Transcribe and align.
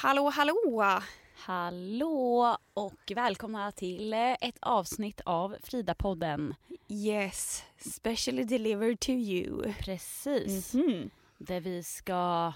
Hallå, 0.00 0.30
hallå! 0.30 1.00
Hallå 1.36 2.56
och 2.74 3.12
välkomna 3.14 3.72
till 3.72 4.12
eh, 4.12 4.32
ett 4.40 4.58
avsnitt 4.60 5.20
av 5.24 5.56
Frida-podden. 5.62 6.54
Yes, 6.88 7.64
specially 7.78 8.44
delivered 8.44 9.00
to 9.00 9.10
you. 9.10 9.72
Precis. 9.80 10.74
Mhm. 10.74 11.10
Där 11.38 11.60
vi 11.60 11.82
ska 11.82 12.52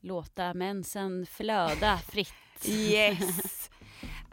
låta 0.00 0.54
mensen 0.54 1.26
flöda 1.26 1.98
fritt. 1.98 2.68
Yes. 2.68 3.70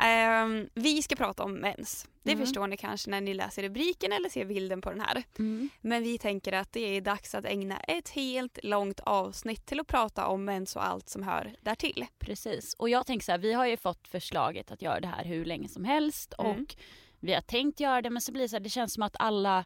Ehm, 0.03 0.70
vi 0.73 1.02
ska 1.02 1.16
prata 1.16 1.43
om 1.43 1.53
mens. 1.53 2.07
Det 2.23 2.31
Mm. 2.31 2.45
förstår 2.45 2.67
ni 2.67 2.77
kanske 2.77 3.09
när 3.09 3.21
ni 3.21 3.34
läser 3.34 3.63
rubriken 3.63 4.12
eller 4.12 4.29
ser 4.29 4.45
bilden 4.45 4.81
på 4.81 4.89
den 4.89 4.99
här. 5.02 5.23
Mm. 5.39 5.70
Men 5.81 6.03
vi 6.03 6.17
tänker 6.17 6.53
att 6.53 6.71
det 6.71 6.79
är 6.98 7.02
dags 7.02 7.35
att 7.35 7.45
ägna 7.45 7.77
ett 7.79 8.09
helt 8.09 8.59
långt 8.63 8.99
avsnitt 8.99 9.66
till 9.66 9.79
att 9.79 9.88
prata 9.88 10.27
om 10.27 10.45
mens 10.45 10.76
och 10.76 10.85
allt 10.85 11.09
som 11.09 11.23
hör 11.23 11.55
därtill. 11.62 12.05
Precis. 12.20 12.73
Och 12.73 12.89
jag 12.89 13.05
tänker 13.05 13.23
så 13.26 13.31
här, 13.31 13.39
vi 13.39 13.53
har 13.53 13.66
ju 13.66 13.77
fått 13.77 14.07
förslaget 14.07 14.71
att 14.71 14.81
göra 14.81 14.99
det 14.99 15.07
här 15.07 15.24
hur 15.26 15.46
länge 15.46 15.68
som 15.70 15.85
helst 15.85 16.34
Mm. 16.40 16.51
och 16.62 16.76
vi 17.20 17.34
har 17.34 17.41
tänkt 17.41 17.79
göra 17.79 18.01
det 18.01 18.09
men 18.09 18.21
så 18.21 18.31
blir 18.31 18.41
det 18.43 18.49
så 18.49 18.55
här, 18.55 18.62
det 18.63 18.70
känns 18.70 18.93
som 18.93 19.04
att 19.04 19.15
alla 19.20 19.65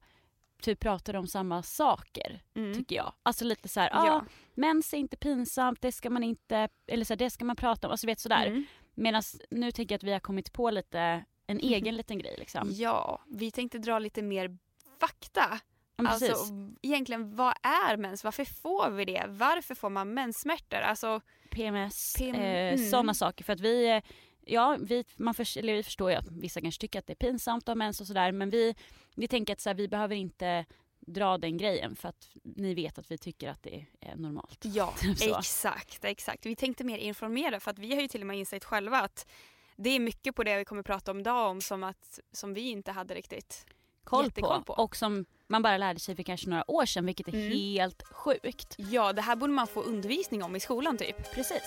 typ 0.61 0.79
pratar 0.79 1.13
om 1.13 1.27
samma 1.27 1.63
saker 1.63 2.41
tycker 2.73 2.95
jag. 2.95 3.13
Alltså 3.23 3.45
lite 3.45 3.67
så 3.69 3.79
här, 3.79 3.89
Ja. 3.93 4.05
ja. 4.05 4.25
mens 4.55 4.93
är 4.93 4.97
inte 4.97 5.17
pinsamt, 5.17 5.81
det 5.81 5.91
ska 5.91 6.09
man 6.09 6.23
inte, 6.23 6.69
eller 6.87 7.05
så 7.05 7.13
här, 7.13 7.17
det 7.17 7.29
ska 7.29 7.45
man 7.45 7.55
prata 7.55 7.87
om, 7.87 7.91
alltså 7.91 8.07
vet 8.07 8.19
sådär. 8.19 8.45
Mm. 8.47 8.65
Medan 8.97 9.23
nu 9.49 9.71
tänker 9.71 9.93
jag 9.93 9.97
att 9.97 10.03
vi 10.03 10.11
har 10.11 10.19
kommit 10.19 10.53
på 10.53 10.69
lite 10.71 11.25
en 11.47 11.59
egen 11.59 11.95
liten 11.95 12.19
grej 12.19 12.35
liksom. 12.37 12.69
Ja, 12.71 13.23
vi 13.27 13.51
tänkte 13.51 13.77
dra 13.77 13.99
lite 13.99 14.21
mer 14.21 14.57
fakta. 14.99 15.59
Ja, 15.97 16.07
Alltså 16.07 16.35
egentligen 16.81 17.35
vad 17.35 17.53
är 17.61 17.97
mens? 17.97 18.23
Varför 18.23 18.45
får 18.45 18.89
vi 18.89 19.05
det? 19.05 19.25
Varför 19.27 19.75
får 19.75 19.89
man 19.89 20.13
menssmärtor? 20.13 20.77
Alltså, 20.77 21.21
PMS, 21.51 22.15
PM, 22.17 22.35
eh, 22.35 22.73
mm. 22.73 22.89
sådana 22.89 23.13
saker. 23.13 23.43
För 23.43 23.53
att 23.53 23.59
vi, 23.59 23.89
eh, 23.89 24.01
ja, 24.45 24.77
vi, 24.79 25.05
man 25.15 25.33
för, 25.33 25.57
eller 25.57 25.73
vi 25.73 25.83
förstår 25.83 26.11
ju 26.11 26.17
att 26.17 26.27
vissa 26.31 26.61
kanske 26.61 26.81
tycker 26.81 26.99
att 26.99 27.07
det 27.07 27.13
är 27.13 27.27
pinsamt 27.27 27.63
att 27.63 27.67
ha 27.67 27.75
mens 27.75 28.01
och 28.01 28.07
sådär. 28.07 28.31
Men 28.31 28.49
vi, 28.49 28.75
vi 29.15 29.27
tänker 29.27 29.53
att 29.53 29.61
så 29.61 29.69
här, 29.69 29.75
vi 29.75 29.87
behöver 29.87 30.15
inte 30.15 30.65
dra 31.07 31.37
den 31.37 31.57
grejen 31.57 31.95
för 31.95 32.09
att 32.09 32.27
ni 32.43 32.73
vet 32.73 32.97
att 32.97 33.11
vi 33.11 33.17
tycker 33.17 33.49
att 33.49 33.63
det 33.63 33.85
är 34.01 34.15
normalt. 34.15 34.59
Ja, 34.65 34.93
Typ 34.99 35.21
exakt, 35.37 36.05
exakt. 36.05 36.45
Vi 36.45 36.55
tänkte 36.55 36.83
mer 36.83 36.97
informera 36.97 37.59
för 37.59 37.71
att 37.71 37.79
vi 37.79 37.95
har 37.95 38.01
ju 38.01 38.07
till 38.07 38.21
och 38.21 38.27
med 38.27 38.37
insett 38.37 38.63
själva 38.65 38.97
att 39.01 39.27
det 39.75 39.89
är 39.89 39.99
mycket 39.99 40.35
på 40.35 40.43
det 40.43 40.57
vi 40.57 40.65
kommer 40.65 40.83
prata 40.83 41.11
om 41.11 41.19
idag 41.19 41.49
om 41.49 41.61
som, 41.61 41.83
att, 41.83 42.19
som 42.31 42.53
vi 42.53 42.69
inte 42.69 42.91
hade 42.91 43.13
riktigt 43.13 43.65
Koll 44.03 44.31
på. 44.31 44.63
på. 44.65 44.73
Och 44.73 44.95
som 44.95 45.25
man 45.47 45.61
bara 45.61 45.77
lärde 45.77 45.99
sig 45.99 46.15
för 46.15 46.23
kanske 46.23 46.49
några 46.49 46.71
år 46.71 46.85
sedan 46.85 47.05
vilket 47.05 47.27
är 47.27 47.33
Mm. 47.33 47.51
helt 47.51 48.03
sjukt. 48.03 48.75
Ja, 48.77 49.13
det 49.13 49.21
här 49.21 49.35
borde 49.35 49.53
man 49.53 49.67
få 49.67 49.81
undervisning 49.81 50.43
om 50.43 50.55
i 50.55 50.59
skolan 50.59 50.97
typ. 50.97 51.31
Precis. 51.33 51.63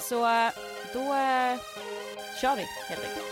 Så 0.00 0.14
då 0.94 1.00
eh, 1.00 1.58
kör 2.40 2.56
vi 2.56 2.64
helt 2.88 3.04
enkelt. 3.08 3.29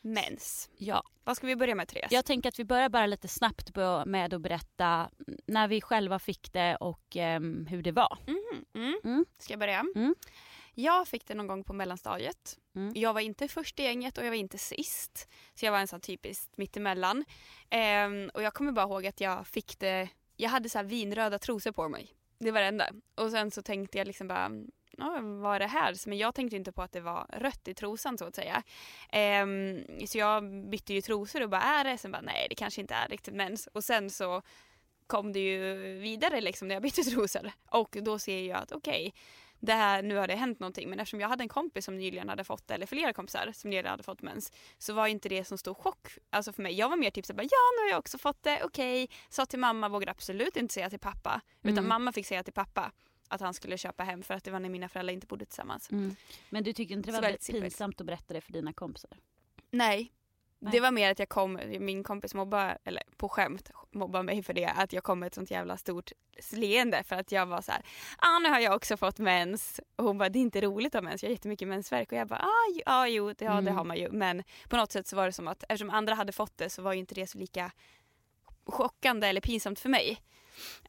Mens. 0.00 0.70
Ja, 0.76 1.02
Vad 1.24 1.36
ska 1.36 1.46
vi 1.46 1.56
börja 1.56 1.74
med 1.74 1.88
Therese? 1.88 2.12
Jag 2.12 2.24
tänker 2.24 2.48
att 2.48 2.58
vi 2.58 2.64
börjar 2.64 2.88
bara 2.88 3.06
lite 3.06 3.28
snabbt 3.28 3.76
med 4.06 4.34
att 4.34 4.40
berätta 4.40 5.10
när 5.46 5.68
vi 5.68 5.80
själva 5.80 6.18
fick 6.18 6.52
det 6.52 6.76
och 6.76 7.16
ehm, 7.16 7.66
hur 7.66 7.82
det 7.82 7.92
var. 7.92 8.18
Mhm, 8.26 8.64
mm. 8.74 9.00
Mm. 9.04 9.26
Ska 9.38 9.52
jag 9.52 9.60
börja? 9.60 9.84
Mm. 9.94 10.14
Jag 10.74 11.08
fick 11.08 11.26
det 11.26 11.34
någon 11.34 11.46
gång 11.46 11.64
på 11.64 11.72
mellanstadiet. 11.72 12.58
Mm. 12.74 12.92
Jag 12.94 13.12
var 13.14 13.20
inte 13.20 13.48
först 13.48 13.80
i 13.80 13.82
gänget 13.82 14.18
och 14.18 14.24
jag 14.24 14.30
var 14.30 14.36
inte 14.36 14.58
sist. 14.58 15.28
Så 15.54 15.64
jag 15.64 15.72
var 15.72 15.78
en 15.78 15.88
sån 15.88 16.00
typiskt 16.00 16.56
mittemellan. 16.56 17.24
Ehm, 17.70 18.30
och 18.34 18.42
jag 18.42 18.54
kommer 18.54 18.72
bara 18.72 18.86
ihåg 18.86 19.06
att 19.06 19.20
jag 19.20 19.46
fick 19.46 19.78
det, 19.78 20.08
jag 20.36 20.50
hade 20.50 20.68
så 20.68 20.78
här 20.78 20.84
vinröda 20.84 21.38
trosor 21.38 21.72
på 21.72 21.88
mig. 21.88 22.14
Det 22.38 22.50
var 22.50 22.60
det 22.60 22.66
enda. 22.66 22.88
Och 23.14 23.30
sen 23.30 23.50
så 23.50 23.62
tänkte 23.62 23.98
jag 23.98 24.06
liksom 24.06 24.28
bara, 24.28 24.50
ja, 24.50 24.70
vad 25.42 25.54
är 25.54 25.58
det 25.58 25.66
här? 25.66 26.08
Men 26.08 26.18
jag 26.18 26.34
tänkte 26.34 26.56
inte 26.56 26.72
på 26.72 26.82
att 26.82 26.92
det 26.92 27.00
var 27.00 27.26
rött 27.32 27.68
i 27.68 27.74
trosan 27.74 28.18
så 28.18 28.24
att 28.24 28.34
säga. 28.34 28.62
Ehm, 29.12 29.84
så 30.06 30.18
jag 30.18 30.44
bytte 30.70 30.94
ju 30.94 31.00
trosor 31.00 31.42
och 31.42 31.50
bara, 31.50 31.62
är 31.62 31.84
det? 31.84 31.98
Sen 31.98 32.12
bara, 32.12 32.22
nej 32.22 32.46
det 32.48 32.54
kanske 32.54 32.80
inte 32.80 32.94
är 32.94 33.08
riktigt 33.08 33.34
mens. 33.34 33.66
Och 33.66 33.84
sen 33.84 34.10
så 34.10 34.42
kom 35.06 35.32
det 35.32 35.40
ju 35.40 35.74
vidare 35.98 36.40
liksom 36.40 36.68
när 36.68 36.74
jag 36.74 36.82
bytte 36.82 37.02
trosor. 37.10 37.52
Och 37.70 37.96
då 38.02 38.18
ser 38.18 38.40
jag 38.42 38.58
att 38.58 38.72
okej, 38.72 39.14
det 39.62 39.72
här, 39.72 40.02
nu 40.02 40.16
har 40.16 40.26
det 40.26 40.34
hänt 40.34 40.60
någonting. 40.60 40.90
Men 40.90 41.00
eftersom 41.00 41.20
jag 41.20 41.28
hade 41.28 41.44
en 41.44 41.48
kompis 41.48 41.84
som 41.84 41.96
nyligen 41.98 42.28
hade 42.28 42.44
fått 42.44 42.70
eller 42.70 42.86
flera 42.86 43.12
kompisar 43.12 43.52
som 43.54 43.70
nyligen 43.70 43.90
hade 43.90 44.02
fått 44.02 44.22
mens, 44.22 44.52
så 44.78 44.92
var 44.92 45.06
inte 45.06 45.28
det 45.28 45.44
som 45.44 45.58
stor 45.58 45.74
chock 45.74 46.08
alltså 46.30 46.52
för 46.52 46.62
mig. 46.62 46.72
Jag 46.72 46.88
var 46.88 46.96
mer 46.96 47.10
typ 47.10 47.26
såhär, 47.26 47.42
ja 47.42 47.58
nu 47.76 47.82
har 47.84 47.90
jag 47.90 47.98
också 47.98 48.18
fått 48.18 48.42
det, 48.42 48.64
okej. 48.64 49.08
Sa 49.28 49.46
till 49.46 49.58
mamma, 49.58 49.88
vågade 49.88 50.10
absolut 50.10 50.56
inte 50.56 50.74
säga 50.74 50.90
till 50.90 50.98
pappa. 50.98 51.40
Utan 51.62 51.78
Mm. 51.78 51.88
mamma 51.88 52.12
fick 52.12 52.26
säga 52.26 52.42
till 52.42 52.52
pappa 52.52 52.92
att 53.30 53.40
han 53.40 53.54
skulle 53.54 53.78
köpa 53.78 54.04
hem 54.04 54.22
för 54.22 54.34
att 54.34 54.44
det 54.44 54.50
var 54.50 54.60
när 54.60 54.68
mina 54.68 54.88
föräldrar 54.88 55.12
inte 55.14 55.26
bodde 55.26 55.44
tillsammans. 55.46 55.90
Mm. 55.90 56.16
Men 56.50 56.64
du 56.64 56.72
tyckte 56.72 56.94
inte 56.94 57.08
det 57.08 57.12
var 57.12 57.22
väldigt 57.22 57.46
pinsamt 57.46 58.00
att 58.00 58.06
berätta 58.06 58.34
det 58.34 58.40
för 58.40 58.52
dina 58.52 58.72
kompisar? 58.72 59.10
Nej. 59.70 60.12
Nej. 60.62 60.72
Det 60.72 60.80
var 60.80 60.90
mer 60.90 61.10
att 61.10 61.18
jag 61.18 61.28
kom, 61.28 61.60
min 61.78 62.02
kompis 62.04 62.34
mobbade, 62.34 62.78
eller 62.84 63.02
på 63.16 63.28
skämt 63.28 63.70
mobbade 63.90 64.24
mig 64.24 64.42
för 64.42 64.52
det, 64.52 64.66
att 64.66 64.92
jag 64.92 65.04
kom 65.04 65.18
med 65.18 65.26
ett 65.26 65.34
sånt 65.34 65.50
jävla 65.50 65.76
stort 65.76 66.12
leende 66.52 67.02
för 67.02 67.16
att 67.16 67.32
jag 67.32 67.46
var 67.46 67.60
så 67.62 67.72
här, 67.72 67.82
ah 68.18 68.38
nu 68.38 68.48
har 68.48 68.60
jag 68.60 68.74
också 68.76 68.96
fått 68.96 69.18
mens. 69.18 69.80
Och 69.96 70.04
hon 70.04 70.18
bara, 70.18 70.28
det 70.28 70.38
är 70.38 70.40
inte 70.40 70.60
roligt 70.60 70.94
att 70.94 71.02
ha 71.04 71.10
mens, 71.10 71.22
jag 71.22 71.30
har 71.30 71.32
jättemycket 71.32 71.68
mensvärk. 71.68 72.12
Och 72.12 72.18
jag 72.18 72.28
bara, 72.28 72.40
ah, 72.40 72.74
ju- 72.76 72.82
ah 72.86 73.06
jo, 73.06 73.32
det, 73.32 73.44
ja, 73.44 73.52
det 73.52 73.58
Mm. 73.58 73.76
har 73.76 73.84
man 73.84 73.96
ju. 73.96 74.10
Men 74.10 74.42
på 74.68 74.76
något 74.76 74.92
sätt 74.92 75.06
så 75.06 75.16
var 75.16 75.26
det 75.26 75.32
som 75.32 75.48
att 75.48 75.62
eftersom 75.62 75.90
andra 75.90 76.14
hade 76.14 76.32
fått 76.32 76.56
det 76.58 76.70
så 76.70 76.82
var 76.82 76.92
ju 76.92 76.98
inte 76.98 77.14
det 77.14 77.26
så 77.26 77.38
lika 77.38 77.72
chockande 78.66 79.26
eller 79.26 79.40
pinsamt 79.40 79.78
för 79.80 79.88
mig. 79.88 80.22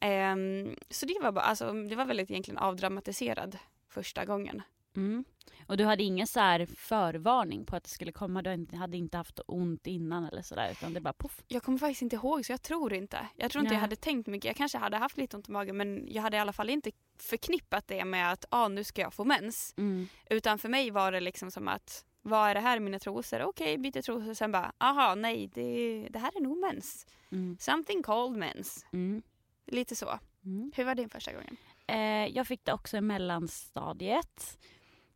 Ehm, 0.00 0.76
så 0.90 1.06
det 1.06 1.18
var 1.22 1.32
bara, 1.32 1.44
alltså 1.44 1.72
det 1.72 1.96
var 1.96 2.04
väldigt 2.04 2.30
egentligen 2.30 2.58
avdramatiserad 2.58 3.58
första 3.88 4.24
gången. 4.24 4.62
Mm. 4.96 5.24
Och 5.66 5.76
du 5.76 5.84
hade 5.84 6.02
ingen 6.02 6.26
så 6.26 6.66
förvarning 6.76 7.64
på 7.64 7.76
att 7.76 7.84
det 7.84 7.90
skulle 7.90 8.12
komma? 8.12 8.42
Du 8.42 8.76
hade 8.76 8.96
inte 8.96 9.16
haft 9.16 9.40
ont 9.46 9.86
innan 9.86 10.24
eller 10.24 10.42
sådär 10.42 10.68
utan 10.72 10.92
det 10.92 11.00
bara 11.00 11.12
poff? 11.12 11.42
Jag 11.48 11.62
kommer 11.62 11.78
faktiskt 11.78 12.02
inte 12.02 12.16
ihåg 12.16 12.46
så 12.46 12.52
jag 12.52 12.62
tror 12.62 12.92
inte. 12.92 13.28
Jag 13.36 13.50
tror 13.50 13.60
inte 13.60 13.70
Nej. 13.70 13.76
jag 13.76 13.80
hade 13.80 13.96
tänkt 13.96 14.26
mycket. 14.26 14.44
Jag 14.44 14.56
kanske 14.56 14.78
hade 14.78 14.96
haft 14.96 15.16
lite 15.16 15.36
ont 15.36 15.48
i 15.48 15.52
magen 15.52 15.76
men 15.76 16.08
jag 16.08 16.22
hade 16.22 16.36
i 16.36 16.40
alla 16.40 16.52
fall 16.52 16.70
inte 16.70 16.90
förknippat 17.18 17.88
det 17.88 18.04
med 18.04 18.32
att 18.32 18.44
ah, 18.48 18.68
nu 18.68 18.84
ska 18.84 19.02
jag 19.02 19.14
få 19.14 19.24
mens. 19.24 19.74
Mm. 19.76 20.08
Utan 20.30 20.58
för 20.58 20.68
mig 20.68 20.90
var 20.90 21.12
det 21.12 21.20
liksom 21.20 21.50
som 21.50 21.68
att 21.68 22.04
vad 22.22 22.48
är 22.48 22.54
det 22.54 22.60
här 22.60 22.80
mina 22.80 22.98
trosor? 22.98 23.42
Okej, 23.42 23.78
byter 23.78 24.02
trosor. 24.02 24.34
Sen 24.34 24.52
bara 24.52 24.72
aha, 24.78 25.14
nej, 25.14 25.50
det, 25.54 26.08
det 26.10 26.18
här 26.18 26.36
är 26.36 26.40
nog 26.40 26.58
mens. 26.58 27.06
Mm. 27.30 27.56
Something 27.60 28.02
called 28.02 28.38
mens. 28.38 28.86
Mm. 28.92 29.22
Lite 29.66 29.96
så. 29.96 30.18
Mm. 30.44 30.72
Hur 30.74 30.84
var 30.84 30.94
din 30.94 31.08
första 31.08 31.32
gången? 31.32 31.56
Eh, 31.86 32.26
jag 32.36 32.46
fick 32.46 32.64
det 32.64 32.72
också 32.72 32.96
i 32.96 33.00
mellanstadiet. 33.00 34.58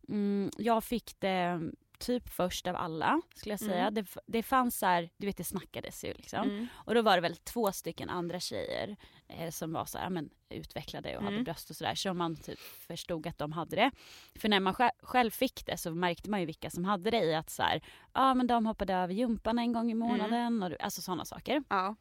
Mm, 0.09 0.51
jag 0.57 0.83
fick 0.83 1.19
det 1.19 1.61
typ 1.99 2.29
först 2.29 2.67
av 2.67 2.75
alla 2.75 3.21
skulle 3.35 3.53
jag 3.53 3.59
säga. 3.59 3.81
Mm. 3.87 3.93
Det, 3.93 4.05
det 4.27 4.43
fanns 4.43 4.79
så 4.79 4.85
här, 4.85 5.09
du 5.17 5.27
vet 5.27 5.37
det 5.37 5.43
snackades 5.43 6.03
ju 6.03 6.13
liksom. 6.13 6.49
Mm. 6.49 6.67
Och 6.73 6.95
då 6.95 7.01
var 7.01 7.15
det 7.17 7.21
väl 7.21 7.35
två 7.35 7.71
stycken 7.71 8.09
andra 8.09 8.39
tjejer 8.39 8.95
eh, 9.27 9.49
som 9.49 9.73
var 9.73 9.85
så 9.85 9.97
här, 9.97 10.05
ja, 10.05 10.09
men, 10.09 10.29
utvecklade 10.49 11.17
och 11.17 11.23
hade 11.23 11.35
Mm. 11.35 11.43
bröst 11.43 11.69
och 11.69 11.75
sådär. 11.75 11.95
Så 11.95 12.13
man 12.13 12.35
typ 12.35 12.59
förstod 12.59 13.27
att 13.27 13.37
de 13.37 13.51
hade 13.51 13.75
det. 13.75 13.91
För 14.39 14.49
när 14.49 14.59
man 14.59 14.73
själv, 14.73 14.91
själv 15.01 15.31
fick 15.31 15.65
det 15.65 15.77
så 15.77 15.91
märkte 15.95 16.29
man 16.29 16.39
ju 16.39 16.45
vilka 16.45 16.69
som 16.69 16.85
hade 16.85 17.11
det 17.11 17.23
i 17.23 17.35
att 17.35 17.49
så 17.49 17.63
här, 17.63 17.81
ja 18.13 18.33
men 18.33 18.47
de 18.47 18.65
hoppade 18.65 18.93
över 18.93 19.13
gympan 19.13 19.59
en 19.59 19.73
gång 19.73 19.91
i 19.91 19.93
månaden. 19.93 20.63
Och, 20.63 20.71
alltså 20.83 21.01
sådana 21.01 21.25
saker. 21.25 21.63
Ja. 21.69 21.95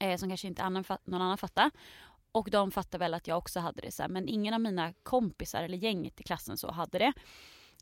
Eh, 0.00 0.16
som 0.16 0.28
kanske 0.28 0.48
inte 0.48 0.62
annan, 0.62 0.84
någon 1.04 1.22
annan 1.22 1.38
fattade. 1.38 1.70
Och 2.32 2.50
de 2.50 2.70
fattade 2.70 2.98
väl 3.04 3.14
att 3.14 3.26
jag 3.26 3.38
också 3.38 3.60
hade 3.60 3.80
det. 3.82 3.90
Så 3.92 4.02
här, 4.02 4.08
men 4.08 4.28
ingen 4.28 4.54
av 4.54 4.60
mina 4.60 4.92
kompisar 5.02 5.62
eller 5.62 5.78
gänget 5.78 6.20
i 6.20 6.22
klassen 6.24 6.56
så 6.56 6.70
hade 6.70 6.98
det. 6.98 7.12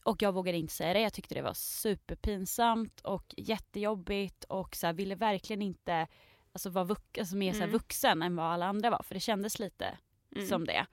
Och 0.05 0.23
jag 0.23 0.33
vågade 0.33 0.59
inte 0.59 0.75
säga 0.75 0.93
det. 0.95 1.01
Jag 1.01 1.13
tyckte 1.13 1.35
det 1.35 1.43
var 1.43 1.55
superpinsamt 1.55 3.01
och 3.01 3.35
jättejobbigt 3.37 4.45
och 4.45 4.77
så 4.77 4.87
här, 4.87 4.95
ville 4.95 5.15
verkligen 5.15 5.63
inte 5.63 6.07
alltså, 6.53 6.71
vara 6.71 6.85
vux- 6.85 7.19
alltså, 7.19 7.37
mer 7.37 7.53
så 7.53 7.59
här, 7.59 7.65
Mm. 7.65 7.73
vuxen 7.73 8.23
än 8.23 8.37
vad 8.37 8.47
alla 8.47 8.67
andra 8.67 8.91
var. 8.91 9.03
För 9.03 9.15
det 9.15 9.21
kändes 9.21 9.59
lite 9.59 9.99
Mm. 10.37 10.47
som 10.49 10.65
det. 10.67 10.87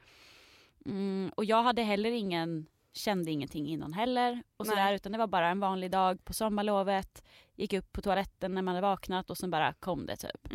Mm, 0.85 1.31
och 1.35 1.45
jag 1.45 1.63
hade 1.63 1.81
heller 1.83 2.11
ingen, 2.11 2.67
kände 2.93 3.31
ingenting 3.31 3.67
innan 3.67 3.93
heller. 3.93 4.43
Och 4.57 4.65
Nej. 4.67 4.75
sådär, 4.75 4.93
utan 4.93 5.11
det 5.11 5.17
var 5.17 5.27
bara 5.27 5.49
en 5.49 5.59
vanlig 5.59 5.91
dag 5.91 6.25
på 6.25 6.33
sommarlovet. 6.33 7.23
Gick 7.55 7.73
upp 7.73 7.91
på 7.91 8.01
toaletten 8.01 8.53
när 8.53 8.61
man 8.61 8.75
hade 8.75 8.87
vaknat 8.87 9.29
och 9.29 9.37
sen 9.37 9.51
bara 9.51 9.73
kom 9.73 10.05
det 10.05 10.15
typ. 10.15 10.47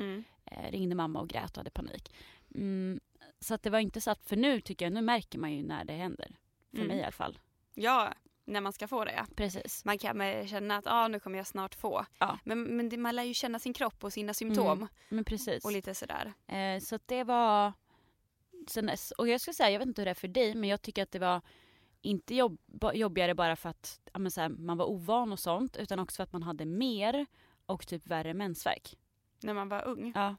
Eh, 0.56 0.70
ringde 0.70 0.94
mamma 0.94 1.20
och 1.20 1.28
grät 1.28 1.50
och 1.50 1.56
hade 1.56 1.70
panik. 1.70 2.12
Mm, 2.54 3.00
så 3.40 3.54
att 3.54 3.62
det 3.62 3.70
var 3.70 3.78
inte 3.78 4.00
så 4.00 4.10
att, 4.10 4.24
för 4.26 4.36
nu 4.36 4.60
tycker 4.60 4.84
jag, 4.86 4.92
nu 4.92 5.00
märker 5.02 5.38
man 5.38 5.52
ju 5.52 5.62
när 5.62 5.84
det 5.84 5.92
händer. 5.92 6.36
För 6.70 6.76
Mm. 6.76 6.88
mig 6.88 6.98
i 6.98 7.02
alla 7.02 7.12
fall. 7.12 7.38
Ja, 7.74 8.14
när 8.44 8.60
man 8.60 8.72
ska 8.72 8.88
få 8.88 9.04
det 9.04 9.12
ja. 9.12 9.26
Precis. 9.36 9.84
Man 9.84 9.98
kan 9.98 10.48
känna 10.48 10.76
att 10.76 10.86
ah, 10.86 11.08
nu 11.08 11.20
kommer 11.20 11.38
jag 11.38 11.46
snart 11.46 11.74
få. 11.74 12.06
Ja. 12.18 12.38
Men, 12.44 12.62
men 12.62 12.88
det, 12.88 12.96
man 12.96 13.16
lär 13.16 13.22
ju 13.22 13.34
känna 13.34 13.58
sin 13.58 13.72
kropp 13.72 14.04
och 14.04 14.12
sina 14.12 14.34
symptom. 14.34 14.78
Mm. 14.78 14.88
Men 15.08 15.24
precis. 15.24 15.64
Och 15.64 15.72
lite 15.72 15.94
sådär. 15.94 16.32
Eh, 16.46 16.80
så 16.80 16.94
att 16.94 17.08
det 17.08 17.24
var 17.24 17.72
sen 18.68 18.86
dess. 18.86 19.10
Och 19.10 19.28
jag 19.28 19.40
skulle 19.40 19.54
säga, 19.54 19.70
jag 19.70 19.78
vet 19.78 19.88
inte 19.88 20.00
hur 20.00 20.04
det 20.06 20.10
är 20.10 20.14
för 20.14 20.28
dig, 20.28 20.54
men 20.54 20.68
jag 20.68 20.82
tycker 20.82 21.02
att 21.02 21.10
det 21.10 21.18
var 21.18 21.40
inte 22.02 22.34
jobb, 22.34 22.58
jobbigare 22.94 23.34
bara 23.34 23.56
för 23.56 23.68
att 23.68 24.00
ja, 24.12 24.20
här, 24.36 24.48
man 24.48 24.78
var 24.78 24.86
ovan 24.86 25.32
och 25.32 25.38
sånt, 25.38 25.76
utan 25.76 25.98
också 25.98 26.16
för 26.16 26.22
att 26.22 26.32
man 26.32 26.42
hade 26.42 26.64
mer 26.64 27.26
och 27.66 27.86
typ 27.86 28.06
värre 28.06 28.34
mensvärk. 28.34 28.96
När 29.46 29.54
man 29.54 29.68
var 29.68 29.84
ung. 29.84 30.12
Ja. 30.14 30.36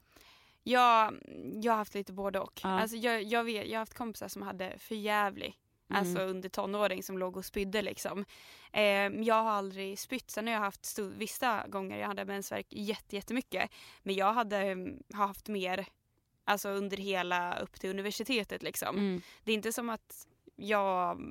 Jag, 0.64 1.14
jag 1.62 1.72
har 1.72 1.78
haft 1.78 1.94
lite 1.96 2.14
både 2.14 2.40
och. 2.40 2.60
Ja. 2.64 2.70
Alltså 2.70 2.98
jag, 2.98 3.24
jag, 3.24 3.44
vet, 3.44 3.68
jag 3.68 3.74
har 3.74 3.80
haft 3.80 3.98
kompisar 3.98 4.28
som 4.28 4.42
hade 4.42 4.80
för 4.80 4.96
jävlig 4.96 5.58
Mm. 5.90 6.00
Alltså 6.00 6.22
under 6.22 6.50
tonåring 6.50 7.04
som 7.04 7.18
låg 7.18 7.38
och 7.38 7.46
spydde 7.46 7.82
liksom. 7.82 8.26
Eh, 8.74 8.84
jag 9.08 9.44
har 9.44 9.52
aldrig 9.52 10.00
spytt. 10.00 10.32
Sen 10.32 10.48
har 10.48 10.54
jag 10.54 10.60
haft 10.60 10.82
sto- 10.82 11.14
vissa 11.18 11.68
gånger 11.68 11.98
jag 11.98 12.08
hade 12.08 12.26
mensvärk 12.26 12.66
jätte, 12.70 13.16
jättemycket. 13.16 13.72
Men 14.04 14.16
jag 14.16 14.34
hade 14.34 14.58
mm, 14.58 15.04
har 15.14 15.28
haft 15.28 15.48
mer 15.48 15.88
alltså 16.44 16.70
under 16.70 16.98
hela 16.98 17.60
upp 17.60 17.80
till 17.80 17.90
universitetet 17.90 18.64
liksom. 18.64 18.98
Mm. 18.98 19.22
Det 19.44 19.52
är 19.52 19.56
inte 19.56 19.74
som 19.74 19.90
att 19.90 20.28
jag, 20.56 21.22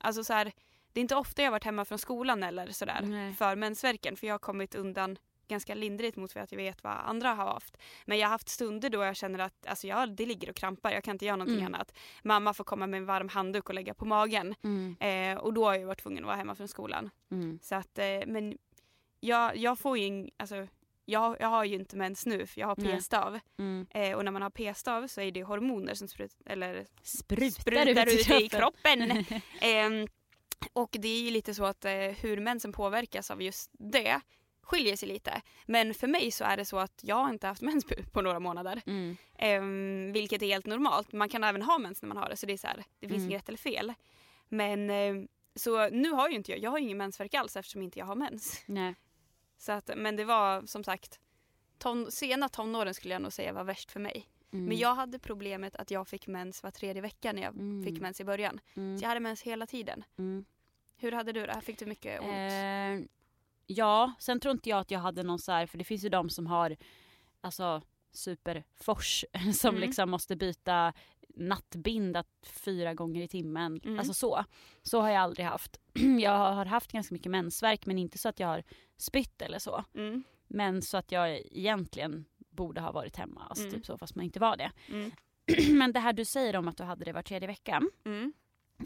alltså 0.00 0.24
så 0.24 0.32
här, 0.32 0.52
det 0.92 1.00
är 1.00 1.02
inte 1.02 1.16
ofta 1.16 1.42
jag 1.42 1.50
varit 1.50 1.64
hemma 1.64 1.84
från 1.84 1.98
skolan 1.98 2.42
eller 2.42 2.66
sådär 2.70 3.00
Nej. 3.02 3.34
för 3.34 3.56
mensvärken 3.56 4.16
för 4.16 4.26
jag 4.26 4.34
har 4.34 4.38
kommit 4.38 4.74
undan 4.74 5.18
ganska 5.48 5.74
lindrigt 5.74 6.16
mot 6.16 6.36
att 6.36 6.52
jag 6.52 6.56
vet 6.56 6.84
vad 6.84 6.92
andra 6.92 7.28
har 7.34 7.44
haft. 7.52 7.76
Men 8.04 8.18
jag 8.18 8.26
har 8.26 8.30
haft 8.30 8.48
stunder 8.48 8.90
då 8.90 9.02
jag 9.04 9.16
känner 9.16 9.38
att 9.38 9.66
alltså 9.66 9.86
jag, 9.86 10.16
det 10.16 10.26
ligger 10.26 10.50
och 10.50 10.56
krampar, 10.56 10.92
jag 10.92 11.04
kan 11.04 11.14
inte 11.14 11.24
göra 11.24 11.36
någonting 11.36 11.60
Mm. 11.60 11.74
annat. 11.74 11.92
Mamma 12.22 12.54
får 12.54 12.64
komma 12.64 12.86
med 12.86 12.98
en 12.98 13.06
varm 13.06 13.28
handduk 13.28 13.68
och 13.68 13.74
lägga 13.74 13.94
på 13.94 14.04
magen. 14.04 14.54
Mm. 14.64 14.96
Eh, 15.00 15.38
och 15.42 15.54
då 15.54 15.64
har 15.64 15.74
jag 15.74 15.86
varit 15.86 16.02
tvungen 16.02 16.24
att 16.24 16.26
vara 16.26 16.36
hemma 16.36 16.54
från 16.54 16.68
skolan. 16.68 17.10
Mm. 17.30 17.58
Så 17.62 17.74
att, 17.74 17.98
eh, 17.98 18.04
men 18.26 18.58
jag, 19.20 19.56
jag 19.56 19.78
får 19.78 19.98
ju 19.98 20.28
alltså, 20.36 20.66
jag, 21.04 21.36
jag 21.40 21.48
har 21.48 21.64
ju 21.64 21.74
inte 21.74 21.96
mens 21.96 22.26
nu 22.26 22.46
för 22.46 22.60
jag 22.60 22.66
har 22.68 22.74
p-stav. 22.74 23.38
Mm. 23.58 23.86
Eh, 23.90 24.12
och 24.16 24.24
när 24.24 24.32
man 24.32 24.42
har 24.42 24.50
p-stav 24.50 25.06
så 25.08 25.20
är 25.20 25.30
det 25.30 25.42
hormoner 25.42 25.94
som 25.94 26.08
sprut, 26.08 26.36
eller 26.46 26.86
Sprutar, 27.02 27.60
sprutar 27.60 28.06
ut 28.06 28.30
i 28.30 28.48
kroppen. 28.48 29.08
kroppen. 29.08 29.40
Ehm, 29.60 30.06
och 30.72 30.96
det 30.98 31.08
är 31.08 31.20
ju 31.20 31.30
lite 31.30 31.54
så 31.54 31.64
att 31.64 31.84
eh, 31.84 31.92
hur 31.92 32.40
mensen 32.40 32.72
påverkas 32.72 33.30
av 33.30 33.42
just 33.42 33.70
det 33.72 34.20
skiljer 34.64 34.96
sig 34.96 35.08
lite. 35.08 35.42
Men 35.66 35.94
för 35.94 36.06
mig 36.06 36.30
så 36.30 36.44
är 36.44 36.56
det 36.56 36.64
så 36.64 36.78
att 36.78 37.00
jag 37.02 37.30
inte 37.30 37.46
haft 37.46 37.62
mens 37.68 37.84
på- 38.12 38.22
några 38.22 38.40
månader. 38.40 38.82
Mm. 38.86 39.16
Ehm, 39.38 40.12
vilket 40.12 40.42
är 40.42 40.46
helt 40.46 40.66
normalt. 40.66 41.12
Man 41.12 41.28
kan 41.28 41.44
även 41.44 41.62
ha 41.62 41.78
mens 41.78 42.02
när 42.02 42.08
man 42.08 42.16
har 42.16 42.28
det 42.28 42.36
så 42.36 42.46
det 42.46 42.52
är 42.52 42.56
så 42.56 42.66
här, 42.66 42.84
det 43.00 43.08
finns 43.08 43.18
Mm. 43.20 43.30
inget 43.30 43.42
rätt 43.42 43.48
eller 43.48 43.58
fel. 43.58 43.92
Men 44.48 44.90
ehm, 44.90 45.28
så 45.54 45.88
nu 45.88 46.10
har 46.10 46.28
ju 46.28 46.34
inte 46.34 46.50
jag, 46.52 46.60
jag 46.60 46.70
har 46.70 46.78
ingen 46.78 46.98
mensvärk 46.98 47.34
alls 47.34 47.56
eftersom 47.56 47.82
inte 47.82 47.98
jag 47.98 48.06
har 48.06 48.14
mens. 48.14 48.62
Nej. 48.66 48.94
Så 49.58 49.72
att, 49.72 49.90
men 49.96 50.16
det 50.16 50.24
var 50.24 50.66
som 50.66 50.84
sagt, 50.84 51.20
ton, 51.78 52.10
sena 52.10 52.48
tonåren 52.48 52.94
skulle 52.94 53.14
jag 53.14 53.22
nog 53.22 53.32
säga 53.32 53.52
var 53.52 53.64
värst 53.64 53.90
för 53.92 54.00
mig. 54.00 54.28
Mm. 54.52 54.64
Men 54.66 54.76
jag 54.78 54.94
hade 54.94 55.18
problemet 55.18 55.76
att 55.76 55.90
jag 55.90 56.08
fick 56.08 56.26
mens 56.26 56.62
var 56.62 56.70
tredje 56.70 57.02
vecka 57.02 57.32
när 57.32 57.42
jag 57.42 57.54
Mm. 57.54 57.84
fick 57.84 58.00
mens 58.00 58.20
i 58.20 58.24
början. 58.24 58.60
Mm. 58.76 58.98
Så 58.98 59.04
jag 59.04 59.08
hade 59.08 59.20
mens 59.20 59.42
hela 59.42 59.66
tiden. 59.66 60.04
Mm. 60.18 60.44
Hur 60.96 61.12
hade 61.12 61.32
du 61.32 61.46
det? 61.46 61.60
Fick 61.62 61.78
du 61.78 61.86
mycket 61.86 62.20
ont? 62.20 62.28
Eh, 62.30 63.08
ja, 63.66 64.12
sen 64.18 64.40
tror 64.40 64.52
inte 64.52 64.68
jag 64.68 64.78
att 64.78 64.90
jag 64.90 65.00
hade 65.00 65.22
någon 65.22 65.38
så 65.38 65.52
här, 65.52 65.66
för 65.66 65.78
det 65.78 65.84
finns 65.84 66.04
ju 66.04 66.08
de 66.08 66.30
som 66.30 66.46
har 66.46 66.76
alltså 67.40 67.82
superfors 68.12 69.24
som 69.60 69.68
Mm. 69.74 69.80
liksom 69.80 70.10
måste 70.10 70.36
byta 70.36 70.92
nattbinda 71.36 72.24
fyra 72.42 72.94
gånger 72.94 73.22
i 73.22 73.28
timmen. 73.28 73.80
Mm. 73.84 73.98
Alltså 73.98 74.14
så. 74.14 74.44
Så 74.82 75.00
har 75.00 75.08
jag 75.10 75.22
aldrig 75.22 75.46
haft. 75.46 75.80
Jag 76.20 76.38
har 76.54 76.64
haft 76.64 76.92
ganska 76.92 77.14
mycket 77.14 77.30
mensvärk 77.30 77.86
men 77.86 77.98
inte 77.98 78.18
så 78.18 78.28
att 78.28 78.40
jag 78.40 78.48
har 78.48 78.62
spytt 78.96 79.42
eller 79.42 79.58
så. 79.58 79.84
Mm. 79.94 80.22
Men 80.48 80.82
så 80.82 80.96
att 80.96 81.12
jag 81.12 81.30
egentligen 81.38 82.24
borde 82.50 82.80
ha 82.80 82.92
varit 82.92 83.16
hemma. 83.16 83.46
Alltså 83.48 83.64
Mm. 83.64 83.74
typ 83.74 83.86
så 83.86 83.98
fast 83.98 84.14
man 84.14 84.24
inte 84.24 84.40
var 84.40 84.56
det. 84.56 84.70
Mm. 84.88 85.10
Men 85.78 85.92
det 85.92 86.00
här 86.00 86.12
du 86.12 86.24
säger 86.24 86.56
om 86.56 86.68
att 86.68 86.76
du 86.76 86.82
hade 86.84 87.04
det 87.04 87.12
var 87.12 87.22
tredje 87.22 87.46
vecka. 87.48 87.82
Mm. 88.04 88.32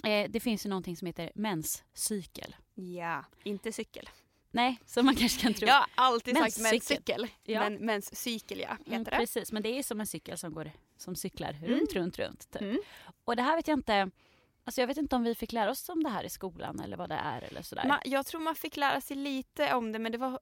Eh, 0.05 0.31
det 0.31 0.41
finns 0.41 0.67
ju 0.67 0.71
någonting 0.71 0.97
som 0.97 1.07
heter 1.07 1.33
menscykel. 1.35 2.57
Ja, 2.75 3.25
inte 3.45 3.73
cykel. 3.73 4.09
Nej, 4.51 4.81
som 4.87 5.07
man 5.07 5.17
kanske 5.17 5.41
kan 5.43 5.55
tro. 5.55 5.69
Jag 5.69 5.75
har 5.75 5.87
alltid 5.95 6.37
sagt 6.37 6.59
Menscykel. 6.59 7.29
Ja. 7.45 7.61
Men 7.61 7.75
menscykel 7.87 8.61
ja, 8.61 8.71
heter 8.73 8.91
Mm, 8.93 9.05
det. 9.05 9.11
precis, 9.11 9.53
men 9.53 9.63
det 9.63 9.79
är 9.79 9.83
som 9.83 10.01
en 10.01 10.07
cykel 10.07 10.39
som 10.39 10.55
går 10.55 10.71
som 10.97 11.17
cyklar 11.17 11.51
Mm. 11.51 11.65
runt, 11.71 11.93
runt, 11.95 12.19
runt. 12.19 12.51
Typ. 12.53 12.63
Mm. 12.63 12.79
Och 13.25 13.37
det 13.37 13.43
här 13.43 13.57
vet 13.57 13.69
jag 13.69 13.79
inte, 13.79 14.11
alltså 14.65 14.81
jag 14.81 14.87
vet 14.89 14.97
inte 14.97 15.17
om 15.17 15.25
vi 15.25 15.35
fick 15.35 15.53
lära 15.53 15.71
oss 15.71 15.89
om 15.89 16.03
det 16.03 16.11
här 16.11 16.25
i 16.25 16.29
skolan 16.29 16.81
eller 16.81 16.97
vad 16.97 17.09
det 17.09 17.15
är 17.25 17.43
eller 17.43 17.63
sådär. 17.63 17.85
Ma, 17.89 18.01
jag 18.05 18.27
tror 18.27 18.41
man 18.41 18.55
fick 18.55 18.77
lära 18.77 19.01
sig 19.01 19.17
lite 19.17 19.75
om 19.75 19.93
det 19.93 19.99
men 19.99 20.13
det 20.13 20.19
var 20.19 20.39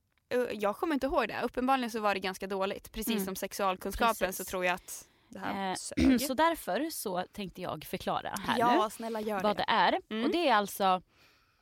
jag 0.53 0.77
kommer 0.77 0.95
inte 0.95 1.07
ihåg 1.07 1.29
det. 1.29 1.41
Uppenbarligen 1.43 1.91
så 1.91 2.01
var 2.01 2.15
det 2.15 2.21
ganska 2.21 2.47
dåligt. 2.47 2.93
Precis 2.93 3.13
Mm. 3.15 3.25
som 3.25 3.37
sexualkunskapen 3.37 4.15
Precis. 4.27 4.37
så 4.37 4.45
tror 4.51 4.65
jag 4.65 4.75
att 4.75 5.09
det 5.29 5.39
här 5.39 5.71
Eh, 5.71 6.19
så 6.27 6.35
därför 6.35 6.91
så 6.91 7.25
tänkte 7.33 7.63
jag 7.63 7.85
förklara 7.85 8.35
här 8.47 8.59
ja, 8.59 8.85
nu 8.85 8.91
snälla 8.91 9.21
vad 9.43 9.57
det. 9.57 9.65
det 9.69 9.73
är. 9.73 10.01
Mm. 10.11 10.25
Och 10.25 10.31
det 10.31 10.49
är 10.49 10.55
alltså 10.55 11.03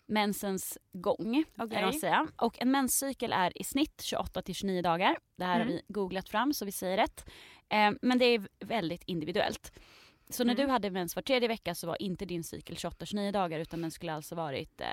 mensens 0.07 0.79
gång. 0.93 1.45
Okej. 1.59 1.81
Kan 1.81 1.93
säga. 1.93 2.27
Och 2.37 2.63
en 2.63 2.71
menscykel 2.71 3.33
är 3.33 3.59
i 3.61 3.65
snitt 3.65 4.03
28 4.03 4.43
till 4.43 4.55
29 4.55 4.83
dagar. 4.83 5.19
Det 5.37 5.45
här 5.45 5.55
Mm. 5.61 5.67
har 5.69 5.73
vi 5.73 5.83
googlat 5.89 6.29
fram 6.29 6.53
så 6.53 6.65
vi 6.65 6.73
säger 6.73 6.97
rätt. 6.97 7.27
Eh, 7.69 7.91
men 8.03 8.19
det 8.19 8.25
är 8.25 8.49
väldigt 8.61 9.03
individuellt. 9.05 9.73
Så 10.31 10.45
när 10.45 10.55
Mm. 10.55 10.67
du 10.67 10.73
hade 10.73 10.91
mens 10.91 11.17
var 11.17 11.23
tredje 11.23 11.49
vecka 11.49 11.75
så 11.75 11.87
var 11.87 12.03
inte 12.03 12.25
din 12.25 12.45
cykel 12.45 12.77
28-29 12.77 13.33
dagar 13.33 13.59
utan 13.61 13.83
den 13.83 13.91
skulle 13.91 14.13
alltså 14.13 14.35
varit, 14.35 14.81
eh, 14.81 14.87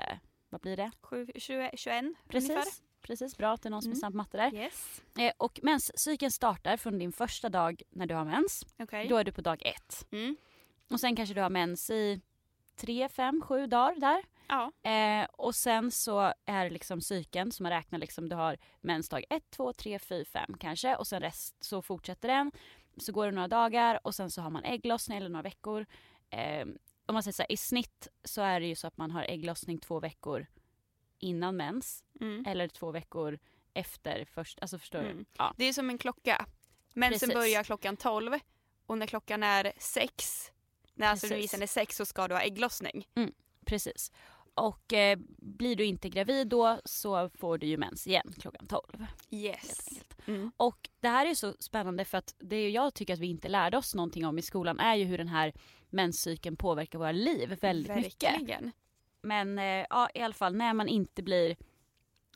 vad 0.50 0.60
blir 0.60 0.76
det? 0.76 0.90
Sju- 1.02 1.26
20, 1.36 1.70
21 1.74 2.04
Precis, 2.28 2.50
ungefär. 2.50 2.70
precis 3.02 3.36
bra 3.36 3.52
att 3.52 3.62
det 3.62 3.68
är 3.68 3.70
någon 3.70 3.82
som 3.82 3.90
är 3.90 3.94
Mm. 3.94 4.00
snabb 4.00 4.14
matte 4.14 4.36
där. 4.36 4.54
Yes. 4.54 5.02
Eh, 5.18 5.32
och 5.36 5.60
menscykeln 5.62 6.30
startar 6.32 6.76
från 6.76 6.98
din 6.98 7.12
första 7.12 7.48
dag 7.48 7.82
när 7.90 8.06
du 8.06 8.14
har 8.14 8.24
mens. 8.24 8.66
Okej. 8.78 9.08
Då 9.08 9.16
är 9.16 9.24
du 9.24 9.32
på 9.32 9.40
dag 9.40 9.62
ett. 9.66 10.06
Mm. 10.12 10.36
Och 10.90 11.00
sen 11.00 11.16
kanske 11.16 11.34
du 11.34 11.40
har 11.40 11.50
mens 11.50 11.90
i 11.90 12.20
tre, 12.76 13.08
fem, 13.08 13.42
sju 13.44 13.66
dagar 13.66 14.00
där. 14.00 14.22
Ja. 14.48 14.72
Eh, 14.90 15.24
och 15.32 15.54
sen 15.54 15.90
så 15.90 16.32
är 16.46 16.64
det 16.64 16.70
liksom 16.70 17.00
cykeln 17.00 17.52
som 17.52 17.62
man 17.64 17.72
räknar 17.72 17.98
liksom, 17.98 18.28
du 18.28 18.36
har 18.36 18.56
mensdag 18.80 19.24
1, 19.30 19.50
2, 19.50 19.72
3, 19.72 19.98
4, 19.98 20.24
5 20.24 20.54
kanske 20.60 20.96
och 20.96 21.06
sen 21.06 21.20
rest 21.20 21.64
så 21.64 21.82
fortsätter 21.82 22.28
den. 22.28 22.52
Så 22.96 23.12
går 23.12 23.26
det 23.26 23.32
några 23.32 23.48
dagar 23.48 24.00
och 24.06 24.14
sen 24.14 24.30
så 24.30 24.42
har 24.42 24.50
man 24.50 24.64
ägglossning 24.64 25.18
eller 25.18 25.28
några 25.28 25.42
veckor. 25.42 25.86
Eh, 26.30 26.66
om 27.06 27.14
man 27.14 27.22
säger 27.22 27.32
så 27.32 27.42
här, 27.42 27.52
i 27.52 27.56
snitt 27.56 28.08
så 28.24 28.42
är 28.42 28.60
det 28.60 28.66
ju 28.66 28.74
så 28.74 28.86
att 28.86 28.96
man 28.96 29.10
har 29.10 29.22
ägglossning 29.22 29.78
två 29.78 30.00
veckor 30.00 30.46
innan 31.18 31.56
mens 31.56 32.04
Mm. 32.20 32.44
eller 32.46 32.68
två 32.68 32.90
veckor 32.90 33.38
efter 33.74 34.24
först, 34.24 34.58
alltså 34.60 34.78
förstår 34.78 34.98
Mm. 34.98 35.16
du? 35.18 35.24
Ja. 35.38 35.54
Det 35.56 35.64
är 35.64 35.72
som 35.72 35.90
en 35.90 35.98
klocka. 35.98 36.46
Mensen 36.94 37.18
Precis. 37.28 37.34
börjar 37.34 37.64
klockan 37.64 37.96
12 37.96 38.38
och 38.86 38.98
när 38.98 39.06
klockan 39.06 39.42
är 39.42 39.72
6, 39.78 40.52
när 40.94 41.06
alltså 41.06 41.24
Precis. 41.26 41.36
releasen 41.36 41.62
är 41.62 41.66
6 41.66 41.96
så 41.96 42.06
ska 42.06 42.28
du 42.28 42.34
ha 42.34 42.42
ägglossning. 42.42 43.06
Precis. 43.64 44.12
Och 44.54 44.92
eh, 44.92 45.18
blir 45.38 45.76
du 45.76 45.84
inte 45.84 46.08
gravid 46.08 46.48
då 46.48 46.80
så 46.84 47.28
får 47.28 47.58
du 47.58 47.66
ju 47.66 47.76
mens 47.76 48.06
igen 48.06 48.34
klockan 48.40 48.66
12. 48.66 48.82
helt 48.92 49.06
Yes. 49.30 49.88
Mm. 50.26 50.52
Och 50.56 50.90
det 51.00 51.08
här 51.08 51.26
är 51.26 51.34
så 51.34 51.54
spännande 51.58 52.04
för 52.04 52.18
att 52.18 52.34
det 52.38 52.70
jag 52.70 52.94
tycker 52.94 53.14
att 53.14 53.20
vi 53.20 53.26
inte 53.26 53.48
lärde 53.48 53.76
oss 53.76 53.94
någonting 53.94 54.26
om 54.26 54.38
i 54.38 54.42
skolan 54.42 54.80
är 54.80 54.94
ju 54.94 55.04
hur 55.04 55.18
den 55.18 55.28
här 55.28 55.52
menscykeln 55.90 56.56
påverkar 56.56 56.98
våra 56.98 57.12
liv 57.12 57.58
väldigt 57.60 57.96
mycket. 57.96 58.32
Verkligen. 58.32 58.72
Men 59.22 59.58
eh, 59.58 59.86
ja, 59.90 60.08
i 60.14 60.20
alla 60.20 60.34
fall 60.34 60.56
när 60.56 60.74
man 60.74 60.88
inte 60.88 61.22
blir 61.22 61.56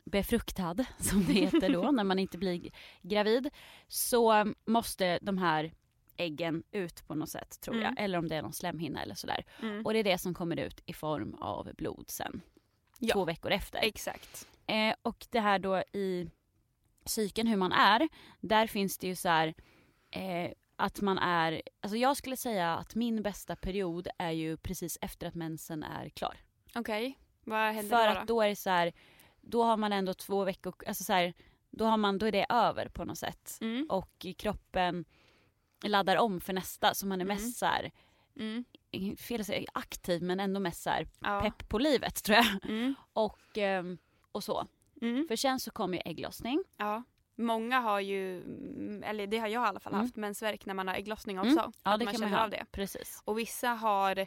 befruktad, 0.05 0.77
som 0.99 1.25
det 1.25 1.33
heter 1.33 1.73
då, 1.73 1.91
när 1.91 2.05
man 2.05 2.19
inte 2.19 2.39
blir 2.39 2.71
gravid, 3.03 3.51
så 3.89 4.53
måste 4.65 5.19
de 5.23 5.39
här 5.39 5.73
äggen 6.19 6.63
ut 6.71 7.07
på 7.07 7.15
något 7.15 7.29
sätt 7.29 7.61
tror 7.61 7.77
jag. 7.77 7.91
Mm. 7.91 8.05
Eller 8.05 8.19
om 8.19 8.29
det 8.29 8.37
är 8.37 8.43
någon 8.43 8.53
slemhinna 8.53 9.03
eller 9.03 9.15
sådär. 9.15 9.45
Mm. 9.63 9.87
Och 9.87 9.93
det 9.93 9.99
är 9.99 10.05
det 10.05 10.19
som 10.19 10.35
kommer 10.35 10.57
ut 10.57 10.81
i 10.87 10.93
form 10.93 11.35
av 11.35 11.71
blod 11.75 12.05
sen. 12.09 12.41
Ja. 12.99 13.15
Två 13.15 13.25
veckor 13.25 13.53
efter. 13.53 13.79
Exakt. 13.83 14.49
Eh, 14.67 14.95
och 15.03 15.27
det 15.31 15.41
här 15.41 15.59
då 15.59 15.79
i 15.93 16.31
psyken 17.05 17.47
hur 17.47 17.57
man 17.57 17.73
är, 17.73 18.09
där 18.41 18.67
finns 18.67 18.99
det 18.99 19.07
ju 19.07 19.17
så 19.17 19.29
här 19.29 19.55
eh, 20.11 20.51
att 20.77 21.01
man 21.01 21.19
är, 21.19 21.63
alltså 21.81 21.97
jag 21.97 22.17
skulle 22.17 22.37
säga 22.37 22.75
att 22.75 22.95
min 22.95 23.23
bästa 23.23 23.57
period 23.57 24.09
är 24.19 24.31
ju 24.31 24.57
precis 24.57 24.99
efter 25.01 25.27
att 25.27 25.35
mensen 25.35 25.83
är 25.83 26.09
klar. 26.09 26.37
Okej. 26.75 27.19
Vad 27.45 27.75
händer 27.75 27.97
För 27.97 28.09
då? 28.09 28.15
då? 28.15 28.21
att 28.21 28.29
då 28.29 28.43
är 28.43 28.49
det 28.49 28.57
så 28.57 28.71
här, 28.71 28.93
då 29.41 29.63
har 29.63 29.77
man 29.77 29.93
ändå 29.93 30.15
två 30.15 30.45
veckor, 30.45 30.75
alltså 30.87 31.05
så 31.05 31.13
här, 31.13 31.35
då, 31.71 31.85
har 31.85 31.97
man, 31.97 32.19
då 32.19 32.27
är 32.27 32.33
det 32.33 32.47
över 32.49 32.89
på 32.89 33.05
något 33.05 33.19
sätt. 33.19 33.59
Mm. 33.61 33.87
Och 33.91 34.27
kroppen 34.39 35.05
laddar 35.89 36.17
om 36.17 36.41
för 36.41 36.53
nästa 36.53 36.95
så 36.95 37.07
man 37.07 37.21
är 37.21 37.25
Mm. 37.25 37.37
mest 37.37 37.59
så 37.59 37.67
här, 37.67 37.91
Mm. 38.37 38.65
fel 39.19 39.41
att 39.41 39.47
säga 39.47 39.71
aktiv 39.75 40.23
men 40.23 40.41
ändå 40.41 40.61
mest 40.61 40.83
så 40.83 40.91
här 40.91 41.07
Ja. 41.21 41.41
pepp 41.41 41.69
på 41.69 41.79
livet 41.79 42.23
tror 42.25 42.37
jag. 42.37 42.47
Mm. 42.65 42.95
Och, 43.13 43.59
ehm, 43.59 43.99
och 44.33 44.45
så. 44.45 44.67
Mm. 45.03 45.29
För 45.29 45.37
sen 45.37 45.61
så 45.61 45.71
kommer 45.71 45.95
ju 45.97 46.03
ägglossning. 46.11 46.65
Ja. 46.77 47.03
Många 47.39 47.81
har 47.81 48.01
ju, 48.01 48.43
mm, 48.43 49.03
eller 49.03 49.27
det 49.27 49.39
har 49.39 49.49
jag 49.49 49.63
i 49.65 49.67
alla 49.69 49.81
fall 49.81 49.93
Mm. 49.93 50.05
haft, 50.05 50.17
mensvärk 50.17 50.67
när 50.67 50.75
man 50.75 50.89
har 50.89 50.95
ägglossning 50.95 51.39
också. 51.41 51.73
Ja 51.83 51.93
att 51.93 51.99
det 51.99 52.05
man 52.05 52.15
kan 52.15 52.21
man 52.21 52.29
känner 52.31 52.37
ha. 52.39 52.45
av 52.45 52.51
det. 52.51 52.67
Precis. 52.73 53.23
Och 53.25 53.39
vissa 53.39 53.69
har 53.69 54.27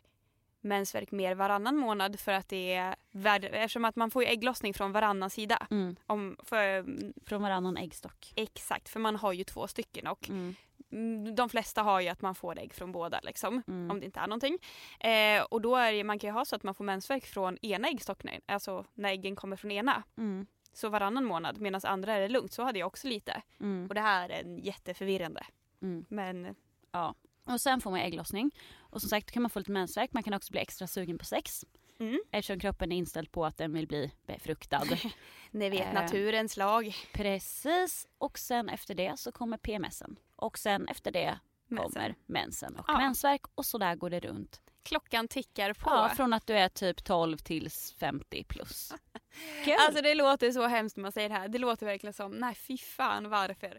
mensvärk 0.61 1.11
mer 1.11 1.35
varannan 1.35 1.77
månad 1.77 2.19
för 2.19 2.31
att 2.31 2.49
det 2.49 2.73
är 2.73 2.95
värd, 3.11 3.45
eftersom 3.45 3.85
att 3.85 3.95
man 3.95 4.11
får 4.11 4.23
ju 4.23 4.29
ägglossning 4.29 4.73
från 4.73 4.91
varannan 4.91 5.29
sida. 5.29 5.67
Mm. 5.71 5.95
Om, 6.05 6.37
för, 6.43 6.85
Från 7.25 7.41
varannan 7.41 7.77
äggstock. 7.77 8.33
exakt, 8.35 8.89
för 8.89 8.99
man 8.99 9.15
har 9.15 9.33
ju 9.33 9.43
två 9.43 9.67
stycken 9.67 10.07
och 10.07 10.29
Mm. 10.29 10.55
Mm, 10.91 11.35
de 11.35 11.49
flesta 11.49 11.83
har 11.83 12.01
ju 12.01 12.07
att 12.07 12.21
man 12.21 12.35
får 12.35 12.59
ägg 12.59 12.73
från 12.73 12.91
båda 12.91 13.19
liksom. 13.23 13.63
Mm. 13.67 13.91
Om 13.91 13.99
det 13.99 14.05
inte 14.05 14.19
är 14.19 14.27
någonting. 14.27 14.57
Eh, 14.99 15.43
och 15.43 15.61
då 15.61 15.75
är 15.75 15.93
det, 15.93 16.03
man 16.03 16.19
kan 16.19 16.27
ju 16.27 16.33
ha 16.33 16.45
så 16.45 16.55
att 16.55 16.63
man 16.63 16.73
får 16.75 16.83
mensvärk 16.83 17.25
från 17.25 17.57
ena 17.61 17.87
äggstocken, 17.87 18.41
alltså 18.45 18.85
när 18.93 19.09
äggen 19.09 19.35
kommer 19.35 19.55
från 19.55 19.71
ena. 19.71 20.03
Mm. 20.17 20.47
Så 20.73 20.89
varannan 20.89 21.25
månad 21.25 21.59
medan 21.61 21.81
andra 21.83 22.13
är 22.13 22.19
det 22.21 22.27
lugnt. 22.29 22.53
Så 22.53 22.63
hade 22.63 22.79
jag 22.79 22.87
också 22.87 23.07
lite. 23.07 23.41
Mm. 23.59 23.87
Och 23.87 23.95
det 23.95 24.01
här 24.01 24.29
är 24.29 24.43
en 24.43 24.57
jätteförvirrande. 24.57 25.45
Mm. 25.81 26.05
Men 26.09 26.55
Ja. 26.91 27.15
Och 27.43 27.61
sen 27.61 27.81
får 27.81 27.91
man 27.91 27.99
ägglossning. 27.99 28.51
Och 28.79 29.01
som 29.01 29.09
sagt 29.09 29.27
då 29.27 29.31
kan 29.33 29.41
man 29.41 29.49
få 29.49 29.59
lite 29.59 29.71
mensvärk. 29.71 30.13
Man 30.13 30.23
kan 30.23 30.33
också 30.33 30.51
bli 30.51 30.61
extra 30.61 30.87
sugen 30.87 31.17
på 31.17 31.25
sex. 31.25 31.65
mm, 31.99 32.19
Eftersom 32.31 32.59
kroppen 32.59 32.91
är 32.91 32.95
inställd 32.97 33.31
på 33.31 33.45
att 33.45 33.57
den 33.57 33.73
vill 33.73 33.87
bli 33.87 34.11
befruktad. 34.25 34.81
ni 35.51 35.69
vet 35.69 35.87
Eh. 35.87 35.93
naturens 35.93 36.57
lag. 36.57 36.93
Precis. 37.13 38.07
Och 38.17 38.39
sen 38.39 38.69
efter 38.69 38.95
det 38.95 39.19
så 39.19 39.31
kommer 39.31 39.57
PMSen. 39.57 40.19
Och 40.39 40.57
sen 40.59 40.87
efter 40.87 41.11
det 41.11 41.39
Mensen. 41.67 41.91
kommer 41.91 42.15
mensen 42.25 42.75
och 42.75 42.85
Ja. 42.87 42.97
mensvärk. 42.97 43.41
Och 43.55 43.65
så 43.65 43.77
där 43.77 43.95
går 43.95 44.09
det 44.09 44.19
runt. 44.19 44.61
Klockan 44.83 45.27
tickar 45.27 45.73
på. 45.73 45.89
Ja, 45.89 46.09
från 46.15 46.33
att 46.33 46.47
du 46.47 46.53
är 46.57 46.69
typ 46.69 47.03
12 47.03 47.37
till 47.37 47.69
50 47.99 48.43
plus. 48.43 48.93
Kul. 49.65 49.75
Alltså 49.79 50.01
det 50.01 50.15
låter 50.15 50.51
så 50.51 50.67
hemskt 50.67 50.97
när 50.97 51.01
man 51.01 51.11
säger 51.11 51.29
det 51.29 51.35
här. 51.35 51.47
Det 51.47 51.57
låter 51.57 51.85
verkligen 51.85 52.13
som, 52.13 52.31
nej 52.31 52.55
fy 52.55 52.77
fan 52.77 53.29
varför? 53.29 53.77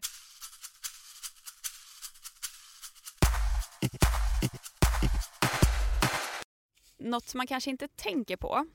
Något 6.99 7.29
som 7.29 7.38
man 7.38 7.47
kanske 7.47 7.71
inte 7.71 7.88
tänker 7.88 8.37
på 8.37 8.67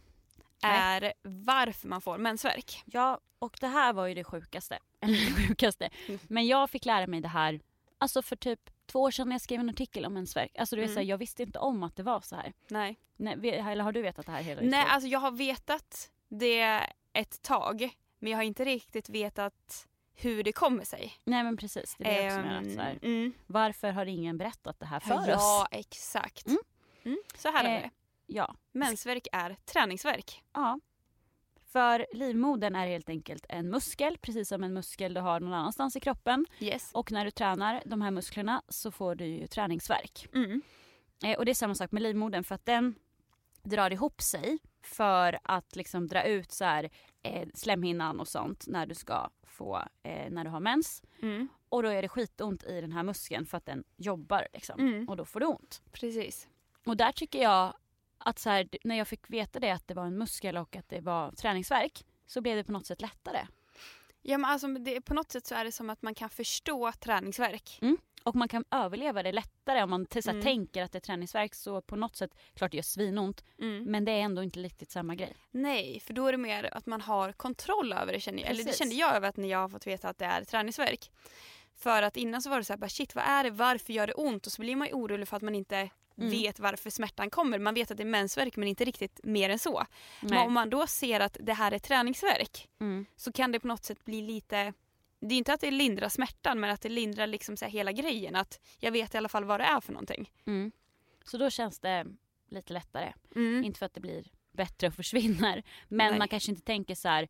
är 0.64 1.14
varför 1.24 1.88
man 1.88 2.02
får 2.02 2.18
mensvärk. 2.18 2.84
Ja, 2.86 3.20
och 3.40 3.58
det 3.62 3.68
här 3.68 3.94
var 3.94 4.08
ju 4.08 4.14
det 4.14 4.24
sjukaste. 4.24 4.80
Eller 5.02 5.14
det 5.14 5.48
sjukaste. 5.48 5.90
Men 6.28 6.48
jag 6.48 6.70
fick 6.70 6.86
lära 6.86 7.08
mig 7.08 7.22
det 7.22 7.28
här 7.28 7.60
alltså 7.98 8.22
för 8.22 8.36
typ 8.36 8.70
två 8.86 9.02
år 9.02 9.12
sedan 9.12 9.28
när 9.30 9.34
jag 9.34 9.42
skrev 9.42 9.60
en 9.60 9.70
artikel 9.70 10.06
om 10.06 10.14
mensvärk. 10.14 10.52
Alltså 10.58 10.76
du 10.76 10.82
vet, 10.82 10.90
Mm. 10.92 10.98
här, 10.98 11.04
jag 11.10 11.18
visste 11.18 11.44
inte 11.44 11.60
om 11.60 11.84
att 11.84 11.96
det 11.96 12.04
var 12.04 12.22
så 12.22 12.36
här. 12.36 12.54
Nej. 12.68 13.00
Nej, 13.18 13.50
eller 13.50 13.84
har 13.84 13.92
du 13.92 14.02
vetat 14.02 14.26
det 14.26 14.32
här 14.32 14.42
hela 14.42 14.62
nej, 14.62 14.86
alltså 14.88 15.08
jag 15.08 15.20
har 15.20 15.32
vetat 15.32 16.12
det 16.28 16.82
ett 17.14 17.42
tag 17.42 17.90
men 18.20 18.32
jag 18.32 18.38
har 18.38 18.44
inte 18.44 18.66
riktigt 18.66 19.10
vetat 19.10 19.88
hur 20.14 20.44
det 20.44 20.52
kommer 20.54 20.84
sig. 20.84 21.14
Nej 21.24 21.44
men 21.44 21.58
precis, 21.58 21.96
det 21.98 22.06
är 22.18 22.22
det 22.22 22.24
jag 22.24 22.40
också. 22.40 22.50
Ehm, 22.70 22.76
Så 22.76 22.82
här. 22.82 23.00
mm. 23.02 23.34
Varför 23.48 23.92
har 23.92 24.06
ingen 24.06 24.38
berättat 24.38 24.80
det 24.80 24.86
här 24.86 25.00
för 25.00 25.16
oss? 25.16 25.26
Ja, 25.28 25.68
exakt. 25.72 26.48
Mm. 26.48 26.60
Mm. 27.04 27.18
Så 27.36 27.52
här 27.52 27.64
är 27.64 27.76
Eh, 27.76 27.82
det. 27.82 27.90
Ja. 28.28 28.56
Mensvärk 28.72 29.28
är 29.32 29.56
träningsvärk. 29.66 30.44
ja. 30.54 30.80
För 31.76 32.06
livmodern 32.12 32.76
är 32.76 32.88
helt 32.88 33.10
enkelt 33.10 33.46
en 33.50 33.70
muskel, 33.70 34.18
precis 34.22 34.48
som 34.48 34.64
en 34.64 34.74
muskel 34.74 35.14
du 35.14 35.22
har 35.22 35.40
någon 35.40 35.54
annanstans 35.54 35.96
i 35.96 36.00
kroppen. 36.00 36.46
Yes. 36.60 36.92
Och 36.94 37.12
när 37.12 37.26
du 37.26 37.32
tränar 37.32 37.84
de 37.86 38.02
här 38.02 38.12
musklerna 38.12 38.62
så 38.70 38.92
får 38.92 39.16
du 39.16 39.26
ju 39.26 39.48
träningsvärk. 39.48 40.28
Mm. 40.34 40.62
Eh, 41.24 41.38
och 41.38 41.46
det 41.46 41.52
är 41.52 41.54
samma 41.54 41.76
sak 41.76 41.92
med 41.92 42.04
livmodern 42.04 42.44
för 42.44 42.56
att 42.56 42.66
den 42.66 42.96
drar 43.64 43.94
ihop 43.94 44.22
sig 44.22 44.58
för 44.82 45.40
att 45.44 45.76
liksom 45.76 46.08
dra 46.08 46.24
ut 46.24 46.52
så 46.52 46.66
här, 46.66 46.90
eh, 47.24 47.48
slemhinnan 47.54 48.20
och 48.20 48.28
sånt 48.28 48.68
när 48.68 48.86
du 48.86 48.96
ska 48.96 49.30
få, 49.44 49.84
eh, 50.04 50.30
när 50.32 50.44
du 50.44 50.50
har 50.50 50.60
mens. 50.60 51.04
Mm. 51.22 51.48
Och 51.70 51.84
då 51.84 51.90
är 51.90 52.02
det 52.02 52.10
skitont 52.10 52.64
i 52.64 52.82
den 52.82 52.92
här 52.92 53.04
muskeln 53.04 53.46
för 53.46 53.58
att 53.58 53.66
den 53.66 53.84
jobbar 53.98 54.48
liksom. 54.54 54.80
Mm. 54.80 55.10
Och 55.10 55.18
då 55.18 55.26
får 55.26 55.40
du 55.40 55.46
ont. 55.46 55.82
Precis. 55.92 56.48
Och 56.86 56.98
där 56.98 57.12
tycker 57.12 57.42
jag 57.42 57.74
att 58.26 58.40
så 58.40 58.50
här, 58.50 58.68
när 58.84 58.96
jag 58.96 59.08
fick 59.08 59.30
veta 59.30 59.60
det 59.60 59.70
att 59.72 59.88
det 59.88 59.94
var 59.94 60.06
en 60.06 60.18
muskel 60.18 60.58
och 60.58 60.76
att 60.76 60.90
det 60.90 61.02
var 61.02 61.32
träningsvärk 61.32 62.06
så 62.26 62.42
blev 62.42 62.56
det 62.58 62.64
på 62.64 62.72
något 62.72 62.86
sätt 62.86 63.02
lättare. 63.02 63.48
Ja, 64.22 64.38
men 64.38 64.52
alltså, 64.52 64.68
det, 64.68 65.02
på 65.02 65.14
något 65.14 65.32
sätt 65.32 65.46
så 65.46 65.56
är 65.56 65.66
det 65.66 65.72
som 65.72 65.90
att 65.90 66.02
man 66.02 66.16
kan 66.16 66.30
förstå 66.30 66.92
träningsvärk. 66.92 67.80
Och 68.24 68.36
man 68.36 68.48
kan 68.48 68.64
överleva 68.72 69.24
det 69.24 69.32
lättare 69.32 69.84
om 69.84 69.90
man 69.90 70.08
här, 70.14 70.30
Mm. 70.30 70.42
tänker 70.44 70.84
att 70.84 70.92
det 70.92 70.98
är 70.98 71.00
träningsvärk 71.00 71.56
så 71.56 71.82
på 71.82 71.96
något 71.96 72.16
sätt, 72.16 72.32
klart 72.54 72.72
det 72.72 72.78
gör 72.78 72.84
svinont 72.84 73.44
Mm. 73.60 73.84
men 73.84 74.06
det 74.06 74.12
är 74.12 74.20
ändå 74.22 74.44
inte 74.44 74.60
riktigt 74.60 74.92
samma 74.92 75.16
grej. 75.16 75.36
Nej, 75.52 76.00
för 76.00 76.14
då 76.14 76.28
är 76.28 76.32
det 76.32 76.38
mer 76.38 76.70
att 76.78 76.86
man 76.86 77.02
har 77.02 77.32
kontroll 77.32 77.94
över 77.94 78.14
det 78.14 78.20
känner 78.20 78.40
jag. 78.42 78.50
Eller 78.52 78.64
det 78.64 78.78
kände 78.78 78.96
jag 78.96 79.16
över 79.16 79.30
att 79.30 79.38
när 79.38 79.48
jag 79.48 79.60
har 79.60 79.70
fått 79.70 79.88
veta 79.88 80.10
att 80.10 80.18
det 80.18 80.26
är 80.26 80.44
träningsvärk. 80.44 81.12
För 81.76 82.02
att 82.04 82.18
innan 82.18 82.42
så 82.42 82.50
var 82.50 82.58
det 82.58 82.64
så 82.64 82.74
här, 82.74 82.78
bara, 82.78 82.90
shit 82.90 83.16
vad 83.16 83.24
är 83.24 83.44
det, 83.44 83.52
varför 83.52 83.94
gör 83.94 84.08
det 84.08 84.14
ont? 84.14 84.46
Och 84.46 84.52
så 84.52 84.62
blir 84.62 84.76
man 84.76 84.88
ju 84.88 84.94
orolig 84.94 85.28
för 85.28 85.38
att 85.38 85.44
man 85.44 85.56
inte 85.56 85.90
Mm. 86.18 86.30
vet 86.32 86.60
varför 86.60 86.90
smärtan 86.90 87.30
kommer. 87.30 87.60
Man 87.60 87.74
vet 87.74 87.92
att 87.92 87.98
det 87.98 88.04
är 88.04 88.06
mensvärk 88.06 88.56
men 88.56 88.68
inte 88.68 88.86
riktigt 88.86 89.20
mer 89.24 89.50
än 89.50 89.60
så. 89.60 89.86
Men 90.22 90.30
Nej. 90.32 90.46
om 90.46 90.54
man 90.54 90.70
då 90.70 90.88
ser 90.88 91.20
att 91.20 91.38
det 91.40 91.54
här 91.54 91.72
är 91.72 91.80
träningsvärk 91.80 92.70
Mm. 92.80 93.06
så 93.16 93.32
kan 93.32 93.52
det 93.52 93.60
på 93.60 93.68
något 93.68 93.84
sätt 93.86 94.06
bli 94.06 94.22
lite 94.22 94.74
det 95.20 95.36
är 95.36 95.38
inte 95.38 95.54
att 95.54 95.62
det 95.62 95.72
lindrar 95.72 96.10
smärtan 96.10 96.60
men 96.60 96.70
att 96.70 96.82
det 96.82 96.90
lindrar 96.90 97.28
liksom 97.28 97.58
så 97.58 97.66
hela 97.66 97.92
grejen. 97.92 98.36
Att 98.36 98.60
jag 98.80 98.92
vet 98.92 99.14
i 99.16 99.18
alla 99.18 99.30
fall 99.30 99.46
vad 99.46 99.60
det 99.60 99.64
är 99.64 99.80
för 99.82 99.94
någonting. 99.94 100.32
Mm. 100.48 100.72
Så 101.24 101.38
då 101.38 101.50
känns 101.50 101.80
det 101.80 102.06
lite 102.50 102.74
lättare. 102.74 103.14
Mm. 103.36 103.64
Inte 103.64 103.80
för 103.80 103.86
att 103.86 103.94
det 103.94 104.00
blir 104.02 104.28
bättre 104.52 104.88
och 104.88 104.94
försvinner. 104.94 105.64
Men 105.88 106.10
Nej. 106.10 106.20
man 106.20 106.28
kanske 106.28 106.52
inte 106.52 106.64
tänker 106.64 106.96
så 106.96 107.08
här. 107.08 107.28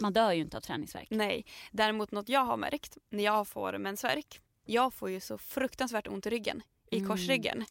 man 0.00 0.12
dör 0.12 0.32
ju 0.32 0.40
inte 0.42 0.56
av 0.56 0.60
träningsvärk. 0.60 1.08
Nej. 1.10 1.44
Däremot 1.72 2.10
något 2.10 2.28
jag 2.28 2.44
har 2.44 2.56
märkt 2.56 2.98
när 3.10 3.24
jag 3.24 3.48
får 3.48 3.78
mensvärk. 3.78 4.40
Jag 4.64 4.94
får 4.94 5.10
ju 5.10 5.20
så 5.20 5.38
fruktansvärt 5.38 6.08
ont 6.08 6.26
i 6.26 6.30
ryggen. 6.30 6.62
I 6.90 6.96
Mm. 6.96 7.08
korsryggen. 7.08 7.64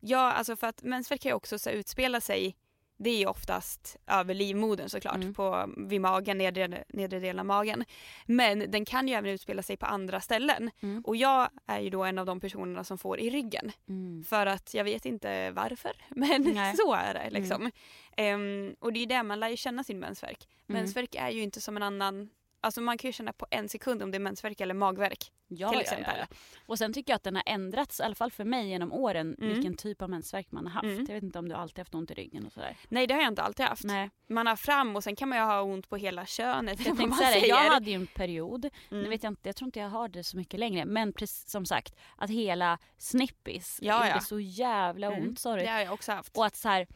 Ja, 0.00 0.32
alltså 0.32 0.56
för 0.56 0.66
att 0.66 0.82
mensvärk 0.82 1.20
kan 1.20 1.30
ju 1.30 1.34
också 1.34 1.58
så 1.58 1.70
utspela 1.70 2.20
sig 2.20 2.56
det 3.02 3.10
är 3.10 3.18
ju 3.18 3.26
oftast 3.26 3.96
över 4.06 4.34
livmodern 4.34 4.88
såklart, 4.88 5.14
Mm. 5.16 5.34
på, 5.34 5.70
vid 5.76 6.00
magen, 6.00 6.38
nedre, 6.38 6.84
nedre 6.88 7.20
delen 7.20 7.38
av 7.40 7.46
magen. 7.46 7.84
Men 8.26 8.70
den 8.70 8.84
kan 8.84 9.08
ju 9.08 9.14
även 9.14 9.30
utspela 9.30 9.62
sig 9.62 9.76
på 9.76 9.86
andra 9.86 10.20
ställen. 10.20 10.70
Mm. 10.80 11.02
Och 11.06 11.16
jag 11.16 11.48
är 11.66 11.80
ju 11.80 11.90
då 11.90 12.04
en 12.04 12.18
av 12.18 12.26
de 12.26 12.40
personerna 12.40 12.84
som 12.84 12.98
får 12.98 13.20
i 13.20 13.30
ryggen. 13.30 13.72
Mm. 13.88 14.24
För 14.24 14.46
att 14.46 14.74
jag 14.74 14.84
vet 14.84 15.06
inte 15.06 15.50
varför, 15.50 15.92
men 16.08 16.42
Nej. 16.42 16.76
så 16.76 16.94
är 16.94 17.14
det 17.14 17.30
liksom. 17.30 17.70
Ehm, 18.16 18.74
och 18.80 18.92
det 18.92 18.98
är 18.98 19.00
ju 19.00 19.06
det, 19.06 19.22
man 19.22 19.40
lär 19.40 19.48
ju 19.48 19.56
känna 19.56 19.84
sin 19.84 19.98
mensvärk. 19.98 20.48
Mm. 20.68 20.80
Mensvärk 20.80 21.14
är 21.14 21.30
ju 21.30 21.42
inte 21.42 21.60
som 21.60 21.76
en 21.76 21.82
annan, 21.82 22.30
alltså 22.60 22.80
man 22.80 22.98
kan 22.98 23.08
ju 23.08 23.12
känna 23.12 23.32
på 23.32 23.46
en 23.50 23.68
sekund 23.68 24.02
om 24.02 24.10
det 24.10 24.16
är 24.16 24.20
mensvärk 24.20 24.60
eller 24.60 24.74
magvärk. 24.74 25.32
Ja, 25.52 25.70
till 25.70 25.80
exempel. 25.80 26.14
Ja, 26.18 26.26
ja. 26.30 26.36
Och 26.66 26.78
sen 26.78 26.92
tycker 26.92 27.12
jag 27.12 27.16
att 27.16 27.22
den 27.22 27.36
har 27.36 27.42
ändrats, 27.46 28.00
i 28.00 28.02
alla 28.02 28.14
fall 28.14 28.30
för 28.30 28.44
mig 28.44 28.68
genom 28.68 28.92
åren, 28.92 29.36
Mm. 29.40 29.52
vilken 29.54 29.76
typ 29.76 30.02
av 30.02 30.10
mensvärk 30.10 30.52
man 30.52 30.66
har 30.66 30.72
haft. 30.72 30.84
Mm. 30.84 31.04
Jag 31.08 31.14
vet 31.14 31.22
inte 31.22 31.38
om 31.38 31.48
du 31.48 31.54
alltid 31.54 31.78
haft 31.78 31.94
ont 31.94 32.10
i 32.10 32.14
ryggen 32.14 32.46
och 32.46 32.52
sådär. 32.52 32.76
Nej 32.88 33.06
det 33.06 33.14
har 33.14 33.20
jag 33.20 33.28
inte 33.32 33.42
alltid 33.42 33.66
haft. 33.66 33.84
Nej, 33.84 34.10
Man 34.28 34.46
har 34.46 34.56
fram 34.56 34.96
och 34.96 35.04
sen 35.04 35.16
kan 35.16 35.28
man 35.28 35.38
ju 35.38 35.44
ha 35.44 35.62
ont 35.62 35.88
på 35.88 35.96
hela 35.96 36.26
könet. 36.26 36.86
jag 36.86 36.96
tänkte 36.98 37.24
säger. 37.24 37.48
Jag 37.48 37.56
hade 37.70 37.90
ju 37.90 37.96
en 37.96 38.06
period, 38.06 38.64
Mm. 38.90 39.02
nu 39.02 39.08
vet 39.08 39.22
jag 39.22 39.30
inte, 39.30 39.48
jag 39.48 39.56
tror 39.56 39.66
inte 39.68 39.78
jag 39.78 39.88
har 39.88 40.08
det 40.08 40.24
så 40.24 40.36
mycket 40.36 40.60
längre, 40.60 40.84
men 40.84 41.12
precis 41.12 41.50
som 41.50 41.66
sagt 41.66 41.96
att 42.16 42.30
hela 42.30 42.78
snippis 42.98 43.78
Ja, 43.82 44.08
gjorde 44.08 44.20
så 44.20 44.40
jävla 44.40 45.08
ont, 45.08 45.18
Mm. 45.18 45.36
sorry. 45.36 45.62
Det 45.62 45.68
har 45.70 45.80
jag 45.80 45.92
också 45.92 46.12
haft. 46.12 46.36
Och 46.36 46.46
att 46.46 46.56
så 46.56 46.68
här, 46.68 46.86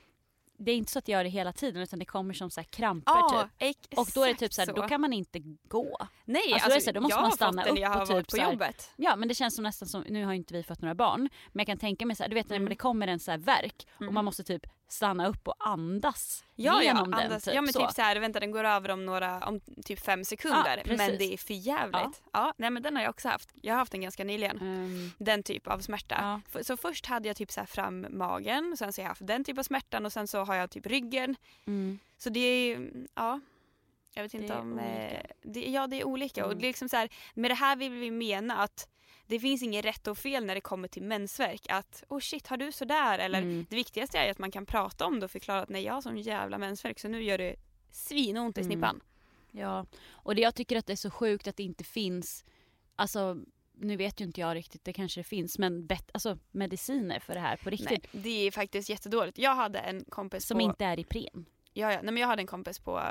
det 0.59 0.73
är 0.73 0.77
inte 0.77 0.93
så 0.93 0.99
att 0.99 1.09
jag 1.09 1.19
gör 1.19 1.25
det 1.25 1.31
hela 1.31 1.53
tiden 1.53 1.83
utan 1.83 1.99
det 1.99 2.05
kommer 2.05 2.35
som 2.35 2.51
så 2.51 2.61
här 2.61 2.65
kramper 2.69 3.13
Ja, 3.13 3.49
typ. 3.59 3.99
Och 3.99 4.07
då 4.15 4.23
är 4.23 4.29
det 4.29 4.35
typ 4.35 4.53
så 4.53 4.61
här, 4.61 4.67
så. 4.67 4.73
då 4.73 4.89
kan 4.89 5.01
man 5.01 5.13
inte 5.13 5.39
gå. 5.69 5.99
Nej, 6.25 6.43
alltså, 6.53 6.55
alltså, 6.55 6.69
då 6.69 6.73
är 6.73 6.75
det 6.75 6.81
så 6.81 6.89
här, 6.89 6.95
då 6.95 7.01
måste 7.01 7.21
man 7.21 7.33
stanna 7.33 7.65
upp 7.65 7.79
jag 7.79 7.91
har 7.91 8.03
och 8.03 8.09
typ 8.09 8.31
på 8.31 8.37
jobbet. 8.37 8.91
Ja 8.97 9.17
men 9.17 9.29
det 9.29 9.35
känns 9.35 9.55
som 9.55 9.63
nästan 9.63 9.89
som, 9.89 10.05
nu 10.09 10.25
har 10.25 10.33
inte 10.33 10.55
vi 10.55 10.63
fått 10.63 10.83
några 10.83 10.95
barn, 10.95 11.21
men 11.53 11.61
jag 11.61 11.67
kan 11.67 11.79
tänka 11.79 12.07
mig 12.07 12.17
så 12.17 12.23
här, 12.23 12.29
du 12.31 12.35
vet 12.35 12.49
när 12.49 12.57
Mm. 12.57 12.69
det 12.69 12.77
kommer 12.77 13.07
en 13.09 13.21
så 13.21 13.31
här 13.31 13.39
verk 13.39 13.87
och 13.95 14.03
Mm. 14.03 14.15
man 14.15 14.25
måste 14.25 14.45
typ 14.45 14.67
stanna 14.95 15.27
upp 15.29 15.49
och 15.49 15.55
andas 15.59 16.45
Ja, 16.57 16.73
ja, 16.73 16.83
genom 16.83 17.11
den. 17.11 17.21
andas, 17.21 17.45
Typ, 17.45 17.55
ja 17.55 17.63
men 17.63 17.73
så. 17.73 17.81
typ 17.81 17.91
så 17.95 18.03
här, 18.03 18.17
vänta 18.17 18.41
den 18.41 18.51
går 18.51 18.65
över 18.65 18.91
om 18.91 19.07
några, 19.07 19.41
om 19.47 19.61
typ 19.85 20.01
fem 20.01 20.25
sekunder. 20.25 20.83
Ja, 20.87 20.95
men 20.97 21.19
det 21.19 21.35
är 21.35 21.37
för 21.39 21.55
jävligt. 21.55 22.23
Ja. 22.33 22.53
nej 22.57 22.71
men 22.71 22.83
den 22.83 22.97
har 22.97 23.03
jag 23.03 23.11
också 23.11 23.29
haft. 23.29 23.49
Jag 23.63 23.75
har 23.75 23.79
haft 23.79 23.93
den 23.93 24.01
ganska 24.01 24.25
nyligen. 24.25 24.57
Ehm, 24.59 25.11
Den 25.19 25.43
typ 25.43 25.67
av 25.67 25.79
smärta. 25.79 26.41
Ja. 26.55 26.63
Så 26.63 26.77
först 26.77 27.07
hade 27.07 27.29
jag 27.29 27.37
typ 27.37 27.51
så 27.53 27.67
fram 27.67 28.07
magen, 28.11 28.77
sen 28.77 28.93
så 28.93 29.01
har 29.01 29.05
jag 29.05 29.09
haft 29.09 29.27
den 29.27 29.45
typ 29.45 29.59
av 29.59 29.63
smärtan 29.63 30.07
och 30.07 30.13
sen 30.13 30.27
så 30.29 30.45
har 30.45 30.55
jag 30.55 30.71
typ 30.71 30.87
ryggen. 30.87 31.37
mm. 31.67 31.99
Så 32.19 32.31
det 32.31 32.41
är, 32.41 32.91
ja. 33.15 33.41
Jag 34.15 34.23
vet 34.23 34.35
inte 34.35 34.53
är 34.55 34.61
om... 34.61 34.79
Eh, 34.79 35.21
det, 35.43 35.61
ja 35.71 35.87
det 35.87 36.01
är 36.01 36.05
olika 36.05 36.45
och 36.45 36.51
Mm. 36.51 36.61
det 36.61 36.67
är 36.67 36.69
liksom 36.69 36.89
så 36.89 36.97
här, 36.97 37.09
med 37.35 37.51
det 37.51 37.55
här 37.55 37.77
vill 37.77 37.93
vi 37.93 38.11
mena 38.11 38.57
att 38.63 38.89
det 39.27 39.41
finns 39.41 39.63
inget 39.63 39.85
rätt 39.85 40.07
och 40.07 40.19
fel 40.19 40.45
när 40.47 40.55
det 40.55 40.61
kommer 40.61 40.89
till 40.89 41.03
mensvärk. 41.03 41.67
Att 41.69 42.05
oh 42.09 42.21
shit 42.21 42.47
har 42.47 42.57
du 42.57 42.73
sådär? 42.73 43.19
Eller 43.19 43.43
Mm. 43.43 43.67
det 43.71 43.77
viktigaste 43.77 44.19
är 44.19 44.31
att 44.31 44.39
man 44.39 44.51
kan 44.51 44.67
prata 44.67 45.07
om 45.07 45.21
det 45.21 45.25
och 45.25 45.31
förklara 45.31 45.63
att 45.63 45.69
nej 45.69 45.83
jag 45.85 45.95
har 45.95 46.01
sån 46.01 46.19
jävla 46.19 46.59
mensvärk 46.59 46.99
så 47.01 47.09
nu 47.09 47.23
gör 47.23 47.39
det 47.39 47.57
svinont 47.91 48.59
i 48.59 48.61
Mm. 48.61 48.73
snippan. 48.73 49.01
Ja, 49.51 49.87
och 50.11 50.35
det 50.35 50.43
jag 50.43 50.55
tycker 50.55 50.77
att 50.77 50.87
det 50.87 50.93
är 50.93 50.97
så 50.97 51.11
sjukt 51.11 51.49
att 51.49 51.57
det 51.57 51.63
inte 51.63 51.85
finns 51.85 52.45
alltså 52.97 53.37
nu 53.77 53.97
vet 53.97 54.21
ju 54.21 54.25
inte 54.25 54.41
jag 54.41 54.55
riktigt, 54.55 54.85
det 54.85 54.93
kanske 54.93 55.21
det 55.21 55.25
finns, 55.25 55.59
men 55.59 55.87
bet, 55.87 56.11
alltså, 56.15 56.39
mediciner 56.51 57.21
för 57.21 57.35
det 57.35 57.41
här 57.41 57.57
på 57.57 57.71
riktigt. 57.71 58.07
Nej, 58.13 58.23
det 58.23 58.47
är 58.47 58.51
faktiskt 58.51 58.89
jättedåligt. 58.89 59.39
Jag 59.39 59.55
hade 59.55 59.79
en 59.79 60.05
kompis 60.05 60.47
Som 60.47 60.59
på... 60.59 60.63
inte 60.63 60.85
är 60.85 60.99
Ipren. 61.01 61.47
Ja, 61.73 61.93
ja. 61.93 62.03
Nej, 62.03 62.13
men 62.15 62.17
jag 62.17 62.27
hade 62.29 62.43
en 62.43 62.47
kompis 62.47 62.79
på 62.79 63.03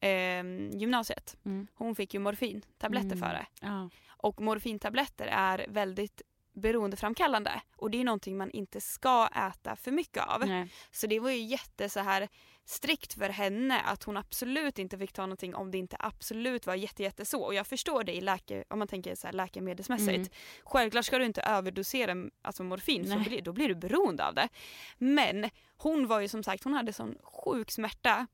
eh, 0.00 0.78
gymnasiet. 0.78 1.36
Mm. 1.44 1.66
Hon 1.74 1.94
fick 1.94 2.14
ju 2.14 2.20
morfintabletter 2.20 3.06
Mm. 3.16 3.18
för 3.18 3.28
det. 3.28 3.46
Ja. 3.60 3.90
Och 4.08 4.40
morfintabletter 4.40 5.26
är 5.26 5.66
väldigt 5.68 6.22
beroendeframkallande 6.52 7.60
och 7.76 7.90
det 7.90 8.00
är 8.00 8.04
någonting 8.04 8.36
man 8.36 8.50
inte 8.50 8.80
ska 8.80 9.28
äta 9.48 9.76
för 9.76 9.90
mycket 9.90 10.26
av. 10.26 10.46
Nej. 10.46 10.72
Så 10.90 11.06
det 11.06 11.20
var 11.20 11.30
ju 11.30 11.38
jätte 11.38 11.88
så 11.88 12.00
här 12.00 12.28
strikt 12.64 13.14
för 13.14 13.28
henne 13.28 13.80
att 13.80 14.02
hon 14.02 14.16
absolut 14.16 14.78
inte 14.78 14.98
fick 14.98 15.12
ta 15.12 15.22
någonting 15.22 15.54
om 15.54 15.70
det 15.70 15.78
inte 15.78 15.96
absolut 15.98 16.66
var 16.66 16.74
jätte, 16.74 17.02
jätte 17.02 17.24
så. 17.24 17.42
Och 17.42 17.54
jag 17.54 17.66
förstår 17.66 18.04
det 18.04 18.12
i 18.16 18.20
läke, 18.20 18.64
om 18.68 18.78
man 18.78 18.88
tänker 18.88 19.14
så 19.14 19.26
här 19.26 19.32
läkemedelsmässigt. 19.34 20.16
Mm. 20.16 20.28
Självklart 20.64 21.04
ska 21.04 21.18
du 21.18 21.24
inte 21.24 21.42
överdosera 21.42 22.14
alltså 22.42 22.62
morfin 22.62 23.04
för 23.06 23.16
Nej. 23.16 23.28
blir, 23.28 23.42
då 23.42 23.52
blir 23.52 23.68
du 23.68 23.74
beroende 23.74 24.26
av 24.26 24.34
det. 24.34 24.48
Men 24.98 25.50
hon 25.76 26.06
var 26.06 26.20
ju 26.20 26.28
som 26.28 26.42
sagt, 26.42 26.64
hon 26.64 26.74
hade 26.74 26.92
sån 26.92 27.14
sjuk 27.22 27.70
smärta. 27.70 28.26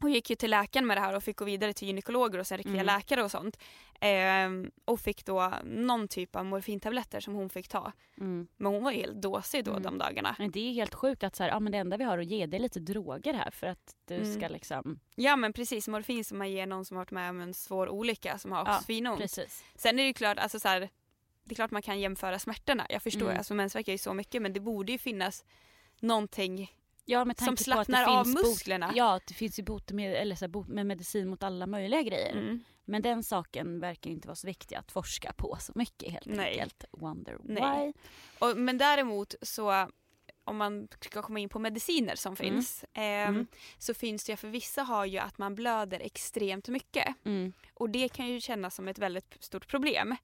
Hon 0.00 0.12
gick 0.12 0.30
ju 0.30 0.36
till 0.36 0.50
läkaren 0.50 0.86
med 0.86 0.96
det 0.96 1.00
här 1.00 1.16
och 1.16 1.22
fick 1.22 1.36
gå 1.36 1.44
vidare 1.44 1.72
till 1.72 1.88
gynekologer 1.88 2.38
och 2.38 2.46
sen 2.46 2.58
riktiga 2.58 2.74
Mm. 2.74 2.86
läkare 2.86 3.22
och 3.22 3.30
sånt. 3.30 3.58
Ehm, 4.00 4.70
och 4.84 5.00
fick 5.00 5.24
då 5.24 5.52
någon 5.64 6.08
typ 6.08 6.36
av 6.36 6.44
morfintabletter 6.44 7.20
som 7.20 7.34
hon 7.34 7.50
fick 7.50 7.68
ta. 7.68 7.92
Mm. 8.20 8.46
Men 8.56 8.72
hon 8.72 8.84
var 8.84 8.90
ju 8.90 8.96
helt 9.00 9.22
dåsig 9.22 9.64
då 9.64 9.70
Mm. 9.70 9.82
de 9.82 9.98
dagarna. 9.98 10.36
Men 10.38 10.50
det 10.50 10.60
är 10.70 10.72
helt 10.72 10.94
sjukt 10.94 11.22
att 11.24 11.36
så 11.36 11.42
här, 11.42 11.50
ja, 11.50 11.60
men 11.60 11.72
det 11.72 11.78
enda 11.78 11.96
vi 11.96 12.04
har 12.04 12.18
att 12.18 12.26
ge 12.26 12.46
det 12.46 12.56
är 12.56 12.60
lite 12.60 12.80
droger 12.80 13.34
här 13.34 13.50
för 13.50 13.66
att 13.66 13.96
du 14.04 14.14
Mm. 14.14 14.34
ska 14.34 14.48
liksom... 14.48 15.00
Ja 15.14 15.36
men 15.36 15.52
precis, 15.52 15.88
morfin 15.88 16.24
som 16.24 16.38
man 16.38 16.50
ger 16.50 16.66
någon 16.66 16.84
som 16.84 16.96
har 16.96 17.00
varit 17.04 17.10
med 17.10 17.30
om 17.30 17.40
en 17.40 17.54
svår 17.54 17.88
olycka 17.88 18.38
som 18.38 18.52
har 18.52 18.64
Ja, 18.66 18.78
svinont. 18.80 19.20
Precis. 19.20 19.64
Sen 19.74 19.98
är 19.98 20.02
det 20.02 20.06
ju 20.06 20.14
klart, 20.14 20.38
alltså 20.38 20.60
så 20.60 20.68
här, 20.68 20.80
det 21.44 21.52
är 21.52 21.54
klart 21.54 21.70
man 21.70 21.82
kan 21.82 22.00
jämföra 22.00 22.38
smärtorna. 22.38 22.86
Jag 22.88 23.02
förstår, 23.02 23.26
Mm. 23.26 23.38
alltså 23.38 23.54
mensvärk 23.54 23.88
är 23.88 23.92
ju 23.92 23.98
så 23.98 24.14
mycket 24.14 24.42
men 24.42 24.52
det 24.52 24.60
borde 24.60 24.92
ju 24.92 24.98
finnas 24.98 25.44
någonting 26.00 26.72
Ja, 27.04 27.24
med 27.24 27.38
som 27.38 27.56
slappnar 27.56 28.04
av 28.18 28.24
finns 28.24 28.36
bot- 28.36 28.44
musklerna. 28.46 28.92
Ja, 28.94 29.20
det 29.28 29.34
finns 29.34 29.58
ju 29.58 29.62
botemedel, 29.62 30.16
eller 30.16 30.36
så 30.36 30.44
här, 30.44 30.50
bot 30.50 30.68
med 30.68 30.86
medicin 30.86 31.28
mot 31.28 31.42
alla 31.42 31.66
möjliga 31.66 32.02
grejer. 32.02 32.32
Mm. 32.32 32.64
Men 32.84 33.02
den 33.02 33.22
saken 33.22 33.80
verkar 33.80 34.10
inte 34.10 34.28
vara 34.28 34.36
så 34.36 34.46
viktig 34.46 34.76
att 34.76 34.92
forska 34.92 35.32
på 35.32 35.56
så 35.60 35.72
mycket 35.74 36.12
helt 36.12 36.26
Nej. 36.26 36.50
enkelt. 36.52 36.84
Wonder 36.92 37.38
Nej. 37.44 37.86
why. 37.86 37.92
Och, 38.38 38.56
men 38.56 38.78
däremot 38.78 39.34
så 39.42 39.88
om 40.44 40.56
man 40.56 40.88
ska 41.00 41.22
komma 41.22 41.38
in 41.38 41.48
på 41.48 41.58
mediciner 41.58 42.16
som 42.16 42.30
Mm. 42.32 42.36
finns 42.36 42.84
ehm, 42.92 43.34
Mm. 43.34 43.46
så 43.78 43.94
finns 43.94 44.24
det 44.24 44.32
ju 44.32 44.36
för 44.36 44.48
vissa 44.48 44.82
har 44.82 45.04
ju 45.04 45.18
att 45.18 45.38
man 45.38 45.54
blöder 45.54 46.00
extremt 46.00 46.68
mycket 46.68 47.14
Mm. 47.24 47.52
och 47.74 47.90
det 47.90 48.08
kan 48.08 48.28
ju 48.28 48.40
kännas 48.40 48.74
som 48.74 48.88
ett 48.88 48.98
väldigt 48.98 49.36
stort 49.44 49.68
problem. 49.68 50.16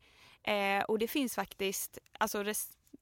Eh, 0.43 0.83
och 0.89 0.99
det 0.99 1.09
finns 1.09 1.35
faktiskt, 1.35 1.99
alltså 2.19 2.45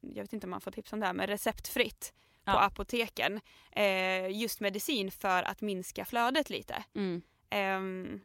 jag 0.01 0.23
vet 0.23 0.33
inte 0.33 0.47
om 0.47 0.51
man 0.51 0.61
får 0.61 0.71
tips 0.71 0.93
om 0.93 1.01
det 1.01 1.07
här, 1.07 1.13
men 1.13 1.27
receptfritt 1.27 2.13
på 2.49 2.55
Ja. 2.59 2.65
apoteken 2.65 3.41
eh, 3.73 4.29
just 4.41 4.61
medicin 4.61 5.11
för 5.11 5.43
att 5.43 5.61
minska 5.61 6.05
flödet 6.05 6.51
lite. 6.51 6.85
Mm. 6.95 7.23
Ehm, 7.51 8.21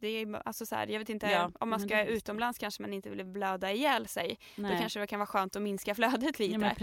det 0.00 0.08
är 0.08 0.42
alltså 0.48 0.66
så 0.66 0.74
här, 0.76 0.86
jag 0.86 0.98
vet 0.98 1.08
inte, 1.08 1.26
Ja, 1.26 1.50
om 1.60 1.68
man 1.70 1.80
ska 1.80 1.96
det 1.96 2.06
utomlands 2.06 2.58
kanske 2.58 2.82
man 2.82 2.92
inte 2.92 3.10
vill 3.10 3.24
blöda 3.24 3.72
ihjäl 3.72 4.08
sig. 4.08 4.38
Nej. 4.56 4.72
Då 4.72 4.78
kanske 4.80 5.00
det 5.00 5.06
kan 5.06 5.18
vara 5.18 5.26
skönt 5.26 5.56
att 5.56 5.62
minska 5.62 5.94
flödet 5.94 6.38
lite. 6.38 6.74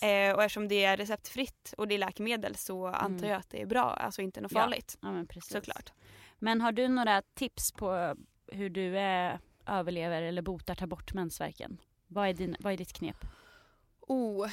ja. 0.00 0.06
Eh, 0.08 0.34
och 0.34 0.42
eftersom 0.42 0.68
det 0.68 0.84
är 0.84 0.96
receptfritt 0.96 1.74
och 1.78 1.88
det 1.88 1.94
är 1.94 1.98
läkemedel 1.98 2.56
så 2.56 2.86
antar 2.86 3.08
Mm. 3.08 3.30
jag 3.30 3.38
att 3.38 3.50
det 3.50 3.62
är 3.62 3.66
bra, 3.66 3.84
alltså 3.84 4.22
inte 4.22 4.40
något 4.40 4.52
farligt. 4.52 4.98
ja, 5.02 5.12
men 5.12 5.26
precis. 5.26 5.52
Såklart. 5.52 5.92
Men 6.38 6.60
har 6.60 6.72
du 6.72 6.88
några 6.88 7.22
tips 7.34 7.72
på 7.72 8.14
hur 8.52 8.70
du 8.70 8.98
eh, 8.98 9.34
överlever 9.66 10.22
eller 10.22 10.42
botar, 10.42 10.74
tar 10.74 10.86
bort 10.86 11.14
mensvärken? 11.14 11.78
Vad 12.06 12.28
är, 12.28 12.32
din, 12.34 12.56
vad 12.60 12.72
är 12.72 12.76
ditt 12.76 12.92
knep? 12.92 13.24
Oh. 14.00 14.48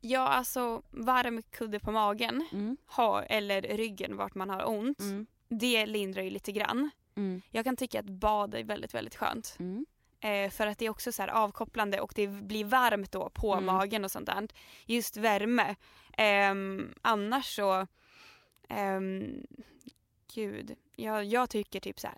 Ja, 0.00 0.20
alltså 0.28 0.82
varm 0.90 1.42
kudde 1.42 1.80
på 1.80 1.92
magen 1.92 2.46
Mm. 2.52 2.76
ha, 2.86 3.22
eller 3.22 3.62
ryggen 3.62 4.16
vart 4.16 4.34
man 4.34 4.50
har 4.50 4.68
ont. 4.68 5.00
Mm. 5.00 5.26
Det 5.48 5.86
lindrar 5.86 6.22
ju 6.22 6.30
lite 6.30 6.52
grann. 6.52 6.90
Mm. 7.14 7.42
Jag 7.50 7.64
kan 7.64 7.76
tycka 7.76 8.00
att 8.00 8.06
bad 8.08 8.54
är 8.54 8.64
väldigt, 8.64 8.94
väldigt 8.94 9.16
skönt. 9.16 9.56
Mm. 9.58 9.86
Eh, 10.20 10.50
för 10.50 10.66
att 10.66 10.78
det 10.78 10.86
är 10.86 10.90
också 10.90 11.12
så 11.12 11.22
här 11.22 11.28
avkopplande 11.28 12.00
och 12.00 12.12
det 12.16 12.26
blir 12.28 12.64
varmt 12.64 13.12
då 13.12 13.30
på 13.30 13.52
Mm. 13.52 13.64
magen 13.66 14.04
och 14.04 14.10
sånt 14.10 14.26
där. 14.26 14.48
Just 14.86 15.16
värme. 15.16 15.74
Ehm, 16.16 16.94
annars 17.02 17.56
så, 17.56 17.86
ehm, 18.68 19.46
gud, 20.34 20.76
jag, 20.96 21.24
jag 21.24 21.50
tycker 21.50 21.80
typ 21.80 22.00
så 22.00 22.06
här, 22.06 22.16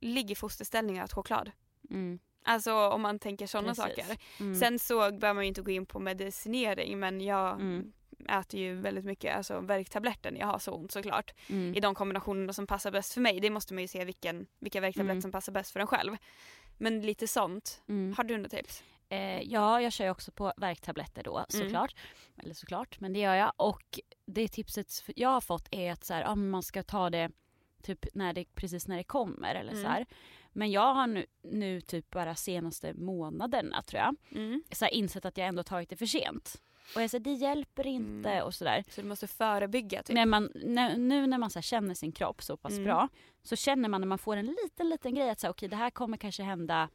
ligg 0.00 0.30
i 0.30 0.34
fosterställning 0.34 0.98
och 0.98 1.04
ät 1.04 1.12
choklad. 1.12 1.50
Mm. 1.90 2.18
Alltså 2.48 2.74
om 2.88 3.02
man 3.02 3.18
tänker 3.18 3.46
sådana 3.46 3.74
saker. 3.74 4.04
Mm. 4.40 4.54
Sen 4.54 4.78
så 4.78 4.98
behöver 4.98 5.34
man 5.34 5.44
ju 5.44 5.48
inte 5.48 5.62
gå 5.62 5.70
in 5.70 5.86
på 5.86 5.98
medicinering 5.98 6.98
men 6.98 7.20
jag 7.20 7.60
Mm. 7.60 7.92
äter 8.28 8.60
ju 8.60 8.74
väldigt 8.74 9.04
mycket 9.04 9.36
alltså, 9.36 9.60
värktabletter 9.60 10.30
när 10.30 10.40
jag 10.40 10.46
har 10.46 10.58
så 10.58 10.72
ont 10.72 10.92
såklart. 10.92 11.34
Mm. 11.50 11.74
I 11.74 11.80
de 11.80 11.94
kombinationerna 11.94 12.52
som 12.52 12.66
passar 12.66 12.90
bäst 12.90 13.12
för 13.14 13.20
mig. 13.20 13.40
Det 13.40 13.50
måste 13.50 13.74
man 13.74 13.82
ju 13.82 13.88
se 13.88 14.04
vilken, 14.04 14.46
vilka 14.58 14.80
värktabletter 14.80 15.12
Mm. 15.12 15.22
som 15.22 15.32
passar 15.32 15.52
bäst 15.52 15.70
för 15.72 15.80
en 15.80 15.86
själv. 15.86 16.16
Men 16.78 17.00
lite 17.00 17.28
sånt. 17.28 17.82
Mm. 17.88 18.14
Har 18.16 18.24
du 18.24 18.36
några 18.36 18.48
tips? 18.48 18.84
Eh, 19.08 19.40
ja, 19.42 19.80
jag 19.80 19.92
kör 19.92 20.04
ju 20.04 20.10
också 20.10 20.32
på 20.32 20.52
värktabletter 20.56 21.22
då 21.22 21.36
Mm. 21.36 21.46
såklart. 21.48 21.94
Eller 22.42 22.54
såklart, 22.54 23.00
men 23.00 23.12
det 23.12 23.18
gör 23.20 23.34
jag. 23.34 23.52
Och 23.56 24.00
det 24.26 24.48
tipset 24.48 25.04
jag 25.16 25.28
har 25.28 25.40
fått 25.40 25.68
är 25.70 25.92
att 25.92 26.04
så 26.04 26.14
här, 26.14 26.36
men 26.36 26.50
man 26.50 26.62
ska 26.62 26.82
ta 26.82 27.10
det 27.10 27.30
typ 27.82 28.06
när 28.14 28.32
det, 28.32 28.44
precis 28.54 28.88
när 28.88 28.96
det 28.96 29.04
kommer 29.04 29.54
eller 29.54 29.74
så 29.74 29.88
här. 29.88 30.06
Men 30.56 30.70
jag 30.70 30.94
har 30.94 31.06
nu, 31.06 31.26
nu 31.42 31.80
typ 31.80 32.10
bara 32.10 32.34
senaste 32.34 32.94
månaderna 32.94 33.82
tror 33.82 34.02
jag 34.02 34.16
Mm. 34.40 34.62
så 34.72 34.84
här, 34.84 34.92
insett 34.92 35.24
att 35.24 35.38
jag 35.38 35.46
ändå 35.46 35.62
tagit 35.62 35.90
det 35.90 35.96
för 35.96 36.06
sent. 36.06 36.62
Och 36.94 37.02
jag 37.02 37.10
säger 37.10 37.24
det 37.24 37.32
hjälper 37.32 37.86
inte 37.86 38.30
Mm. 38.30 38.44
och 38.46 38.54
sådär. 38.54 38.84
Så 38.88 39.00
du 39.00 39.06
måste 39.08 39.26
förebygga 39.26 40.02
typ? 40.02 40.14
När 40.14 40.26
man, 40.26 40.50
när, 40.54 40.96
nu 40.96 41.26
när 41.26 41.38
man 41.38 41.50
så 41.50 41.60
känner 41.60 41.94
sin 41.94 42.12
kropp 42.12 42.42
så 42.42 42.56
pass 42.56 42.72
Mm. 42.72 42.84
bra 42.84 43.08
så 43.42 43.56
känner 43.56 43.88
man 43.88 44.00
när 44.00 44.08
man 44.08 44.18
får 44.18 44.36
en 44.36 44.46
liten 44.46 44.88
liten 44.88 45.14
grej 45.14 45.30
att 45.30 45.40
så 45.40 45.46
här, 45.46 45.52
okej 45.52 45.68
det 45.68 45.76
här 45.76 45.90
kommer 45.90 46.16
kanske 46.16 46.42
hända 46.42 46.88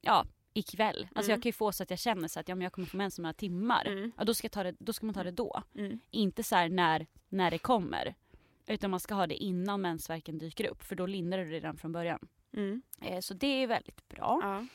ja, 0.00 0.24
ikväll. 0.52 1.08
Alltså 1.14 1.30
Mm. 1.30 1.36
jag 1.36 1.42
kan 1.42 1.48
ju 1.48 1.52
få 1.52 1.72
så 1.72 1.82
att 1.82 1.90
jag 1.90 1.98
känner 1.98 2.28
så 2.28 2.40
att 2.40 2.48
ja, 2.48 2.54
men 2.54 2.62
jag 2.62 2.72
kommer 2.72 2.86
få 2.88 2.96
mens 2.96 3.18
om 3.18 3.22
några 3.22 3.34
timmar. 3.34 3.84
Mm. 3.86 4.12
Ja, 4.18 4.24
då, 4.24 4.34
ska 4.34 4.48
ta 4.48 4.62
det, 4.62 4.74
då 4.78 4.92
ska 4.92 5.06
man 5.06 5.14
ta 5.14 5.22
det 5.24 5.30
då. 5.30 5.62
Mm. 5.74 5.98
Inte 6.10 6.42
så 6.42 6.68
när, 6.68 7.06
när 7.28 7.50
det 7.50 7.58
kommer. 7.58 8.14
Utan 8.66 8.90
man 8.90 9.00
ska 9.00 9.14
ha 9.14 9.26
det 9.26 9.34
innan 9.34 9.80
mensvärken 9.80 10.38
dyker 10.38 10.66
upp 10.66 10.82
för 10.82 10.96
då 10.96 11.06
lindrar 11.06 11.38
du 11.38 11.50
det 11.50 11.56
redan 11.56 11.76
från 11.76 11.92
början. 11.92 12.18
Mm. 12.56 12.82
Eh, 13.02 13.20
så 13.20 13.34
det 13.34 13.46
är 13.62 13.66
väldigt 13.66 14.08
bra. 14.08 14.38
Ja. 14.42 14.66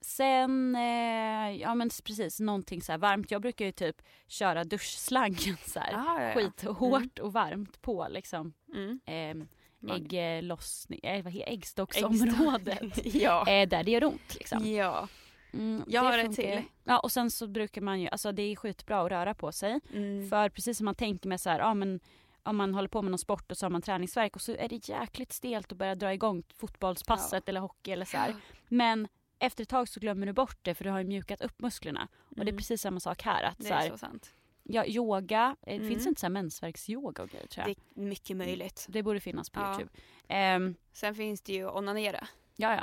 Sen, 0.00 0.74
eh, 0.76 1.50
ja 1.60 1.74
men 1.74 1.90
precis 2.04 2.40
någonting 2.40 2.82
så 2.82 2.96
varmt. 2.98 3.30
Jag 3.30 3.42
brukar 3.42 3.64
ju 3.64 3.72
typ 3.72 4.02
köra 4.28 4.64
duschslangen 4.64 5.56
så 5.66 5.80
här. 5.80 5.94
Ah, 5.94 6.22
ja, 6.22 6.28
ja. 6.28 6.34
Skithårt 6.34 7.18
och 7.18 7.32
varmt 7.32 7.82
på 7.82 8.06
liksom 8.10 8.52
Mm. 8.74 9.00
eh, 9.06 9.46
Mag- 9.82 10.14
ägglossning, 10.38 11.00
äh, 11.02 11.22
vad 11.24 11.32
heter 11.32 11.52
äggstocksområdet. 11.52 13.00
ja. 13.14 13.46
eh, 13.48 13.68
där 13.68 13.84
det 13.84 13.90
gör 13.90 14.04
ont 14.04 14.34
liksom. 14.34 14.66
ja. 14.72 15.08
Mm, 15.52 15.82
Jag 15.86 16.04
det 16.04 16.08
har 16.08 16.22
funkar. 16.22 16.42
till. 16.42 16.62
Ja 16.84 16.98
och 16.98 17.12
sen 17.12 17.30
så 17.30 17.46
brukar 17.46 17.80
man 17.80 18.00
ju, 18.00 18.08
alltså 18.08 18.32
det 18.32 18.42
är 18.42 18.56
skitbra 18.56 19.00
att 19.02 19.10
röra 19.10 19.34
på 19.34 19.52
sig. 19.52 19.80
Mm. 19.94 20.28
För 20.28 20.48
precis 20.48 20.76
som 20.78 20.84
man 20.84 20.94
tänker 20.94 21.28
med 21.28 21.40
så 21.40 21.50
här, 21.50 21.58
ja 21.58 21.74
men 21.74 22.00
om 22.42 22.56
man 22.56 22.74
håller 22.74 22.88
på 22.88 23.02
med 23.02 23.10
någon 23.10 23.18
sport 23.18 23.50
och 23.50 23.56
så 23.58 23.66
har 23.66 23.70
man 23.70 23.82
träningsverk 23.82 24.36
och 24.36 24.42
så 24.42 24.52
är 24.56 24.68
det 24.68 24.88
jäkligt 24.88 25.32
stelt 25.32 25.72
att 25.72 25.78
börja 25.78 25.94
dra 25.94 26.12
igång 26.12 26.42
fotbollspasset 26.56 27.48
eller 27.48 27.60
hockey 27.60 27.90
eller 27.92 28.04
så 28.04 28.16
här. 28.16 28.34
Men 28.68 29.08
efter 29.38 29.62
ett 29.62 29.68
tag 29.68 29.88
så 29.88 30.00
glömmer 30.00 30.26
du 30.26 30.32
bort 30.32 30.58
det 30.62 30.74
för 30.74 30.84
du 30.84 30.90
har 30.90 30.98
ju 30.98 31.04
mjukat 31.04 31.40
upp 31.40 31.60
musklerna. 31.60 32.08
Och 32.28 32.36
det 32.36 32.40
är 32.42 32.46
Mm. 32.46 32.56
precis 32.56 32.80
samma 32.82 33.00
sak 33.00 33.22
här. 33.22 33.42
Att 33.42 33.58
Det 33.58 33.64
så 33.64 33.74
är 33.74 33.78
här, 33.78 33.88
så 33.90 33.98
sant. 33.98 34.32
ja, 34.62 34.86
yoga, 34.86 35.56
eh, 35.62 35.74
Mm. 35.76 35.88
finns 35.88 36.02
det 36.04 36.08
inte 36.08 36.20
så 36.20 36.26
här 36.26 36.30
mensvärksyoga 36.32 37.22
och 37.22 37.28
grejer 37.28 37.46
tror 37.46 37.66
jag? 37.68 37.76
Det 37.94 38.00
är 38.00 38.04
mycket 38.04 38.36
möjligt. 38.36 38.86
Det 38.88 39.02
borde 39.02 39.20
finnas 39.20 39.50
på 39.50 39.60
Ja. 39.60 39.70
Youtube. 39.70 39.90
Ehm, 40.28 40.74
Sen 40.92 41.14
finns 41.14 41.42
det 41.42 41.52
ju 41.52 41.68
onanera. 41.70 42.26
ja, 42.56 42.74
ja. 42.74 42.82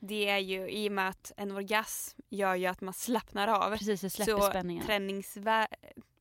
Det 0.00 0.28
är 0.28 0.38
ju 0.38 0.70
i 0.70 0.88
och 0.88 0.92
med 0.92 1.08
att 1.08 1.32
en 1.36 1.52
orgasm 1.52 2.20
gör 2.28 2.54
ju 2.54 2.66
att 2.66 2.80
man 2.80 2.94
slappnar 2.94 3.48
av. 3.48 3.76
Precis, 3.76 4.00
det 4.00 4.10
släpper 4.10 4.32
så 4.32 4.42
spänningen. 4.42 4.86
träningsvär... 4.86 5.66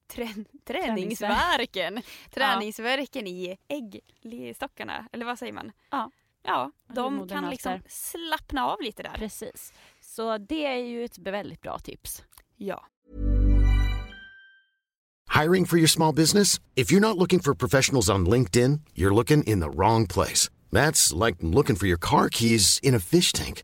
Trän... 0.07 0.45
Träningsvärken. 0.65 2.01
Träningsvärken 2.31 3.27
i 3.27 3.57
äggstockarna, 3.67 5.07
eller 5.11 5.25
vad 5.25 5.39
säger 5.39 5.53
man? 5.53 5.71
Ja. 5.91 6.11
Ja, 6.43 6.71
de 6.87 7.27
kan 7.27 7.49
liksom 7.49 7.79
slappna 7.87 8.65
av 8.65 8.81
lite 8.81 9.03
där. 9.03 9.13
Precis. 9.13 9.73
Så 10.01 10.37
det 10.37 10.65
är 10.65 10.77
ju 10.77 11.05
ett 11.05 11.17
väldigt 11.17 11.61
bra 11.61 11.79
tips. 11.79 12.23
Ja. 12.55 12.85
Hiring 15.41 15.65
for 15.65 15.77
your 15.77 15.87
small 15.87 16.15
business? 16.15 16.61
If 16.75 16.91
you're 16.91 16.99
not 16.99 17.17
looking 17.17 17.39
for 17.39 17.53
professionals 17.53 18.09
on 18.09 18.29
LinkedIn, 18.29 18.79
you're 18.95 19.15
looking 19.15 19.43
in 19.43 19.61
the 19.61 19.69
wrong 19.69 20.07
place. 20.07 20.49
That's 20.71 21.25
like 21.25 21.37
looking 21.41 21.75
for 21.75 21.87
your 21.87 21.99
car 21.99 22.29
keys 22.29 22.79
in 22.83 22.95
a 22.95 22.99
fish 22.99 23.33
tank. 23.33 23.63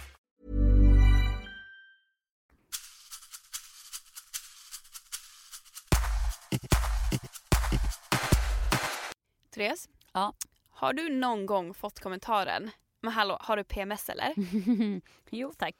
Therese, 9.51 9.89
Ja. 10.13 10.33
har 10.69 10.93
du 10.93 11.09
någon 11.09 11.45
gång 11.45 11.73
fått 11.73 11.99
kommentaren 11.99 12.71
men 13.01 13.13
hallå, 13.13 13.37
har 13.41 13.57
du 13.57 13.63
PMS 13.63 14.09
eller? 14.09 14.33
jo 15.29 15.53
tack, 15.57 15.75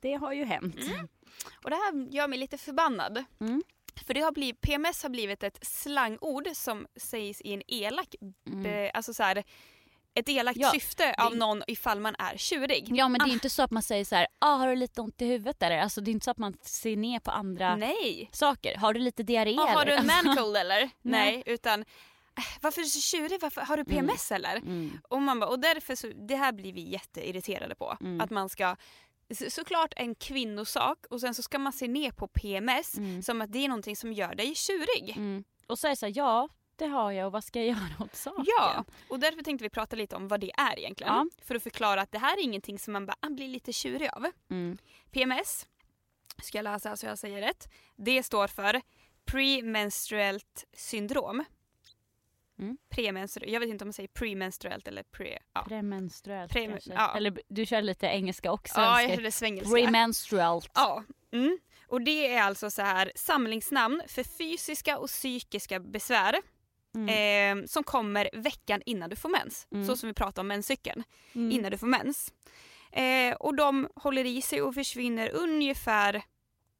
det 0.00 0.14
har 0.14 0.32
ju 0.32 0.44
hänt. 0.44 0.76
Och 1.64 1.70
det 1.70 1.76
här 1.76 2.08
gör 2.14 2.28
mig 2.28 2.38
lite 2.38 2.58
förbannad. 2.58 3.24
Mm. 3.40 3.62
För 4.06 4.14
det 4.14 4.20
har 4.20 4.32
blivit, 4.32 4.60
PMS 4.60 5.02
har 5.02 5.10
blivit 5.10 5.42
ett 5.42 5.58
slangord 5.66 6.48
som 6.54 6.86
sägs 6.96 7.40
i 7.40 7.52
en 7.54 7.62
elak, 7.66 8.14
be, 8.44 8.90
alltså 8.94 9.14
så 9.14 9.22
här, 9.22 9.44
ett 10.14 10.28
elakt 10.28 10.56
Mm. 10.56 10.66
Ja, 10.66 10.72
syfte 10.80 11.14
av 11.18 11.36
någon 11.36 11.62
ifall 11.66 12.00
man 12.00 12.14
är 12.18 12.36
tjurig. 12.36 12.88
Ja 12.96 13.08
men 13.08 13.18
det 13.18 13.24
är 13.24 13.28
ju 13.28 13.32
inte 13.32 13.50
så 13.50 13.62
att 13.62 13.70
man 13.70 13.82
säger 13.82 14.04
så 14.04 14.14
här, 14.16 14.26
ah, 14.38 14.54
har 14.54 14.68
du 14.68 14.76
lite 14.76 15.00
ont 15.00 15.22
i 15.22 15.26
huvudet 15.26 15.62
eller? 15.62 15.78
Alltså 15.78 16.00
det 16.00 16.10
är 16.10 16.12
inte 16.12 16.24
så 16.24 16.30
att 16.30 16.38
man 16.38 16.54
ser 16.62 16.96
ner 16.96 17.20
på 17.20 17.30
andra 17.30 17.76
Nej! 17.76 18.28
saker. 18.32 18.76
Har 18.76 18.92
du 18.94 19.00
lite 19.00 19.22
diarré 19.22 19.56
Ah, 19.58 19.66
har 19.66 19.84
du 19.84 19.92
eller? 19.92 20.02
en 20.02 20.10
Alltså, 20.10 20.26
mancold 20.26 20.56
eller? 20.56 20.80
Nej, 21.02 21.32
Nej. 21.34 21.42
utan 21.46 21.80
"Äh, 21.80 21.86
varför 22.60 22.80
är 22.80 22.84
du 22.84 22.90
så 22.90 23.00
tjurig? 23.00 23.38
Varför, 23.40 23.60
har 23.60 23.76
du 23.76 23.84
PMS 23.84 24.32
eller? 24.32 24.56
Mm. 24.56 25.00
Och, 25.08 25.22
man 25.22 25.40
bara, 25.40 25.50
och 25.50 25.58
därför 25.60 25.94
så, 25.94 26.06
det 26.28 26.36
här 26.36 26.52
blir 26.52 26.72
vi 26.72 26.80
jätteirriterade 26.80 27.74
på. 27.74 27.96
Mm. 28.00 28.20
Att 28.20 28.30
man 28.30 28.48
ska 28.48 28.76
så, 29.34 29.50
såklart 29.50 29.92
en 29.96 30.14
kvinnosak 30.14 31.06
och 31.10 31.20
sen 31.20 31.34
så 31.34 31.42
ska 31.42 31.58
man 31.58 31.72
se 31.72 31.88
ner 31.88 32.10
på 32.10 32.28
PMS 32.28 32.96
Mm. 32.96 33.22
som 33.22 33.40
att 33.40 33.52
det 33.52 33.64
är 33.64 33.68
någonting 33.68 33.96
som 33.96 34.12
gör 34.12 34.34
dig 34.34 34.54
tjurig. 34.54 35.14
Mm. 35.16 35.44
Och 35.66 35.78
säga 35.78 35.96
så 35.96 36.06
här, 36.06 36.12
ja 36.16 36.48
det 36.76 36.86
har 36.86 37.12
jag 37.12 37.26
och 37.26 37.32
vad 37.32 37.44
ska 37.44 37.58
jag 37.58 37.68
göra 37.68 38.04
åt 38.04 38.14
saken? 38.14 38.44
Ja, 38.58 38.84
och 39.08 39.20
därför 39.20 39.42
tänkte 39.42 39.62
vi 39.62 39.70
prata 39.70 39.96
lite 39.96 40.16
om 40.16 40.28
vad 40.28 40.40
det 40.40 40.50
är 40.56 40.78
egentligen. 40.78 41.12
Ja. 41.14 41.26
För 41.44 41.54
att 41.54 41.62
förklara 41.62 42.00
att 42.02 42.12
det 42.12 42.18
här 42.18 42.36
är 42.38 42.42
ingenting 42.42 42.78
som 42.78 42.92
man 42.92 43.06
bara 43.06 43.16
ah, 43.20 43.30
blir 43.30 43.48
lite 43.48 43.72
tjurig 43.72 44.08
av. 44.12 44.26
Mm. 44.50 44.78
PMS, 45.10 45.66
ska 46.42 46.58
jag 46.58 46.62
läsa 46.64 46.96
så 46.96 47.06
jag 47.06 47.18
säger 47.18 47.40
rätt. 47.40 47.68
Det 47.96 48.22
står 48.22 48.46
för 48.46 48.80
premenstruellt 49.24 50.64
syndrom. 50.72 51.44
Mm. 52.58 52.76
Premenstru- 52.94 53.48
jag 53.48 53.60
vet 53.60 53.68
inte 53.68 53.84
om 53.84 53.88
man 53.88 53.92
säger 53.92 54.08
premenstruellt 54.08 54.88
eller 54.88 55.02
pre... 55.02 55.38
Ja, 55.54 55.64
Premenstruellt 55.68 56.52
Prem- 56.52 56.70
kanske. 56.70 56.92
ja. 56.92 57.16
Eller 57.16 57.40
du 57.48 57.66
kör 57.66 57.82
lite 57.82 58.06
engelska 58.06 58.52
och 58.52 58.68
ja 58.74 58.82
jag 58.82 58.96
svenska. 58.96 59.16
hörde 59.16 59.32
svengelska. 59.32 59.74
Premenstruellt. 59.74 60.70
Ja. 60.74 61.04
Mm. 61.32 61.58
Och 61.88 62.02
det 62.02 62.32
är 62.34 62.42
alltså 62.42 62.70
så 62.70 62.82
här 62.82 63.12
samlingsnamn 63.14 64.02
för 64.06 64.24
fysiska 64.24 64.98
och 64.98 65.08
psykiska 65.08 65.80
besvär 65.80 66.36
Mm. 66.94 67.60
eh, 67.60 67.66
som 67.66 67.84
kommer 67.84 68.30
veckan 68.32 68.82
innan 68.86 69.10
du 69.10 69.16
får 69.16 69.28
mens. 69.28 69.66
Mm. 69.72 69.86
Så 69.86 69.96
som 69.96 70.06
vi 70.06 70.14
pratade 70.14 70.40
om 70.40 70.46
menscykeln. 70.48 71.04
Mm. 71.34 71.50
Innan 71.52 71.70
du 71.70 71.78
får 71.78 71.86
mens. 71.86 72.32
Eh, 72.92 73.34
och 73.36 73.54
de 73.56 73.88
håller 73.94 74.24
i 74.24 74.42
sig 74.42 74.62
och 74.62 74.74
försvinner 74.74 75.30
ungefär 75.34 76.22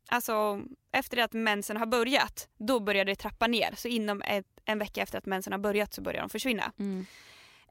Alltså 0.08 0.62
efter 0.92 1.16
det 1.16 1.24
att 1.24 1.32
mensen 1.32 1.76
har 1.76 1.86
börjat, 1.86 2.48
då 2.56 2.80
börjar 2.80 3.04
det 3.04 3.14
trappa 3.14 3.46
ner. 3.46 3.74
Så 3.76 3.88
inom 3.88 4.22
ett, 4.22 4.46
en 4.64 4.78
vecka 4.78 5.02
efter 5.02 5.18
att 5.18 5.26
mensen 5.26 5.52
har 5.52 5.60
börjat 5.60 5.94
så 5.94 6.02
börjar 6.02 6.20
de 6.20 6.30
försvinna. 6.30 6.72
Mm. 6.78 7.06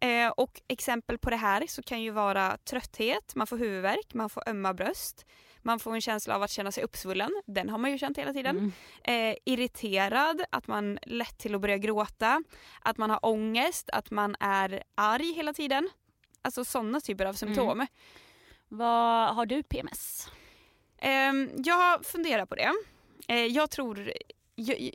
Eh, 0.02 0.32
och 0.38 0.62
exempel 0.68 1.18
på 1.18 1.30
det 1.30 1.36
här 1.36 1.66
så 1.68 1.84
kan 1.84 2.02
ju 2.02 2.12
vara 2.12 2.58
trötthet, 2.58 3.36
man 3.36 3.48
får 3.48 3.58
huvudvärk, 3.58 4.14
man 4.14 4.30
får 4.30 4.50
ömma 4.50 4.74
bröst. 4.74 5.26
Man 5.62 5.80
får 5.80 5.94
en 5.94 6.02
känsla 6.02 6.36
av 6.36 6.44
att 6.44 6.52
känna 6.52 6.72
sig 6.72 6.84
uppsvullen, 6.84 7.42
den 7.46 7.70
har 7.70 7.78
man 7.78 7.92
ju 7.92 7.98
känt 7.98 8.18
hela 8.18 8.34
tiden. 8.34 8.58
Mm. 8.58 9.32
Eh, 9.32 9.38
irriterad, 9.46 10.42
att 10.50 10.68
man 10.68 11.00
lätt 11.02 11.38
till 11.38 11.56
att 11.56 11.62
börja 11.62 11.78
gråta. 11.78 12.44
Att 12.82 12.98
man 12.98 13.10
har 13.10 13.26
ångest, 13.26 13.90
att 13.90 14.12
man 14.12 14.36
är 14.40 14.84
arg 14.96 15.34
hela 15.34 15.54
tiden. 15.54 15.90
Alltså 16.42 16.66
sådana 16.66 17.02
typer 17.02 17.26
av 17.26 17.34
symptom. 17.34 17.88
Vad, 18.68 19.36
har 19.36 19.46
du 19.46 19.64
PMS? 19.64 20.30
Ehm, 20.98 21.50
jag 21.56 22.06
funderar 22.06 22.46
på 22.46 22.56
det. 22.56 22.74
Eh, 23.28 23.46
jag 23.46 23.72
tror 23.72 24.14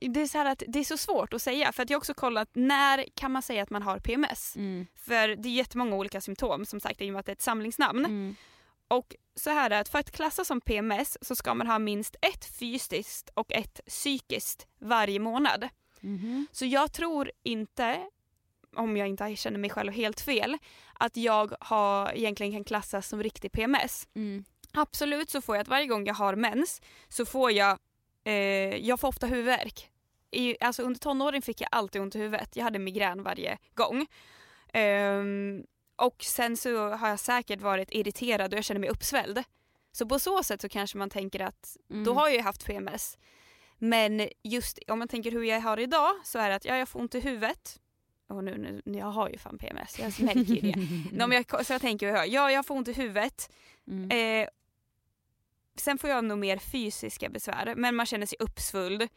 det 0.08 0.20
är 0.20 0.26
så 0.26 0.38
att 0.38 0.62
det 0.68 0.78
är 0.78 0.84
så 0.84 0.96
svårt 0.96 1.34
att 1.34 1.42
säga 1.42 1.72
för 1.72 1.82
att 1.82 1.90
jag 1.90 1.96
har 1.96 2.00
också 2.00 2.14
kollat 2.14 2.48
när 2.52 3.04
kan 3.14 3.32
man 3.32 3.42
säga 3.42 3.62
att 3.62 3.70
man 3.70 3.82
har 3.82 3.98
PMS? 3.98 4.56
Mm. 4.56 4.86
För 4.94 5.28
det 5.28 5.48
är 5.48 5.52
jättemånga 5.52 5.96
olika 5.96 6.20
symptom 6.20 6.66
som 6.66 6.80
sagt 6.80 7.00
i 7.00 7.08
och 7.08 7.12
med 7.12 7.20
att 7.20 7.26
det 7.26 7.32
är 7.32 7.36
ett 7.36 7.42
samlingsnamn. 7.42 8.04
Mm. 8.04 8.36
Och 8.88 9.14
så 9.34 9.50
här 9.50 9.70
är 9.70 9.80
att 9.80 9.88
för 9.88 9.98
att 9.98 10.10
klassas 10.10 10.46
som 10.46 10.60
PMS 10.60 11.18
så 11.20 11.36
ska 11.36 11.54
man 11.54 11.66
ha 11.66 11.78
minst 11.78 12.16
ett 12.22 12.44
fysiskt 12.44 13.30
och 13.34 13.52
ett 13.52 13.80
psykiskt 13.86 14.66
varje 14.78 15.18
månad. 15.18 15.68
Mhm. 16.00 16.46
Så 16.52 16.66
jag 16.66 16.92
tror 16.92 17.30
inte, 17.42 18.00
om 18.76 18.96
jag 18.96 19.08
inte 19.08 19.36
känner 19.36 19.58
mig 19.58 19.70
själv 19.70 19.92
helt 19.92 20.20
fel, 20.20 20.58
att 20.94 21.16
jag 21.16 21.52
har, 21.60 22.12
egentligen 22.12 22.52
kan 22.52 22.64
klassas 22.64 23.08
som 23.08 23.22
riktig 23.22 23.52
PMS. 23.52 24.08
Mm. 24.14 24.44
Absolut 24.72 25.30
så 25.30 25.40
får 25.40 25.56
jag 25.56 25.60
att 25.62 25.68
varje 25.68 25.86
gång 25.86 26.06
jag 26.06 26.14
har 26.14 26.36
mens 26.36 26.82
så 27.08 27.24
får 27.26 27.50
jag, 27.52 27.78
eh, 28.24 28.32
jag 28.76 29.00
får 29.00 29.08
ofta 29.08 29.26
huvudvärk. 29.26 29.88
I, 30.30 30.56
alltså 30.64 30.82
under 30.82 31.00
tonåren 31.00 31.42
fick 31.42 31.60
jag 31.60 31.68
alltid 31.72 32.02
ont 32.02 32.14
i 32.14 32.18
huvudet. 32.18 32.56
Jag 32.56 32.64
hade 32.64 32.78
migrän 32.78 33.22
varje 33.22 33.58
gång. 33.74 34.06
Ehm, 34.72 35.64
och 35.96 36.16
sen 36.24 36.56
så 36.56 36.88
har 36.88 37.08
jag 37.08 37.20
säkert 37.20 37.60
varit 37.60 37.88
irriterad 37.90 38.52
och 38.52 38.56
jag 38.56 38.64
känner 38.64 38.80
mig 38.80 38.90
uppsvälld. 38.90 39.42
Så 39.92 40.06
på 40.06 40.18
så 40.18 40.42
sätt 40.42 40.60
så 40.60 40.68
kanske 40.68 40.98
man 40.98 41.10
tänker 41.10 41.40
att 41.40 41.76
Mm. 41.90 42.04
då 42.04 42.14
har 42.14 42.28
jag 42.28 42.36
ju 42.36 42.42
haft 42.42 42.66
PMS. 42.66 43.18
Men 43.78 44.28
just 44.42 44.78
om 44.88 44.98
man 44.98 45.08
tänker 45.08 45.30
hur 45.30 45.42
jag 45.42 45.60
har 45.60 45.80
idag 45.80 46.10
så 46.24 46.38
är 46.38 46.48
det 46.48 46.54
att 46.54 46.64
ja, 46.64 46.76
jag 46.76 46.88
får 46.88 47.00
ont 47.00 47.14
i 47.14 47.20
huvudet. 47.20 47.80
Och 48.28 48.44
nu, 48.44 48.82
nu, 48.84 48.98
jag 48.98 49.06
har 49.06 49.28
ju 49.28 49.38
fan 49.38 49.58
PMS, 49.58 49.98
jag 49.98 50.20
märker 50.20 50.40
ju 50.54 50.60
det. 50.72 50.74
Men 51.26 51.32
jag, 51.32 51.66
så 51.66 51.72
jag 51.72 51.80
tänker, 51.80 52.24
ja 52.24 52.50
jag 52.50 52.66
får 52.66 52.74
ont 52.74 52.88
i 52.88 52.92
huvudet. 52.92 53.50
Mm. 53.86 54.10
Eh, 54.42 54.48
sen 55.76 55.98
får 55.98 56.10
jag 56.10 56.24
nog 56.24 56.38
mer 56.38 56.56
fysiska 56.58 57.28
besvär, 57.28 57.74
men 57.76 57.94
man 57.96 58.06
känner 58.06 58.26
sig 58.26 58.36
uppsvulld. 58.40 59.08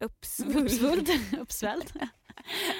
Uppsvulld? 0.00 0.56
Uppsvulld. 0.64 1.08
Uppsvälld. 1.40 1.92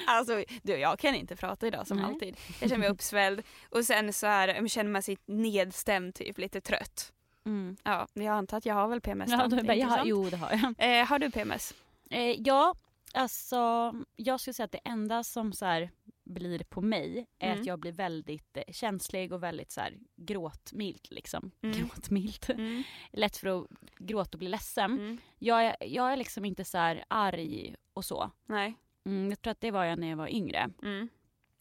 alltså, 0.07 0.43
du, 0.63 0.73
jag 0.77 0.99
kan 0.99 1.15
inte 1.15 1.35
prata 1.35 1.67
idag 1.67 1.87
som 1.87 1.97
Nej. 1.97 2.05
alltid. 2.05 2.37
Jag 2.61 2.69
känner 2.69 2.79
mig 2.79 2.89
uppsvälld 2.89 3.41
och 3.69 3.85
sen 3.85 4.13
så 4.13 4.27
är, 4.27 4.67
känner 4.67 4.91
man 4.91 5.01
sig 5.01 5.17
nedstämd, 5.25 6.15
typ, 6.15 6.37
lite 6.37 6.61
trött. 6.61 7.13
Mm. 7.45 7.77
Ja, 7.83 8.07
jag 8.13 8.27
antar 8.27 8.57
att 8.57 8.65
jag 8.65 8.75
har 8.75 8.87
väl 8.87 9.01
PMS 9.01 9.31
Ja, 9.31 9.37
då. 9.37 9.43
då, 9.47 9.55
Det 9.55 9.61
är 9.61 9.65
bara, 9.65 9.73
ja, 9.75 9.83
intressant. 9.83 10.07
jo 10.07 10.29
det 10.29 10.37
har 10.37 10.51
jag. 10.77 10.99
Eh, 10.99 11.05
har 11.05 11.19
du 11.19 11.31
PMS? 11.31 11.73
Eh, 12.09 12.31
ja, 12.41 12.75
alltså 13.13 13.93
jag 14.15 14.39
skulle 14.39 14.53
säga 14.53 14.65
att 14.65 14.71
det 14.71 14.81
enda 14.85 15.23
som 15.23 15.53
så 15.53 15.65
här 15.65 15.89
blir 16.25 16.63
på 16.63 16.81
mig 16.81 17.25
är 17.39 17.47
Mm. 17.47 17.59
att 17.59 17.65
jag 17.67 17.79
blir 17.79 17.91
väldigt 17.91 18.57
eh, 18.57 18.63
känslig 18.73 19.33
och 19.33 19.43
väldigt 19.43 19.71
så 19.71 19.81
här 19.81 19.93
gråtmild 20.25 21.07
liksom. 21.09 21.51
Mm. 21.61 21.77
Gråtmild. 21.77 22.45
Mm. 22.49 22.83
Lätt 23.11 23.37
för 23.37 23.61
att 23.61 23.67
gråta 23.97 24.29
och 24.31 24.39
bli 24.39 24.47
ledsen. 24.47 24.91
Mm. 24.91 25.17
Jag, 25.39 25.65
är, 25.65 25.75
jag 25.79 26.13
är 26.13 26.17
liksom 26.17 26.45
inte 26.45 26.65
så 26.65 26.77
här 26.77 27.03
arg 27.07 27.75
och 27.93 28.05
så. 28.05 28.31
Nej. 28.45 28.75
Mm, 29.05 29.29
jag 29.29 29.41
tror 29.41 29.51
att 29.51 29.61
det 29.61 29.71
var 29.71 29.83
jag 29.85 29.99
när 29.99 30.07
jag 30.09 30.17
var 30.17 30.27
yngre. 30.27 30.69
Mm. 30.83 31.09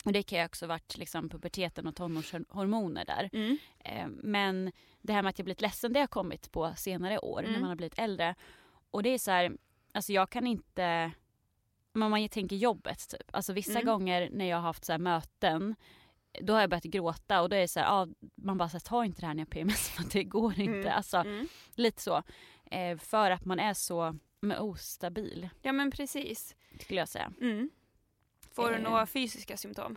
Och 0.05 0.13
det 0.13 0.23
kan 0.23 0.39
ju 0.39 0.45
också 0.45 0.67
varit 0.67 0.99
liksom 0.99 1.29
puberteten 1.29 1.87
och 1.87 1.97
tonårshormoner 1.97 3.05
där. 3.05 3.31
Mm. 3.33 3.59
Eh, 3.79 4.07
men 4.09 4.73
det 5.01 5.13
här 5.13 5.23
med 5.23 5.31
att 5.31 5.39
jag 5.39 5.45
blivit 5.45 5.61
ledsen 5.61 5.93
det 5.93 6.01
har 6.01 6.07
kommit 6.07 6.53
på 6.53 6.75
senare 6.77 7.19
år 7.19 7.41
Mm. 7.41 7.53
när 7.53 7.61
man 7.61 7.69
har 7.69 7.77
blivit 7.77 7.99
äldre. 7.99 8.35
Och 8.91 9.03
det 9.03 9.09
är 9.11 9.19
så 9.19 9.31
här, 9.31 9.57
alltså 9.93 10.13
jag 10.13 10.31
kan 10.31 10.47
inte, 10.47 11.13
om 11.93 12.01
man 12.01 12.29
tänker 12.29 12.57
jobbet 12.57 13.09
typ. 13.09 13.31
Alltså 13.35 13.53
vissa 13.53 13.81
Mm. 13.81 13.85
gånger 13.85 14.31
när 14.33 14.45
jag 14.45 14.57
har 14.57 14.63
haft 14.63 14.85
så 14.85 14.99
möten 14.99 15.75
då 16.43 16.53
har 16.53 16.61
jag 16.61 16.71
börjat 16.71 16.85
gråta 16.85 17.43
och 17.43 17.49
då 17.49 17.57
är 17.57 17.61
det 17.61 17.69
så 17.69 17.81
här, 17.81 17.87
ja, 17.87 18.09
man 18.35 18.59
bara 18.59 18.69
så 18.69 18.75
här, 18.75 18.81
ta 18.81 19.05
inte 19.05 19.21
det 19.21 19.27
här 19.27 19.35
när 19.35 19.41
jag 19.41 19.47
har 19.47 19.51
PMS 19.51 19.89
för 19.91 20.05
det 20.13 20.25
går 20.25 20.59
inte. 20.61 20.73
Mm. 20.79 20.93
Alltså 20.97 21.17
Mm. 21.17 21.49
lite 21.75 22.03
så. 22.03 22.23
Eh, 22.71 22.99
för 22.99 23.31
att 23.31 23.45
man 23.45 23.61
är 23.61 23.75
så 23.75 24.17
men, 24.41 24.59
ostabil 24.59 25.49
Ja 25.63 25.73
men 25.73 25.91
precis. 25.91 26.57
skulle 26.81 27.01
jag 27.01 27.09
säga. 27.09 27.33
Mm. 27.41 27.71
Får 28.53 28.69
du 28.69 28.75
Eh. 28.77 28.83
några 28.83 29.07
fysiska 29.07 29.57
symptom? 29.57 29.97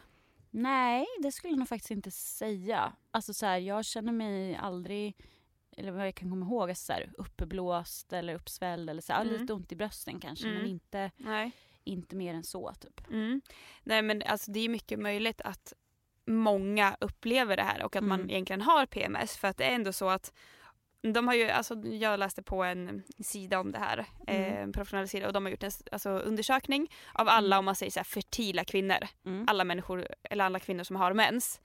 Nej, 0.50 1.06
det 1.22 1.32
skulle 1.32 1.52
jag 1.54 1.60
nog 1.60 1.68
faktiskt 1.68 1.92
inte 1.92 2.12
säga. 2.12 2.94
Alltså 3.12 3.34
så 3.34 3.46
här, 3.46 3.58
jag 3.58 3.86
känner 3.86 4.12
mig 4.14 4.56
aldrig, 4.56 5.16
eller 5.78 5.92
vad 5.92 6.08
jag 6.08 6.16
kan 6.16 6.30
komma 6.30 6.46
ihåg, 6.46 6.70
alltså 6.70 6.86
så 6.86 6.94
här, 6.94 7.12
uppblåst 7.18 8.14
eller 8.14 8.34
uppsvälld 8.36 8.90
eller 8.90 9.02
så 9.02 9.14
här, 9.14 9.22
Mm. 9.26 9.42
lite 9.42 9.54
ont 9.54 9.72
i 9.72 9.76
brösten 9.76 10.20
kanske 10.20 10.46
men 10.48 10.56
Mm. 10.58 10.68
inte 10.70 11.12
Nej. 11.18 11.52
inte 11.84 12.16
mer 12.16 12.34
än 12.34 12.44
så 12.44 12.74
typ. 12.74 13.08
Mm. 13.12 13.42
Nej 13.84 14.02
men 14.02 14.24
alltså 14.26 14.52
det 14.52 14.60
är 14.60 14.70
mycket 14.70 15.00
möjligt 15.00 15.42
att 15.42 15.74
många 16.28 16.98
upplever 17.00 17.58
det 17.58 17.64
här 17.64 17.84
och 17.84 17.96
att 17.96 18.04
man 18.04 18.20
Mm. 18.20 18.30
egentligen 18.30 18.62
har 18.62 18.86
PMS 18.86 19.38
för 19.38 19.48
att 19.48 19.58
det 19.58 19.64
är 19.66 19.76
ändå 19.76 19.94
så 19.94 20.10
att 20.10 20.34
de 21.02 21.28
har 21.28 21.36
ju, 21.36 21.50
alltså 21.50 21.76
jag 21.76 22.20
läste 22.20 22.44
på 22.44 22.64
en 22.64 23.04
sida 23.24 23.60
om 23.60 23.72
det 23.72 23.80
här, 23.80 24.06
Mm. 24.28 24.42
eh, 24.44 24.62
en 24.62 24.72
professionell 24.72 25.08
sida 25.08 25.28
och 25.28 25.34
de 25.34 25.46
har 25.46 25.52
gjort 25.52 25.64
en 25.64 25.72
alltså, 25.92 26.10
undersökning 26.10 26.92
av 27.14 27.28
alla 27.30 27.60
om 27.60 27.66
man 27.66 27.76
säger 27.76 27.92
så 27.92 28.00
här 28.00 28.04
fertila 28.06 28.64
kvinnor, 28.66 29.08
Mm. 29.26 29.46
alla 29.48 29.64
människor 29.64 30.08
eller 30.24 30.46
alla 30.46 30.60
kvinnor 30.60 30.84
som 30.84 30.96
har 30.96 31.14
mens. 31.14 31.62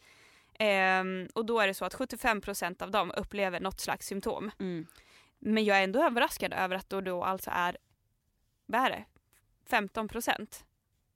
Ehm, 0.59 1.29
och 1.35 1.47
då 1.47 1.61
är 1.61 1.67
det 1.67 1.75
så 1.75 1.85
att 1.85 1.95
75% 1.95 2.83
av 2.83 2.91
dem 2.91 3.13
upplever 3.17 3.61
något 3.61 3.81
slags 3.81 4.07
symptom. 4.07 4.51
Mm. 4.61 4.87
Men 5.39 5.65
jag 5.65 5.79
är 5.79 5.85
ändå 5.85 6.03
överraskad 6.03 6.53
över 6.53 6.77
att 6.77 6.91
det 6.91 7.01
då 7.01 7.25
alltså 7.25 7.51
är, 7.55 7.77
vad 8.67 8.81
är 8.81 8.91
det, 8.91 9.05
15% 9.67 10.65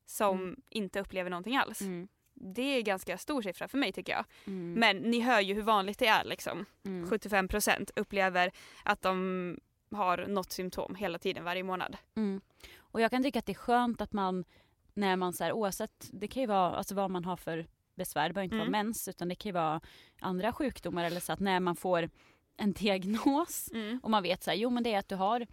som 0.06 0.38
Mm. 0.42 0.56
inte 0.70 1.00
upplever 1.00 1.30
någonting 1.30 1.56
alls. 1.56 1.80
Mm. 1.80 2.08
Det 2.38 2.62
är 2.62 2.82
ganska 2.82 3.18
stor 3.18 3.42
siffra 3.42 3.68
för 3.68 3.78
mig 3.78 3.92
tycker 3.92 4.12
jag. 4.12 4.24
Mm. 4.46 4.72
Men 4.72 4.96
ni 4.96 5.20
hör 5.20 5.40
ju 5.40 5.54
hur 5.54 5.62
vanligt 5.62 5.98
det 5.98 6.06
är 6.06 6.24
liksom. 6.24 6.64
Mm. 6.84 7.10
75% 7.10 7.90
upplever 7.96 8.52
att 8.84 9.02
de 9.02 9.58
har 9.90 10.26
något 10.28 10.52
symptom 10.52 10.94
hela 10.94 11.18
tiden 11.18 11.44
varje 11.44 11.62
månad. 11.62 11.96
Mm. 12.16 12.40
Och 12.78 13.00
jag 13.00 13.10
kan 13.10 13.22
tycka 13.22 13.38
att 13.38 13.46
det 13.46 13.52
är 13.52 13.54
skönt 13.54 14.00
att 14.00 14.12
man 14.12 14.44
när 14.94 15.16
man 15.16 15.32
så 15.32 15.44
här, 15.44 15.52
oavsett, 15.52 16.08
det 16.12 16.28
kan 16.28 16.40
ju 16.40 16.46
vara 16.46 16.76
alltså 16.76 16.94
vad 16.94 17.10
man 17.10 17.24
har 17.24 17.36
för 17.36 17.66
besvär, 17.94 18.28
det 18.28 18.34
behöver 18.34 18.44
inte 18.44 18.56
Mm. 18.56 18.72
vara 18.72 18.82
mens 18.84 19.08
utan 19.08 19.28
det 19.28 19.34
kan 19.34 19.48
ju 19.48 19.52
vara 19.54 19.80
andra 20.20 20.52
sjukdomar 20.52 21.04
eller 21.04 21.20
så 21.20 21.32
att 21.32 21.40
när 21.40 21.60
man 21.60 21.76
får 21.76 22.10
en 22.56 22.72
diagnos 22.72 23.68
och 24.02 24.10
man 24.10 24.22
vet 24.22 24.42
så 24.42 24.50
här, 24.50 24.56
jo 24.58 24.70
men 24.70 24.82
det 24.82 24.94
är 24.94 24.98
att 24.98 25.08
du 25.08 25.14
har 25.14 25.46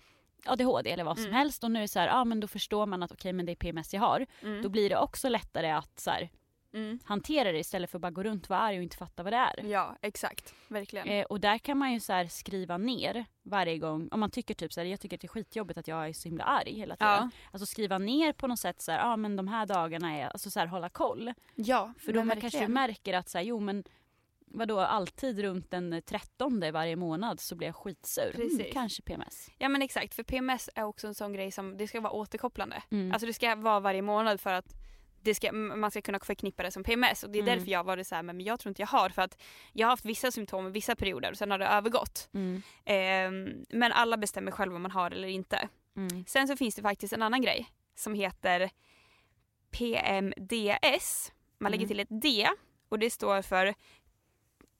ADHD 0.45 0.91
eller 0.91 1.03
vad 1.03 1.17
som 1.17 1.25
Mm. 1.25 1.35
helst 1.35 1.63
och 1.63 1.71
nu 1.71 1.79
är 1.79 1.81
det 1.81 1.87
så 1.87 1.99
här, 1.99 2.07
ja 2.07 2.23
men 2.23 2.39
då 2.39 2.47
förstår 2.47 2.85
man 2.85 3.03
att 3.03 3.11
okej 3.11 3.33
men 3.33 3.45
det 3.45 3.51
är 3.51 3.55
PMS 3.55 3.93
jag 3.93 4.01
har. 4.01 4.25
Mm. 4.41 4.61
Då 4.61 4.69
blir 4.69 4.89
det 4.89 4.97
också 4.97 5.29
lättare 5.29 5.71
att 5.71 5.99
så 5.99 6.11
här, 6.11 6.29
Mm. 6.73 6.99
hantera 7.05 7.51
det 7.51 7.59
istället 7.59 7.89
för 7.89 7.97
att 7.97 8.01
bara 8.01 8.11
gå 8.11 8.23
runt 8.23 8.43
och 8.43 8.49
vara 8.49 8.59
arg 8.59 8.77
och 8.77 8.83
inte 8.83 8.97
fatta 8.97 9.23
vad 9.23 9.33
det 9.33 9.37
är. 9.37 9.63
Ja, 9.65 9.95
exakt. 10.01 10.53
Verkligen. 10.67 11.07
Eh, 11.07 11.25
och 11.25 11.39
där 11.39 11.57
kan 11.57 11.77
man 11.77 11.93
ju 11.93 11.99
så 11.99 12.25
skriva 12.29 12.77
ner 12.77 13.25
varje 13.43 13.77
gång, 13.77 14.09
om 14.11 14.19
man 14.19 14.31
tycker 14.31 14.53
typ 14.53 14.73
så 14.73 14.79
här, 14.79 14.87
jag 14.87 14.99
tycker 14.99 15.17
att 15.17 15.21
det 15.21 15.25
är 15.25 15.29
skitjobbigt 15.29 15.77
att 15.79 15.87
jag 15.87 16.07
är 16.09 16.13
så 16.13 16.29
himla 16.29 16.43
arg 16.43 16.73
hela 16.73 16.95
tiden. 16.95 17.13
Ja. 17.13 17.29
Alltså 17.51 17.65
skriva 17.65 17.97
ner 17.97 18.33
på 18.33 18.47
något 18.47 18.59
sätt 18.59 18.81
så 18.81 18.91
här, 18.91 18.99
ja 18.99 19.15
men 19.17 19.35
de 19.35 19.47
här 19.47 19.65
dagarna 19.65 20.17
är, 20.17 20.27
alltså 20.27 20.49
så 20.51 20.59
här 20.59 20.67
hålla 20.67 20.89
koll. 20.89 21.33
ja, 21.55 21.93
För 21.99 22.13
då 22.13 22.23
man 22.23 22.29
kanske 22.41 22.57
verkligen. 22.57 22.73
märker 22.73 23.13
att 23.13 23.29
så 23.29 23.37
här, 23.37 23.45
jo 23.45 23.59
men 23.59 23.83
vadå 24.45 24.79
alltid 24.79 25.39
runt 25.39 25.71
den 25.71 26.01
13 26.05 26.63
varje 26.73 26.95
månad 26.95 27.39
så 27.39 27.55
blir 27.55 27.67
jag 27.67 27.75
skitsur. 27.75 28.35
Mm, 28.35 28.47
Precis. 28.49 28.73
kanske 28.73 29.01
PMS. 29.01 29.49
Ja 29.57 29.69
men 29.69 29.81
exakt, 29.81 30.13
för 30.13 30.23
PMS 30.23 30.69
är 30.75 30.83
också 30.83 31.07
en 31.07 31.15
sån 31.15 31.33
grej 31.33 31.51
som 31.51 31.77
det 31.77 31.87
ska 31.87 32.01
vara 32.01 32.13
återkopplande. 32.13 32.83
Mm. 32.91 33.11
Alltså 33.11 33.25
det 33.27 33.33
ska 33.33 33.55
vara 33.55 33.79
varje 33.79 34.01
månad 34.01 34.41
för 34.41 34.53
att 34.53 34.73
det 35.23 35.35
ska, 35.35 35.51
man 35.51 35.91
ska 35.91 36.01
kunna 36.01 36.19
förknippa 36.19 36.63
det 36.63 36.71
som 36.71 36.83
PMS 36.83 37.23
och 37.23 37.29
det 37.29 37.39
är 37.39 37.43
Mm. 37.43 37.57
därför 37.57 37.71
jag 37.71 37.83
var 37.83 37.97
det 37.97 38.05
så 38.05 38.15
här, 38.15 38.23
men 38.23 38.41
jag 38.41 38.59
tror 38.59 38.69
inte 38.69 38.81
jag 38.81 38.87
har 38.87 39.09
för 39.09 39.21
att 39.21 39.41
jag 39.73 39.87
har 39.87 39.91
haft 39.91 40.05
vissa 40.05 40.31
symptom 40.31 40.67
i 40.67 40.69
vissa 40.69 40.95
perioder 40.95 41.31
och 41.31 41.37
sen 41.37 41.51
har 41.51 41.57
det 41.57 41.67
övergått. 41.67 42.29
Mm. 42.33 42.61
Ehm, 42.85 43.65
men 43.69 43.91
alla 43.91 44.17
bestämmer 44.17 44.51
själva 44.51 44.75
om 44.75 44.81
man 44.81 44.91
har 44.91 45.11
eller 45.11 45.27
inte. 45.27 45.69
Mm. 45.97 46.25
Sen 46.27 46.47
så 46.47 46.57
finns 46.57 46.75
det 46.75 46.81
faktiskt 46.81 47.13
en 47.13 47.21
annan 47.21 47.41
grej 47.41 47.67
som 47.95 48.13
heter 48.13 48.69
PMDS. 49.71 51.31
Man 51.59 51.71
lägger 51.71 51.85
Mm. 51.85 51.87
till 51.87 51.99
ett 51.99 52.21
D 52.21 52.49
och 52.89 52.99
det 52.99 53.09
står 53.09 53.41
för 53.41 53.73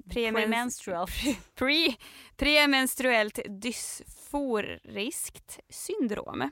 premens- 0.06 0.34
Premenstrual. 0.36 1.08
pre, 1.56 1.95
premenstruellt 2.36 3.39
dysforiskt 3.62 5.60
syndrom. 5.69 6.49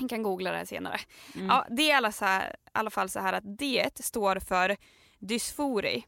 Jag 0.00 0.10
kan 0.10 0.22
googla 0.22 0.50
det 0.50 0.56
här 0.58 0.64
senare. 0.64 1.00
Mm. 1.34 1.46
Ja, 1.46 1.66
det 1.70 1.82
är 1.82 1.88
i 1.88 1.92
alla, 1.92 2.12
så 2.12 2.24
här, 2.24 2.56
alla 2.72 2.90
fall 2.90 3.08
så 3.08 3.20
här 3.20 3.32
att 3.32 3.58
D 3.58 3.90
står 3.94 4.38
för 4.40 4.76
dysfori 5.18 6.04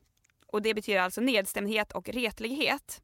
och 0.47 0.63
det 0.63 0.75
betyder 0.75 1.01
alltså 1.01 1.21
nedstämdhet 1.21 1.93
och 1.93 2.09
retlighet. 2.09 3.03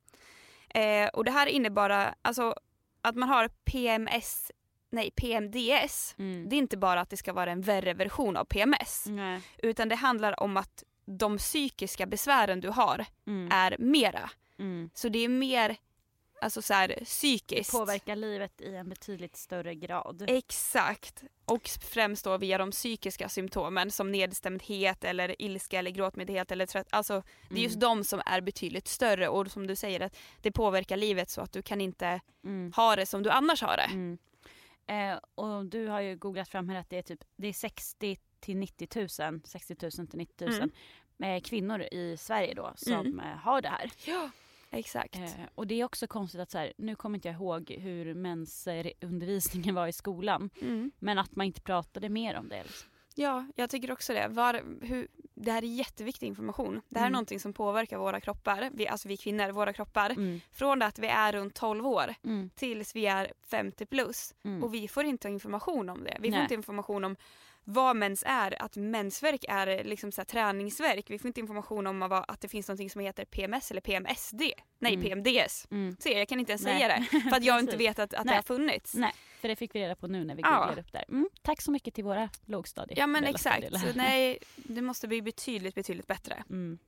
Eh, 0.68 1.09
och 1.09 1.25
det 1.25 1.31
här 1.31 1.46
innebär 1.46 2.14
alltså 2.22 2.55
att 3.01 3.16
man 3.16 3.29
har 3.29 3.49
PMS, 3.49 4.53
nej 4.90 5.11
PMDS. 5.11 6.14
Mm. 6.18 6.49
Det 6.49 6.57
är 6.57 6.59
inte 6.59 6.77
bara 6.77 7.01
att 7.01 7.11
det 7.11 7.16
ska 7.16 7.33
vara 7.33 7.51
en 7.51 7.61
värre 7.61 7.94
version 7.94 8.37
av 8.37 8.44
PMS 8.44 9.05
Nej. 9.07 9.40
utan 9.59 9.88
det 9.88 9.94
handlar 9.96 10.40
om 10.42 10.57
att 10.57 10.85
de 11.07 11.38
psykiska 11.38 12.07
besvären 12.07 12.61
du 12.61 12.68
har 12.68 13.05
Mm. 13.27 13.49
är 13.53 13.77
mera. 13.79 14.31
Mm. 14.59 14.90
Så 14.94 15.09
det 15.09 15.18
är 15.18 15.29
mer 15.29 15.77
alltså 16.40 16.62
så 16.62 16.75
här, 16.75 16.99
psykiskt. 17.05 17.72
Påverkar 17.72 18.16
livet 18.16 18.61
i 18.61 18.75
en 18.75 18.88
betydligt 18.88 19.37
större 19.37 19.75
grad. 19.75 20.25
Exakt. 20.29 21.22
Och 21.44 21.68
främst 21.68 22.25
då 22.25 22.38
via 22.38 22.59
de 22.59 22.70
psykiska 22.70 23.29
symptomen 23.29 23.90
som 23.90 24.12
nedstämdhet 24.12 25.05
eller 25.05 25.42
ilska 25.42 25.79
eller 25.79 25.90
gråtmildhet 25.90 26.53
eller 26.53 26.66
trött. 26.66 26.87
Alltså 26.90 27.22
det 27.51 27.57
är 27.57 27.62
just 27.62 27.77
Mm. 27.77 27.81
de 27.99 28.05
som 28.05 28.22
är 28.27 28.40
betydligt 28.40 28.88
större 28.88 29.29
och 29.29 29.51
som 29.51 29.66
du 29.66 29.77
säger 29.77 30.01
att 30.01 30.16
det 30.42 30.53
påverkar 30.53 30.96
livet 30.96 31.31
så 31.31 31.40
att 31.40 31.53
du 31.53 31.62
kan 31.62 31.81
inte 31.81 32.20
Mm. 32.44 32.72
ha 32.77 32.96
det 32.96 33.07
som 33.07 33.22
du 33.22 33.31
annars 33.31 33.62
har 33.62 33.77
det. 33.77 33.83
Mm. 33.92 34.18
Eh, 34.88 35.18
och 35.35 35.64
du 35.66 35.87
har 35.87 36.01
ju 36.01 36.16
googlat 36.16 36.49
fram 36.49 36.68
här 36.68 36.81
att 36.81 36.90
det 36.90 36.99
är 36.99 37.03
typ 37.03 37.25
det 37.37 37.49
är 37.49 37.53
60 37.53 38.18
till 38.40 38.57
90 38.57 38.88
000, 39.31 39.40
60 39.44 39.77
000 39.83 39.90
till 40.09 40.18
90 40.18 40.49
000 40.61 40.70
eh, 41.22 41.40
kvinnor 41.40 41.81
i 41.83 42.16
Sverige 42.16 42.55
då 42.55 42.72
som 42.77 42.92
Mm. 42.92 43.20
eh, 43.20 43.27
har 43.27 43.61
det 43.62 43.68
här. 43.68 43.90
Ja, 44.05 44.31
exakt. 44.70 45.16
Eh, 45.16 45.31
och 45.55 45.66
det 45.66 45.81
är 45.81 45.85
också 45.85 46.07
konstigt 46.07 46.40
att 46.40 46.50
så 46.50 46.59
här, 46.59 46.72
nu 46.76 46.94
kommer 46.96 47.18
inte 47.18 47.29
jag 47.29 47.35
ihåg 47.35 47.70
hur 47.70 48.14
mensundervisningen 48.14 49.74
var 49.74 49.87
i 49.87 49.92
skolan. 49.92 50.50
Mm. 50.62 50.90
Men 50.98 51.18
att 51.18 51.37
man 51.37 51.46
inte 51.46 51.61
pratade 51.61 52.09
mer 52.09 52.37
om 52.37 52.48
det. 52.48 52.62
Liksom. 52.62 52.88
Ja, 53.18 53.46
jag 53.57 53.70
tycker 53.70 53.90
också 53.92 54.12
det. 54.12 54.29
Var, 54.29 54.62
hur, 54.83 55.09
det 55.35 55.52
här 55.52 55.62
är 55.62 55.66
jätteviktig 55.66 56.26
information. 56.26 56.81
Det 56.88 56.98
här 56.98 57.05
är 57.07 57.09
Mm. 57.09 57.12
någonting 57.12 57.40
som 57.40 57.52
påverkar 57.52 57.98
våra 57.98 58.20
kroppar, 58.20 58.70
vi, 58.74 58.88
alltså 58.88 59.09
vi 59.09 59.16
kvinnor, 59.16 59.50
våra 59.52 59.72
kroppar. 59.72 60.11
Mm. 60.11 60.40
Från 60.52 60.83
att 60.83 60.98
vi 60.98 61.07
är 61.07 61.33
runt 61.33 61.55
12 61.55 61.87
år 61.87 62.14
Mm. 62.24 62.50
tills 62.55 62.96
vi 62.96 63.07
är 63.07 63.33
50 63.50 63.87
plus. 63.87 64.35
Mm. 64.44 64.64
Och 64.64 64.74
vi 64.74 64.88
får 64.88 65.05
inte 65.05 65.29
information 65.29 65.88
om 65.88 66.05
det. 66.05 66.16
Vi 66.20 66.29
får 66.29 66.33
Nej. 66.37 66.42
inte 66.42 66.55
information 66.55 67.05
om 67.05 67.16
vad 67.68 67.96
mens 67.96 68.22
är, 68.26 68.62
att 68.62 68.76
mensvärk 68.76 69.44
är 69.48 69.85
liksom 69.85 70.12
så 70.12 70.20
här 70.20 70.26
träningsverk. 70.26 71.11
Vi 71.11 71.18
får 71.18 71.26
inte 71.29 71.40
information 71.40 71.87
om 71.87 72.02
att 72.02 72.40
det 72.40 72.48
finns 72.48 72.68
något 72.68 72.92
som 72.92 73.00
heter 73.00 73.24
PMS 73.24 73.70
eller 73.70 73.81
PMSD. 73.81 74.40
Nej, 74.79 74.94
Mm. 74.94 75.02
PMDS. 75.05 75.66
Mm. 75.70 75.96
Se, 76.00 76.18
jag 76.18 76.29
kan 76.29 76.40
inte 76.40 76.52
ens 76.52 76.62
Nej. 76.62 76.79
säga 76.79 76.88
det 76.88 77.20
för 77.31 77.37
att 77.37 77.44
jag 77.44 77.61
inte 77.61 77.76
vet 77.76 77.98
att, 77.98 78.14
att 78.14 78.26
det 78.26 78.35
har 78.35 78.42
funnits. 78.42 78.94
Nej, 78.94 79.12
för 79.40 79.48
det 79.48 79.57
fick 79.57 79.74
vi 79.74 79.81
reda 79.81 79.96
på 79.96 80.07
nu 80.07 80.24
när 80.24 80.35
vi 80.35 80.42
Ja. 80.42 80.59
googlade 80.59 80.81
upp 80.81 80.92
där. 80.92 81.05
Mm. 81.09 81.29
Tack 81.42 81.62
så 81.62 81.70
mycket 81.70 81.94
till 81.94 82.05
våra 82.05 82.29
lågstadier. 82.44 82.98
Ja 82.98 83.07
men 83.07 83.24
exakt. 83.24 83.66
nej, 83.94 84.38
det 84.57 84.83
måste 84.83 85.09
bli 85.09 85.22
betydligt, 85.22 85.74
betydligt 85.74 86.07
bättre. 86.07 86.44
Mm. 86.50 86.79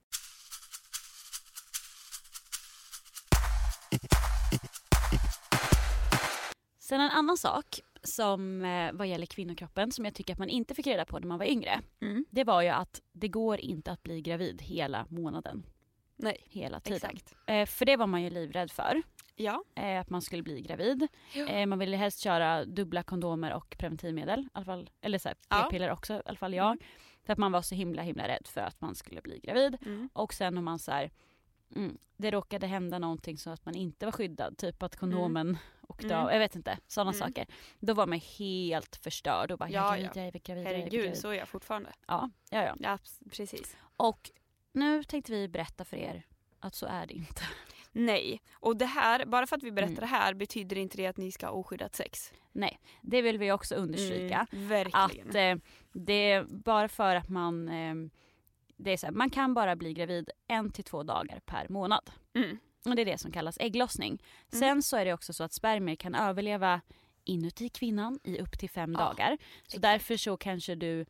Sen 6.79 7.01
en 7.01 7.11
annan 7.11 7.37
sak 7.39 7.81
som 8.09 8.65
eh, 8.65 8.93
vad 8.93 9.07
gäller 9.07 9.27
kvinnokroppen 9.27 9.93
som 9.93 10.05
jag 10.05 10.15
tycker 10.15 10.33
att 10.33 10.39
man 10.39 10.49
inte 10.49 10.75
fick 10.75 10.87
reda 10.87 11.05
på 11.05 11.19
när 11.19 11.27
man 11.27 11.39
var 11.39 11.47
yngre. 11.47 11.81
Mm. 12.01 12.25
Det 12.31 12.45
var 12.45 12.63
ju 12.63 12.69
att 12.69 13.03
det 13.13 13.29
går 13.29 13.61
inte 13.61 13.93
att 13.93 14.03
bli 14.03 14.21
gravid 14.23 14.63
hela 14.63 15.07
månaden. 15.09 15.67
Nej, 16.17 16.37
Hela 16.51 16.81
tiden. 16.81 16.97
exakt. 16.97 17.35
Eh, 17.47 17.67
för 17.67 17.85
det 17.85 17.97
var 17.97 18.07
man 18.07 18.23
ju 18.23 18.31
livrädd 18.31 18.71
för. 18.71 19.03
Ja. 19.37 19.65
Eh, 19.75 20.01
att 20.01 20.11
man 20.11 20.23
skulle 20.23 20.43
bli 20.43 20.61
gravid. 20.61 21.07
Eh, 21.49 21.67
man 21.67 21.79
ville 21.79 21.97
helst 21.97 22.21
köra 22.21 22.65
dubbla 22.65 23.03
kondomer 23.03 23.53
och 23.55 23.77
preventivmedel. 23.79 24.49
Fall, 24.65 24.91
eller 25.01 25.19
så 25.19 25.29
här, 25.29 25.37
Ja. 25.49 25.63
p-piller 25.63 25.91
också, 25.91 26.15
i 26.15 26.21
alla 26.25 26.39
fall 26.39 26.55
jag. 26.55 26.77
För 27.27 27.33
att 27.33 27.39
man 27.39 27.53
var 27.53 27.63
så 27.63 27.75
himla 27.75 28.03
himla 28.03 28.29
rädd 28.29 28.47
för 28.47 28.61
att 28.61 28.81
man 28.81 28.95
skulle 28.95 29.21
bli 29.21 29.39
gravid. 29.41 29.77
Mm. 29.87 30.09
Och 30.13 30.35
sen 30.35 30.59
om 30.59 30.65
man 30.65 30.79
så 30.79 30.91
här, 30.91 31.11
mm, 31.77 31.99
det 32.17 32.31
råkade 32.31 32.67
hända 32.67 32.99
någonting 32.99 33.39
så 33.39 33.51
att 33.51 33.65
man 33.65 33.75
inte 33.75 34.05
var 34.07 34.13
skyddad. 34.13 34.59
Typ 34.59 34.83
att 34.83 34.97
kondomen 34.97 35.59
åkte 35.89 36.07
Mm. 36.07 36.19
av. 36.19 36.33
Jag 36.33 36.39
vet 36.39 36.57
inte. 36.57 36.79
Sådana 36.87 37.11
Mm. 37.11 37.19
saker. 37.29 37.47
Då 37.81 37.95
var 37.95 38.07
man 38.07 38.21
helt 38.39 38.97
förstörd 38.97 39.51
och 39.53 39.59
bara 39.59 39.71
Ja, 39.71 39.97
jag 39.97 39.99
är 39.99 40.03
gravid, 40.03 40.11
ja. 40.17 40.21
jag 40.25 40.35
är 40.35 40.41
gravid, 40.41 40.65
jag 40.67 40.73
är 40.73 40.79
Herregud, 40.79 41.01
gravid. 41.03 41.19
så 41.19 41.29
är 41.29 41.35
jag 41.35 41.49
fortfarande. 41.49 41.93
Ja, 42.07 42.31
ja, 42.51 42.65
ja. 42.65 42.75
Ja, 42.81 42.99
precis. 43.31 43.77
Och 43.97 44.31
nu 44.73 45.05
tänkte 45.05 45.33
vi 45.33 45.49
berätta 45.49 45.85
för 45.85 45.97
er 45.97 46.27
att 46.61 46.75
så 46.75 46.87
är 46.87 47.07
det 47.07 47.15
inte. 47.15 47.43
Nej, 47.93 48.41
och 48.53 48.77
det 48.77 48.87
här, 48.87 49.27
bara 49.27 49.47
för 49.47 49.57
att 49.57 49.63
vi 49.63 49.73
berättar 49.73 49.93
Mm. 49.93 50.01
det 50.01 50.07
här 50.07 50.35
betyder 50.35 50.79
inte 50.79 50.97
det 50.97 51.07
att 51.07 51.17
ni 51.17 51.33
ska 51.33 51.47
ha 51.47 51.53
oskyddat 51.53 51.95
sex. 51.95 52.33
Nej, 52.53 52.79
det 53.03 53.23
vill 53.23 53.39
vi 53.39 53.53
också 53.53 53.75
understryka. 53.75 54.47
Mm, 54.53 54.69
verkligen. 54.69 55.29
Att 55.29 55.35
eh, 55.35 55.71
det 55.93 56.45
bara 56.49 56.89
för 56.89 57.17
att 57.17 57.29
man 57.29 57.69
eh, 57.69 57.95
det 58.79 58.91
är 58.93 58.97
så 58.97 59.07
här, 59.07 59.13
man 59.13 59.31
kan 59.31 59.55
bara 59.55 59.77
bli 59.77 59.93
gravid 59.93 60.31
en 60.49 60.71
till 60.73 60.85
två 60.85 61.03
dagar 61.03 61.41
per 61.47 61.67
månad. 61.69 62.11
Mm. 62.35 62.59
Och 62.85 62.97
det 62.97 63.03
är 63.03 63.07
det 63.07 63.19
som 63.19 63.33
kallas 63.33 63.59
ägglossning. 63.61 64.09
Mm. 64.53 64.61
Sen 64.61 64.83
så 64.83 64.97
är 64.97 65.05
det 65.05 65.13
också 65.13 65.33
så 65.33 65.45
att 65.45 65.53
spermier 65.53 65.97
kan 65.97 66.15
överleva 66.15 66.81
inuti 67.25 67.69
kvinnan 67.69 68.19
i 68.25 68.39
upp 68.39 68.59
till 68.59 68.71
fem 68.71 68.93
Ja, 68.93 68.99
dagar. 68.99 69.37
Så 69.39 69.63
exakt. 69.65 69.83
därför 69.83 70.17
så 70.17 70.37
kanske 70.37 70.75
du 70.75 71.07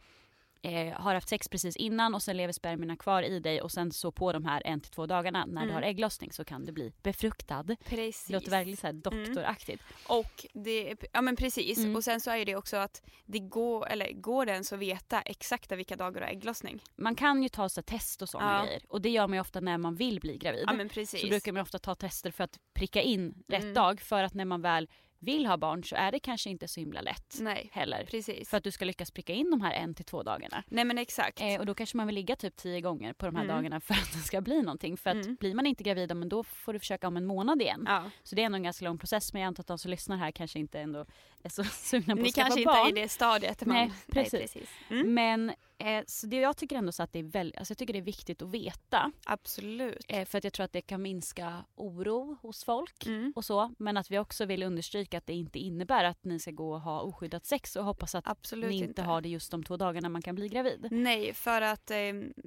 eh, 0.63 1.01
har 1.01 1.15
haft 1.15 1.29
sex 1.29 1.49
precis 1.49 1.77
innan 1.77 2.15
och 2.15 2.23
sen 2.23 2.37
lever 2.37 2.53
spermierna 2.53 2.97
kvar 2.97 3.23
i 3.23 3.41
dig 3.41 3.61
och 3.63 3.73
sen 3.73 3.93
så 3.93 4.13
på 4.13 4.33
de 4.33 4.45
här 4.45 4.63
en 4.65 4.81
till 4.81 4.91
två 4.91 5.07
dagarna 5.07 5.47
när 5.47 5.63
Mm. 5.63 5.69
du 5.69 5.75
har 5.75 5.83
ägglossning 5.83 6.33
så 6.33 6.45
kan 6.45 6.65
du 6.65 6.73
bli 6.73 6.93
befruktad. 7.03 7.65
Precis. 7.85 8.25
Det 8.27 8.33
låter 8.33 8.51
verkligen 8.51 8.77
så 8.77 8.87
här 8.87 8.95
doktoraktigt. 8.95 9.83
Och 10.09 10.47
det, 10.53 10.95
ja 11.13 11.21
men 11.23 11.37
precis. 11.37 11.79
Mm. 11.79 11.97
Och 11.97 12.05
sen 12.05 12.21
så 12.21 12.31
är 12.31 12.45
det 12.45 12.57
också 12.57 12.77
att 12.77 13.03
det 13.27 13.39
går, 13.39 13.87
eller 13.89 14.13
går 14.13 14.47
det 14.47 14.53
ens 14.53 14.73
att 14.73 14.79
veta 14.79 15.21
exakta 15.23 15.77
vilka 15.77 15.97
dagar 15.97 16.21
du 16.21 16.27
har 16.27 16.33
ägglossning? 16.33 16.83
Man 16.97 17.15
kan 17.15 17.43
ju 17.43 17.49
ta 17.49 17.69
så 17.69 17.83
test 17.83 18.23
och 18.23 18.29
sådana 18.29 18.59
Ja. 18.59 18.65
grejer 18.65 18.83
och 18.89 19.01
det 19.01 19.11
gör 19.11 19.27
man 19.29 19.35
ju 19.37 19.41
ofta 19.41 19.61
när 19.61 19.79
man 19.79 19.95
vill 19.95 20.21
bli 20.21 20.39
gravid. 20.39 20.65
Ja 20.67 20.73
men 20.73 20.89
precis. 20.89 21.21
så 21.21 21.27
brukar 21.29 21.53
man 21.53 21.63
ofta 21.63 21.79
ta 21.79 21.95
tester 21.95 22.31
för 22.31 22.45
att 22.45 22.59
pricka 22.75 23.03
in 23.03 23.35
rätt 23.49 23.63
Mm. 23.63 23.75
dag 23.75 24.01
för 24.01 24.23
att 24.23 24.35
när 24.35 24.45
man 24.45 24.63
väl 24.63 24.89
vill 25.21 25.47
ha 25.47 25.57
barn 25.57 25.85
så 25.85 25.97
är 25.97 26.13
det 26.13 26.19
kanske 26.21 26.51
inte 26.51 26.69
så 26.69 26.81
himla 26.81 27.01
lätt 27.01 27.37
Nej, 27.41 27.69
heller. 27.73 28.05
precis. 28.11 28.49
För 28.51 28.57
att 28.57 28.65
du 28.65 28.71
ska 28.71 28.85
lyckas 28.85 29.11
pricka 29.11 29.33
in 29.33 29.51
de 29.51 29.61
här 29.61 29.73
en 29.73 29.95
till 29.95 30.05
två 30.05 30.23
dagarna. 30.23 30.65
Nej 30.69 30.85
men 30.85 30.99
exakt. 30.99 31.41
Eh, 31.41 31.59
och 31.61 31.67
då 31.67 31.75
kanske 31.75 31.97
man 31.97 32.07
vill 32.07 32.15
ligga 32.15 32.37
typ 32.37 32.57
tio 32.57 32.81
gånger 32.81 33.13
på 33.13 33.27
de 33.27 33.35
här 33.37 33.45
Mm. 33.45 33.57
dagarna 33.57 33.81
för 33.81 33.95
att 33.95 34.13
det 34.13 34.19
ska 34.19 34.41
bli 34.41 34.63
någonting. 34.63 34.97
För 34.97 35.11
att 35.11 35.25
Mm. 35.25 35.37
blir 35.41 35.55
man 35.55 35.67
inte 35.67 35.83
gravid, 35.85 36.17
men 36.17 36.29
då 36.29 36.45
får 36.45 36.73
du 36.73 36.79
försöka 36.79 37.09
om 37.09 37.17
en 37.17 37.27
månad 37.27 37.63
igen. 37.63 37.85
ja. 37.87 38.11
Så 38.23 38.35
det 38.35 38.43
är 38.43 38.47
ändå 38.47 38.57
en 38.57 38.63
ganska 38.63 38.85
lång 38.85 38.99
process 38.99 39.33
men 39.33 39.43
jag 39.43 39.47
antar 39.47 39.61
att 39.63 39.67
de 39.67 39.79
som 39.79 39.91
lyssnar 39.91 40.17
här 40.17 40.31
kanske 40.31 40.59
inte 40.59 40.81
ändå 40.81 41.07
är 41.43 41.49
så 41.49 41.65
sugna 41.73 42.17
på 42.17 42.23
Ni 42.23 42.29
att 42.29 42.35
skaffa 42.35 42.43
kanske 42.49 42.61
inte 42.61 42.73
barn. 42.73 42.87
är 42.87 42.91
i 42.99 43.03
det 43.03 43.09
stadiet. 43.09 43.67
Man... 43.67 43.77
Nej, 43.77 43.93
precis. 44.13 44.57
Mm. 44.91 45.15
Men 45.15 45.53
eh, 45.79 46.05
så 46.07 46.27
det, 46.27 46.37
jag 46.37 46.57
tycker 46.57 46.77
ändå 46.77 46.93
så 46.93 47.03
att 47.03 47.13
det 47.13 47.19
är 47.19 47.23
väldigt, 47.23 47.59
alltså 47.59 47.73
jag 47.73 47.79
tycker 47.79 47.93
det 47.93 47.99
är 47.99 48.03
viktigt 48.03 48.43
att 48.43 48.51
veta. 48.51 49.13
Absolut. 49.27 50.05
Eh, 50.09 50.25
för 50.25 50.39
att 50.39 50.45
jag 50.45 50.53
tror 50.53 50.65
att 50.65 50.73
det 50.73 50.81
kan 50.81 51.03
minska 51.03 51.65
oro 51.75 52.37
hos 52.43 52.65
folk 52.65 53.07
Mm. 53.07 53.33
och 53.37 53.45
så. 53.45 53.75
Men 53.79 53.97
att 53.97 54.11
vi 54.11 54.19
också 54.19 54.45
vill 54.45 54.63
understryka 54.63 55.19
att 55.19 55.27
det 55.27 55.33
inte 55.35 55.59
innebär 55.59 56.05
att 56.05 56.25
ni 56.25 56.39
ska 56.41 56.51
gå 56.51 56.73
och 56.75 56.81
ha 56.81 57.01
oskyddat 57.01 57.47
sex 57.47 57.77
och 57.77 57.85
hoppas 57.85 58.15
att 58.15 58.29
Absolut 58.29 58.71
ni 58.71 58.77
inte, 58.77 58.89
inte. 58.89 59.03
har 59.03 59.21
det 59.21 59.29
just 59.29 59.51
de 59.51 59.65
två 59.65 59.77
dagarna 59.77 60.09
man 60.09 60.23
kan 60.23 60.35
bli 60.35 60.49
gravid. 60.49 60.89
Nej, 60.91 61.35
för 61.35 61.63
att 61.63 61.91
eh, 61.91 61.97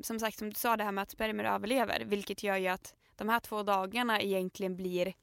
som 0.01 0.19
sagt 0.19 0.37
som 0.37 0.49
du 0.49 0.55
sa 0.55 0.77
det 0.77 0.83
här 0.83 0.91
med 0.91 1.01
att 1.01 1.11
spermier 1.11 1.45
överlever 1.45 2.03
vilket 2.05 2.43
gör 2.43 2.57
ju 2.57 2.67
att 2.67 2.95
de 3.15 3.29
här 3.29 3.39
två 3.39 3.63
dagarna 3.63 4.21
egentligen 4.21 4.75
blir 4.75 5.13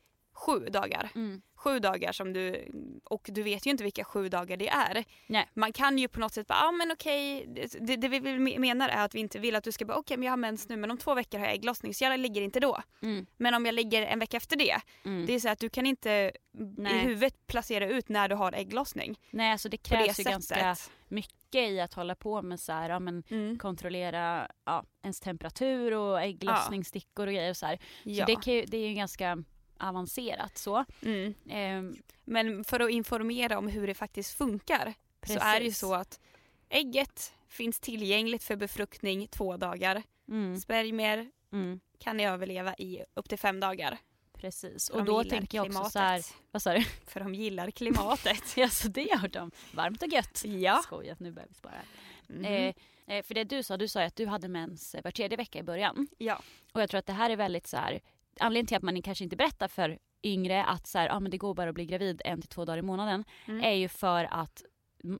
sju 0.47 0.59
dagar. 0.59 1.11
Mm. 1.15 1.43
Sju 1.57 1.79
dagar 1.79 2.13
som 2.13 2.33
du, 2.33 2.69
och 3.05 3.27
du 3.33 3.43
vet 3.43 3.67
ju 3.67 3.71
inte 3.71 3.85
vilka 3.85 4.05
sju 4.05 4.29
dagar 4.29 4.57
det 4.57 4.69
är. 4.69 5.05
Nej. 5.27 5.49
Man 5.55 5.73
kan 5.73 5.99
ju 5.99 6.09
på 6.09 6.21
något 6.21 6.33
sätt 6.35 6.47
bara, 6.47 6.59
ja 6.59 6.69
ah, 6.69 6.73
men 6.73 6.93
okej, 6.93 7.47
det, 7.81 7.97
det 7.97 8.09
vi 8.09 8.59
menar 8.59 8.89
är 8.89 9.05
att 9.05 9.15
vi 9.15 9.21
inte 9.21 9.39
vill 9.39 9.57
att 9.57 9.65
du 9.65 9.73
ska 9.73 9.85
bara, 9.85 9.97
okej 9.99 10.17
men 10.17 10.25
jag 10.25 10.33
har 10.33 10.37
mens 10.37 10.69
nu 10.69 10.77
men 10.77 10.91
om 10.91 10.99
två 10.99 11.15
veckor 11.15 11.39
har 11.39 11.47
jag 11.47 11.55
ägglossning 11.55 11.95
så 11.95 12.05
jag 12.05 12.21
ligger 12.21 12.43
inte 12.43 12.61
då. 12.61 12.83
Mm. 13.03 13.27
Men 13.37 13.55
om 13.55 13.67
jag 13.67 13.75
ligger 13.75 14.03
en 14.03 14.19
vecka 14.19 14.37
efter 14.37 14.57
det, 14.57 14.77
Mm. 15.05 15.27
det 15.27 15.33
är 15.33 15.41
så 15.41 15.49
att 15.49 15.59
du 15.59 15.69
kan 15.69 15.87
inte 15.87 16.11
i 16.11 16.33
Nej. 16.77 16.99
huvudet 16.99 17.47
placera 17.47 17.87
ut 17.89 18.09
när 18.09 18.29
du 18.29 18.35
har 18.35 18.53
ägglossning. 18.53 19.19
Nej 19.31 19.53
alltså 19.53 19.69
det 19.69 19.77
På 19.89 19.95
det 19.95 20.05
krävs 20.05 20.19
ju 20.21 20.25
ganska 20.25 20.55
sättet. 20.75 20.91
mycket 21.09 21.71
i 21.71 21.81
att 21.81 21.95
hålla 21.95 22.15
på 22.15 22.43
med 22.43 22.61
så 22.61 22.73
här, 22.73 22.91
ja, 22.91 22.99
men 22.99 23.23
Mm. 23.31 23.59
kontrollera 23.59 24.49
ja, 24.65 24.85
ens 25.03 25.21
temperatur 25.21 25.93
och 25.95 26.21
ägglossningsstickor 26.23 27.27
och 27.27 27.33
grejer 27.33 27.51
och 27.51 27.57
så 27.57 27.67
här. 27.67 27.79
Ja. 28.03 28.27
Så 28.27 28.33
det, 28.33 28.35
kan 28.35 28.71
det 28.71 28.77
är 28.77 28.89
ju 28.89 28.95
ganska 28.95 29.45
avancerat 29.79 30.59
så. 30.59 30.85
Mm. 31.03 31.35
Ehm, 31.49 31.97
Men 32.25 32.65
för 32.65 32.81
att 32.81 32.91
informera 32.91 33.59
om 33.59 33.69
hur 33.69 33.87
det 33.87 33.95
faktiskt 33.95 34.33
funkar 34.39 34.95
så 35.27 35.39
är 35.39 35.53
det 35.53 35.65
ju 35.65 35.65
Precis. 35.65 35.79
så 35.79 35.95
att 35.95 36.21
ägget 36.69 37.33
finns 37.49 37.81
tillgängligt 37.81 38.43
för 38.45 38.57
befruktning 38.57 39.29
två 39.29 39.57
dagar. 39.57 40.03
mm, 40.29 40.57
Spermier 40.61 41.31
mm, 41.53 41.81
kan 41.99 42.21
överleva 42.21 42.75
i 42.75 43.03
upp 43.15 43.29
till 43.29 43.39
fem 43.39 43.61
dagar. 43.61 43.99
precis. 44.33 44.89
Och 44.91 45.05
då 45.05 45.25
tänker 45.25 45.59
jag 45.59 45.63
också 45.67 45.73
klimatet. 45.73 45.93
så 45.93 45.99
här, 45.99 46.23
vad 46.51 46.63
sa 46.63 46.73
du? 46.75 46.85
För 47.07 47.21
de 47.21 47.35
gillar 47.35 47.71
klimatet. 47.71 48.43
ja 48.57 48.69
så 48.69 48.89
det 48.89 49.17
har 49.21 49.29
de. 49.29 49.51
Varmt 49.73 50.03
och 50.03 50.09
gött. 50.09 50.43
Ja. 50.45 50.81
Skojat, 50.85 51.21
nu 51.21 51.33
börjar 51.33 51.49
vi 51.49 51.55
spara. 51.55 51.75
Eh, 52.45 52.75
eh, 53.07 53.23
för 53.23 53.35
det 53.35 53.45
du 53.45 53.63
sa, 53.63 53.77
du 53.77 53.89
sa 53.89 54.01
ju 54.01 54.07
att 54.07 54.17
du 54.17 54.27
hade 54.27 54.49
mens 54.49 54.95
eh, 54.95 55.03
var 55.05 55.11
tredje 55.11 55.37
vecka 55.37 55.59
i 55.59 55.63
början. 55.63 56.09
ja. 56.19 56.43
Och 56.73 56.83
jag 56.83 56.91
tror 56.91 56.99
att 56.99 57.07
det 57.07 57.13
här 57.13 57.31
är 57.31 57.37
väldigt 57.37 57.67
så 57.67 57.77
här, 57.77 58.01
anledningen 58.41 58.67
till 58.67 58.77
att 58.77 58.83
man 58.83 59.03
kanske 59.03 59.25
inte 59.25 59.37
berättar 59.37 59.69
för 59.69 59.99
yngre 60.23 60.65
att 60.65 60.87
så 60.87 60.99
här, 60.99 61.09
ah, 61.13 61.21
men 61.21 61.31
det 61.31 61.39
går 61.39 61.55
bara 61.55 61.69
att 61.69 61.75
bli 61.75 61.87
gravid 61.87 62.23
en 62.25 62.41
till 62.41 62.49
två 62.51 62.65
dagar 62.65 62.79
i 62.79 62.83
månaden 62.83 63.25
Mm. 63.47 63.65
är 63.65 63.73
ju 63.75 63.89
för 63.89 64.25
att 64.31 64.63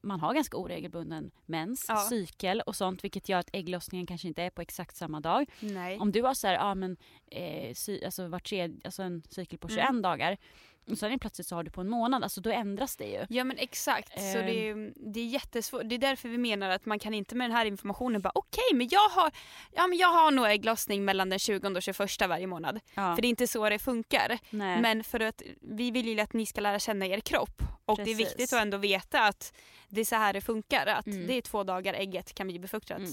man 0.03 0.21
har 0.21 0.35
ganska 0.35 0.57
oregelbunden 0.57 1.31
mens, 1.47 1.85
Ja. 1.89 1.97
cykel 1.97 2.61
och 2.61 2.77
sånt 2.77 3.05
vilket 3.05 3.29
gör 3.29 3.39
att 3.39 3.51
ägglossningen 3.53 4.07
kanske 4.07 4.29
inte 4.29 4.43
är 4.43 4.51
på 4.51 4.63
exakt 4.63 4.97
samma 4.97 5.21
dag. 5.21 5.47
Nej. 5.61 5.99
Om 5.99 6.13
du 6.13 6.23
har 6.23 6.35
så 6.35 6.47
här, 6.47 6.55
ja 6.55 6.75
men 6.75 6.97
eh, 7.27 7.69
alltså 8.05 8.29
var 8.29 8.39
tredje, 8.39 8.81
alltså 8.85 9.03
en 9.03 9.23
cykel 9.29 9.59
på 9.59 9.69
21 9.69 9.89
Mm. 9.89 10.03
dagar 10.03 10.37
och 10.91 10.99
sen 10.99 11.13
är 11.13 11.19
plötsligt 11.19 11.47
så 11.47 11.55
har 11.55 11.63
du 11.63 11.71
på 11.71 11.81
en 11.81 11.89
månad, 11.89 12.23
alltså 12.23 12.41
då 12.41 12.51
ändras 12.51 12.97
det 12.97 13.05
ju. 13.07 13.27
Ja 13.29 13.45
men 13.45 13.59
exakt, 13.59 14.13
så 14.13 14.39
Eh. 14.39 14.45
det 14.47 14.69
är, 14.69 14.93
det 15.13 15.21
är 15.21 15.25
jättesvårt. 15.27 15.83
Det 15.85 15.95
är 15.95 15.99
därför 15.99 16.29
vi 16.29 16.39
menar 16.39 16.71
att 16.71 16.87
man 16.87 16.99
kan 16.99 17.15
inte 17.15 17.35
med 17.35 17.51
den 17.51 17.57
här 17.57 17.65
informationen 17.67 18.21
bara 18.21 18.33
okej 18.35 18.75
men 18.75 18.89
jag 18.91 19.09
har, 19.09 19.31
ja, 19.73 19.87
men 19.87 19.99
jag 19.99 20.09
har 20.09 20.31
nog 20.31 20.47
ägglossning 20.47 21.05
mellan 21.05 21.29
den 21.29 21.39
20 21.39 21.69
och 21.69 21.83
21 21.83 21.99
varje 22.29 22.47
månad. 22.47 22.81
Ja. 22.95 23.15
För 23.15 23.23
det 23.23 23.29
är 23.29 23.31
inte 23.31 23.47
så 23.47 23.69
det 23.69 23.79
funkar. 23.79 24.39
Nej. 24.51 24.81
Men 24.81 25.05
för 25.05 25.21
att 25.21 25.43
vi 25.61 25.91
vill 25.91 26.09
ju 26.09 26.21
att 26.21 26.33
ni 26.33 26.47
ska 26.47 26.61
lära 26.61 26.79
känna 26.79 27.07
er 27.07 27.21
kropp. 27.21 27.63
Och 27.85 27.97
det 27.97 28.03
är 28.03 28.05
Precis. 28.07 28.21
viktigt 28.21 28.53
att 28.53 28.63
ändå 28.63 28.77
veta 28.79 29.21
att 29.27 29.53
det 29.89 30.01
är 30.01 30.05
så 30.05 30.17
här 30.17 30.33
det 30.33 30.41
funkar. 30.41 30.87
Att 30.87 31.07
Mm. 31.07 31.27
det 31.27 31.35
är 31.35 31.41
två 31.43 31.65
dagar 31.65 31.95
ägget 31.95 32.35
kan 32.35 32.47
bli 32.49 32.59
befruktat. 32.59 32.99
Mm. 32.99 33.11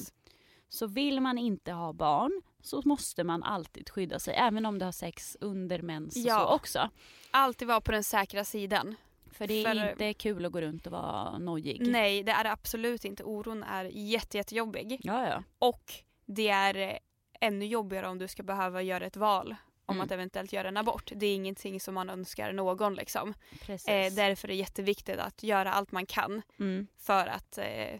Så 0.69 0.87
vill 0.87 1.19
man 1.21 1.37
inte 1.37 1.71
ha 1.71 1.93
barn 1.93 2.41
så 2.61 2.81
måste 2.85 3.23
man 3.23 3.43
alltid 3.43 3.89
skydda 3.89 4.19
sig 4.19 4.35
även 4.35 4.65
om 4.65 4.79
du 4.79 4.85
har 4.85 4.91
sex 4.91 5.37
under 5.41 5.81
mens 5.81 6.15
och 6.15 6.21
Ja. 6.21 6.39
så 6.39 6.55
också. 6.55 6.89
Alltid 7.31 7.67
vara 7.67 7.81
på 7.81 7.91
den 7.91 8.03
säkra 8.03 8.43
sidan. 8.43 8.95
För 9.31 9.47
det 9.47 9.53
är 9.65 9.73
För- 9.75 9.91
inte 9.91 10.13
kul 10.13 10.45
att 10.45 10.51
gå 10.51 10.61
runt 10.61 10.85
och 10.85 10.91
vara 10.91 11.37
nojig. 11.37 11.87
Nej 11.87 12.23
det 12.23 12.31
är 12.31 12.43
det 12.43 12.51
absolut 12.51 13.05
inte. 13.05 13.23
Oron 13.23 13.63
är 13.63 13.85
jätte, 13.85 14.37
jättejobbig. 14.37 14.99
Ja, 15.03 15.27
ja. 15.27 15.43
Och 15.59 15.93
det 16.25 16.49
är 16.49 16.99
ännu 17.39 17.65
jobbigare 17.65 18.07
om 18.07 18.17
du 18.17 18.27
ska 18.27 18.43
behöva 18.43 18.81
göra 18.81 19.05
ett 19.05 19.17
val 19.17 19.55
om 19.85 19.95
Mm. 19.95 20.05
att 20.05 20.11
eventuellt 20.11 20.53
göra 20.53 20.67
en 20.67 20.77
abort. 20.77 21.11
Det 21.15 21.25
är 21.25 21.35
ingenting 21.35 21.79
som 21.79 21.93
man 21.93 22.09
önskar 22.09 22.53
någon 22.53 22.95
liksom. 22.95 23.33
Eh, 23.69 24.13
därför 24.13 24.47
är 24.47 24.51
det 24.51 24.55
jätteviktigt 24.55 25.17
att 25.19 25.43
göra 25.43 25.73
allt 25.73 25.91
man 25.91 26.05
kan 26.05 26.41
mm. 26.59 26.87
för 26.97 27.27
att 27.27 27.57
eh, 27.57 27.99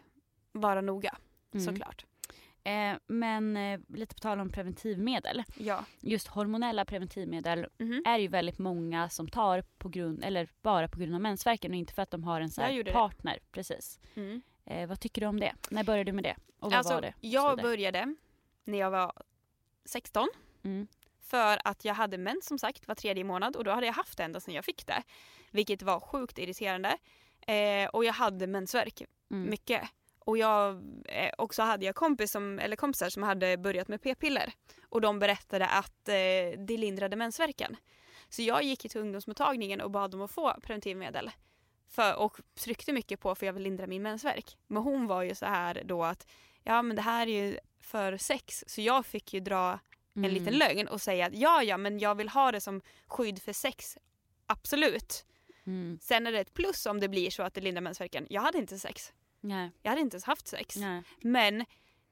vara 0.51 0.82
noga. 0.82 1.17
Mm. 1.54 1.65
Såklart. 1.65 2.06
Eh, 2.65 2.97
men 3.08 3.58
eh, 3.58 3.80
lite 3.88 4.15
på 4.15 4.19
tal 4.19 4.39
om 4.39 4.49
preventivmedel. 4.51 5.43
Ja. 5.58 5.86
Just 6.01 6.28
hormonella 6.28 6.86
preventivmedel 6.86 7.65
Mhm. 7.78 8.04
är 8.06 8.17
ju 8.19 8.28
väldigt 8.28 8.58
många 8.60 9.10
som 9.10 9.28
tar 9.28 9.62
på 9.78 9.89
grund, 9.89 10.23
eller 10.23 10.49
bara 10.62 10.88
på 10.88 10.99
grund 10.99 11.15
av 11.15 11.21
mensvärken 11.21 11.71
och 11.71 11.78
inte 11.78 11.93
för 11.93 12.01
att 12.01 12.12
de 12.12 12.23
har 12.23 12.41
en 12.41 12.49
så 12.49 12.62
det. 12.62 12.91
partner. 12.91 13.39
Precis. 13.51 13.99
Mm. 14.15 14.41
Eh, 14.65 14.88
vad 14.89 14.99
tycker 14.99 15.21
du 15.21 15.28
om 15.28 15.39
det? 15.39 15.54
När 15.69 15.84
började 15.84 16.04
du 16.12 16.15
med 16.15 16.23
det? 16.23 16.36
Och 16.60 16.71
vad 16.71 16.73
Alltså, 16.73 16.93
var 16.93 17.01
det? 17.01 17.13
Jag 17.21 17.62
började 17.62 18.15
när 18.63 18.78
jag 18.78 18.91
var 18.91 19.13
16 19.86 20.28
Mm. 20.63 20.88
för 21.21 21.60
att 21.63 21.86
jag 21.86 21.93
hade 21.93 22.17
mens 22.17 22.45
som 22.45 22.60
sagt 22.60 22.88
var 22.88 22.95
tredje 22.95 23.23
månad 23.23 23.56
och 23.56 23.63
då 23.63 23.71
hade 23.71 23.86
jag 23.86 23.93
haft 23.93 24.17
det 24.17 24.23
ända 24.23 24.39
sedan 24.39 24.54
jag 24.54 24.65
fick 24.65 24.88
det. 24.88 25.04
Vilket 25.51 25.82
var 25.82 25.99
sjukt 25.99 26.38
irriterande. 26.38 26.97
Eh, 27.47 27.89
och 27.89 28.06
jag 28.06 28.13
hade 28.13 28.47
mensvärk 28.47 29.01
Mm. 29.32 29.49
mycket. 29.49 29.82
Och 30.26 30.38
jag 30.38 30.84
eh, 31.06 31.32
också 31.38 31.62
hade 31.62 31.86
jag 31.86 31.96
kompis 31.96 32.32
som, 32.32 32.60
eller 32.60 32.76
kompisar 32.76 33.10
som 33.10 33.24
hade 33.24 33.58
börjat 33.58 33.88
med 33.88 34.02
p-piller. 34.02 34.54
Och 34.90 35.02
de 35.02 35.20
berättade 35.20 35.68
att 35.68 36.10
eh, 36.10 36.60
det 36.60 36.78
lindrade 36.78 37.16
mensvärken. 37.16 37.78
Så 38.30 38.42
jag 38.42 38.64
gick 38.64 38.92
till 38.92 39.02
ungdomsmottagningen 39.02 39.82
och 39.82 39.92
bad 39.92 40.12
dem 40.12 40.22
att 40.22 40.32
få 40.32 40.56
preventivmedel. 40.64 41.32
För, 41.88 42.16
och 42.16 42.38
tryckte 42.60 42.94
mycket 42.94 43.20
på 43.20 43.36
för 43.36 43.46
jag 43.46 43.54
vill 43.54 43.64
lindra 43.64 43.88
min 43.88 44.02
mensvärk. 44.02 44.58
Men 44.68 44.84
hon 44.84 45.08
var 45.08 45.24
ju 45.24 45.36
så 45.36 45.46
här 45.46 45.82
då 45.86 46.04
att 46.04 46.28
ja 46.64 46.82
men 46.82 46.96
det 46.96 47.02
här 47.02 47.28
är 47.28 47.46
ju 47.46 47.58
för 47.80 48.18
sex. 48.18 48.64
Så 48.68 48.82
jag 48.82 49.06
fick 49.06 49.34
ju 49.34 49.40
dra 49.40 49.72
en 49.72 49.80
Mm. 50.26 50.34
liten 50.34 50.54
lögn 50.54 50.88
och 50.88 51.02
säga 51.02 51.26
att 51.26 51.34
ja 51.36 51.64
ja 51.64 51.78
men 51.78 52.00
jag 52.00 52.16
vill 52.16 52.30
ha 52.30 52.52
det 52.52 52.62
som 52.62 52.82
skydd 53.08 53.42
för 53.42 53.54
sex. 53.54 53.98
Absolut. 54.48 55.26
Mm. 55.66 56.00
Sen 56.02 56.28
är 56.28 56.32
det 56.32 56.40
ett 56.40 56.54
plus 56.54 56.86
om 56.86 57.00
det 57.00 57.08
blir 57.10 57.30
så 57.30 57.44
att 57.44 57.54
det 57.54 57.62
lindrar 57.62 57.82
mensvärken. 57.82 58.28
Jag 58.30 58.42
hade 58.42 58.58
inte 58.58 58.80
sex. 58.80 59.14
Nej. 59.45 59.71
Jag 59.84 59.89
hade 59.91 60.01
inte 60.01 60.15
ens 60.15 60.23
haft 60.23 60.47
sex. 60.47 60.75
Nej. 60.75 61.03
Men 61.21 61.65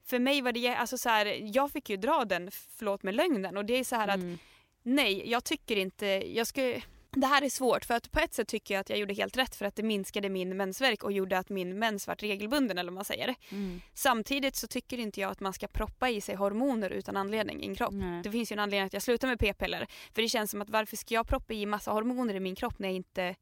för 0.05 0.19
mig 0.19 0.41
var 0.41 0.51
det, 0.51 0.67
alltså 0.75 0.97
så 0.97 1.09
här, 1.09 1.55
jag 1.55 1.71
fick 1.71 1.89
ju 1.89 1.97
dra 1.97 2.25
den, 2.25 2.51
förlåt 2.51 3.03
med 3.03 3.15
lögnen 3.15 3.57
och 3.57 3.65
det 3.65 3.73
är 3.73 3.83
så 3.83 3.95
här 3.95 4.07
att 4.07 4.15
Mm. 4.15 4.37
nej, 4.83 5.29
jag 5.29 5.43
tycker 5.43 5.75
inte, 5.75 6.05
jag 6.35 6.47
skulle 6.47 6.81
det 7.15 7.27
här 7.27 7.41
är 7.41 7.49
svårt 7.49 7.85
för 7.85 7.93
att 7.93 8.11
på 8.11 8.19
ett 8.19 8.33
sätt 8.33 8.47
tycker 8.47 8.73
jag 8.73 8.81
att 8.81 8.89
jag 8.89 8.99
gjorde 8.99 9.13
helt 9.13 9.37
rätt 9.37 9.55
för 9.55 9.65
att 9.65 9.75
det 9.75 9.83
minskade 9.83 10.29
min 10.29 10.57
mensvärk 10.57 11.03
och 11.03 11.11
gjorde 11.11 11.37
att 11.37 11.49
min 11.49 11.79
mens 11.79 12.07
var 12.07 12.15
regelbunden 12.15 12.77
eller 12.77 12.91
vad 12.91 12.95
man 12.95 13.05
säger. 13.05 13.35
Mm. 13.49 13.81
Samtidigt 13.93 14.55
så 14.55 14.67
tycker 14.67 14.97
inte 14.99 15.21
jag 15.21 15.31
att 15.31 15.39
man 15.39 15.53
ska 15.53 15.67
proppa 15.67 16.09
i 16.09 16.21
sig 16.21 16.35
hormoner 16.35 16.89
utan 16.89 17.17
anledning 17.17 17.63
i 17.63 17.67
en 17.67 17.75
kropp. 17.75 17.93
Nej. 17.93 18.23
Det 18.23 18.31
finns 18.31 18.51
ju 18.51 18.53
en 18.53 18.59
anledning 18.59 18.85
att 18.87 18.93
jag 18.93 19.01
slutar 19.01 19.27
med 19.27 19.39
p-piller. 19.39 19.87
För 20.13 20.21
det 20.21 20.29
känns 20.29 20.51
som 20.51 20.61
att 20.61 20.69
varför 20.69 20.97
ska 20.97 21.13
jag 21.13 21.27
proppa 21.27 21.53
i 21.53 21.65
massa 21.65 21.91
hormoner 21.91 22.35
i 22.35 22.39
min 22.39 22.55
kropp 22.55 22.79
när 22.79 22.87
jag 22.87 22.95
inte 22.95 23.35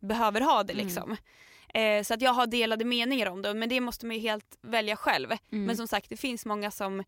behöver 0.00 0.40
ha 0.40 0.62
det 0.62 0.72
Mm. 0.72 0.86
Eh, 1.74 2.02
så 2.02 2.14
att 2.14 2.20
jag 2.22 2.32
har 2.32 2.46
delade 2.46 2.84
meningar 2.84 3.30
om 3.30 3.42
det 3.42 3.54
men 3.54 3.68
det 3.68 3.80
måste 3.80 4.06
man 4.06 4.16
ju 4.16 4.22
helt 4.22 4.58
välja 4.60 4.96
själv. 4.96 5.30
Mm. 5.52 5.64
Men 5.64 5.76
som 5.76 5.88
sagt 5.88 6.10
det 6.10 6.16
finns 6.16 6.46
många 6.46 6.70
som 6.70 7.04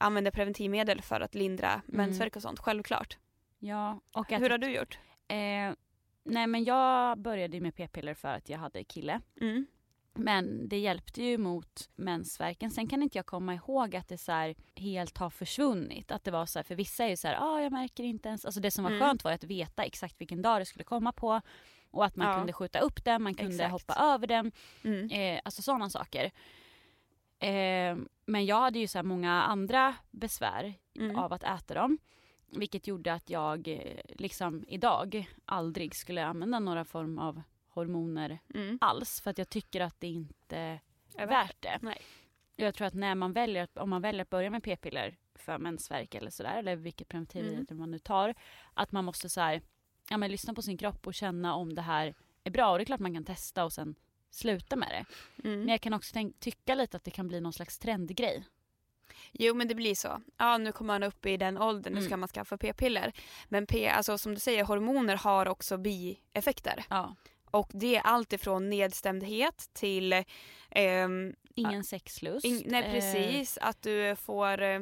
använder 0.00 0.30
preventivmedel 0.30 1.02
för 1.02 1.20
att 1.20 1.34
lindra 1.34 1.82
mensvärk 1.86 2.36
och 2.36 2.42
sånt, 2.42 2.58
självklart. 2.58 3.18
Ja, 3.58 4.00
och 4.12 4.32
att 4.32 4.42
Hur 4.42 4.50
har 4.50 4.58
du 4.58 4.66
gjort? 4.74 4.98
Eh, 5.28 5.36
nej 6.24 6.46
men 6.46 6.64
jag 6.64 7.18
började 7.18 7.60
med 7.60 7.74
p-piller 7.74 8.14
för 8.14 8.28
att 8.28 8.48
jag 8.48 8.58
hade 8.58 8.84
kille. 8.84 9.20
Mm. 9.40 9.66
Men 10.14 10.68
det 10.68 10.78
hjälpte 10.78 11.22
ju 11.22 11.38
mot 11.38 11.88
mensvärken. 11.96 12.70
Sen 12.70 12.88
kan 12.88 13.02
inte 13.02 13.18
jag 13.18 13.26
komma 13.26 13.54
ihåg 13.54 13.96
att 13.96 14.08
det 14.08 14.18
så 14.18 14.54
helt 14.76 15.18
har 15.18 15.30
försvunnit. 15.30 16.10
Att 16.12 16.24
det 16.24 16.30
var 16.30 16.46
så 16.46 16.58
här, 16.58 16.64
för 16.64 16.74
vissa 16.74 17.04
är 17.04 17.08
ju 17.08 17.16
så 17.16 17.28
här, 17.28 17.38
ah, 17.40 17.60
jag 17.60 17.72
märker 17.72 18.04
inte 18.04 18.28
ens. 18.28 18.44
Alltså 18.44 18.60
det 18.60 18.70
som 18.70 18.84
var 18.84 18.90
Mm. 18.90 19.02
skönt 19.02 19.24
var 19.24 19.32
att 19.32 19.44
veta 19.44 19.84
exakt 19.84 20.20
vilken 20.20 20.42
dag 20.42 20.60
det 20.60 20.64
skulle 20.66 20.84
komma 20.84 21.12
på. 21.12 21.40
Och 21.92 22.04
att 22.04 22.16
man 22.16 22.26
Ja. 22.28 22.34
kunde 22.38 22.52
skjuta 22.52 22.80
upp 22.80 23.04
den, 23.04 23.22
man 23.22 23.34
kunde 23.34 23.54
Exakt. 23.54 23.72
hoppa 23.72 23.94
över 23.94 24.26
den. 24.26 24.52
Mm. 24.84 25.10
Eh, 25.10 25.40
alltså 25.44 25.62
sådana 25.62 25.90
saker. 25.90 26.30
Eh, 27.38 27.96
men 28.26 28.46
jag 28.46 28.60
hade 28.60 28.78
ju 28.78 28.86
så 28.86 29.02
många 29.02 29.42
andra 29.42 29.94
besvär 30.10 30.74
Mm. 30.96 31.16
av 31.18 31.32
att 31.32 31.42
äta 31.42 31.74
dem. 31.74 31.98
Vilket 32.46 32.86
gjorde 32.86 33.12
att 33.12 33.30
jag 33.30 33.68
eh, 33.68 34.00
liksom 34.08 34.64
idag 34.68 35.26
aldrig 35.44 35.94
skulle 35.94 36.24
använda 36.24 36.58
några 36.58 36.84
form 36.84 37.18
av 37.18 37.42
hormoner 37.68 38.38
Mm. 38.54 38.78
alls. 38.80 39.20
För 39.20 39.30
att 39.30 39.38
jag 39.38 39.48
tycker 39.48 39.80
att 39.80 40.00
det 40.00 40.06
inte 40.08 40.56
är 40.56 40.80
Är 41.16 41.26
värt 41.26 41.56
det. 41.62 41.78
Nej. 41.82 41.98
Jag 42.56 42.74
tror 42.74 42.86
att 42.86 42.94
när 42.94 43.14
man 43.14 43.32
väljer, 43.32 43.68
om 43.74 43.90
man 43.90 44.02
väljer 44.02 44.22
att 44.22 44.30
börja 44.30 44.50
med 44.50 44.62
p-piller 44.62 45.16
för 45.34 45.58
mensvärk 45.58 46.14
eller 46.14 46.30
sådär, 46.30 46.58
eller 46.58 46.76
vilket 46.76 47.08
preventivmedel 47.08 47.66
Mm. 47.70 47.78
man 47.78 47.90
nu 47.90 47.98
tar, 47.98 48.34
att 48.74 48.92
man 48.92 49.04
måste 49.04 49.28
så 49.28 49.40
här, 49.40 49.62
ja, 50.10 50.16
men 50.16 50.30
lyssna 50.30 50.54
på 50.54 50.62
sin 50.62 50.78
kropp 50.78 51.06
och 51.06 51.14
känna 51.14 51.54
om 51.54 51.74
det 51.74 51.82
här 51.82 52.14
är 52.44 52.50
bra. 52.50 52.70
Och 52.70 52.78
det 52.78 52.82
är 52.82 52.86
klart 52.86 53.00
man 53.00 53.14
kan 53.14 53.24
testa 53.24 53.64
och 53.64 53.72
sen 53.72 53.94
sluta 54.30 54.76
med 54.76 54.88
det. 54.88 55.04
Mm. 55.48 55.58
Men 55.60 55.68
jag 55.68 55.80
kan 55.80 55.92
också 55.94 56.10
tänk, 56.12 56.40
tycka 56.40 56.74
lite 56.74 56.96
att 56.96 57.04
det 57.04 57.10
kan 57.10 57.28
bli 57.28 57.40
någon 57.40 57.52
slags 57.52 57.78
trendgrej. 57.78 58.44
Jo 59.32 59.54
men 59.54 59.68
det 59.68 59.74
blir 59.74 59.94
så. 59.94 60.22
Ja 60.36 60.58
nu 60.58 60.72
kommer 60.72 60.94
man 60.94 61.02
upp 61.02 61.26
i 61.26 61.36
den 61.36 61.58
åldern, 61.58 61.92
nu 61.92 61.98
Mm. 61.98 62.08
ska 62.08 62.16
man 62.16 62.28
skaffa 62.28 62.58
p-piller. 62.58 63.12
Men 63.48 63.66
p, 63.66 63.88
alltså 63.88 64.18
som 64.18 64.34
du 64.34 64.40
säger, 64.40 64.64
hormoner 64.64 65.16
har 65.16 65.48
också 65.48 65.78
bieffekter. 65.78 66.84
Ja. 66.90 67.16
Och 67.50 67.70
det 67.74 67.96
är 67.96 68.00
allt 68.00 68.32
ifrån 68.32 68.70
nedstämdhet 68.70 69.70
till 69.72 70.24
ehm, 70.70 71.34
Ingen 71.54 71.84
sexlust. 71.84 72.44
in, 72.46 72.62
nej 72.66 72.84
Eh, 72.84 72.90
precis 72.92 73.58
att 73.58 73.82
du 73.82 74.16
får 74.16 74.62
eh, 74.62 74.80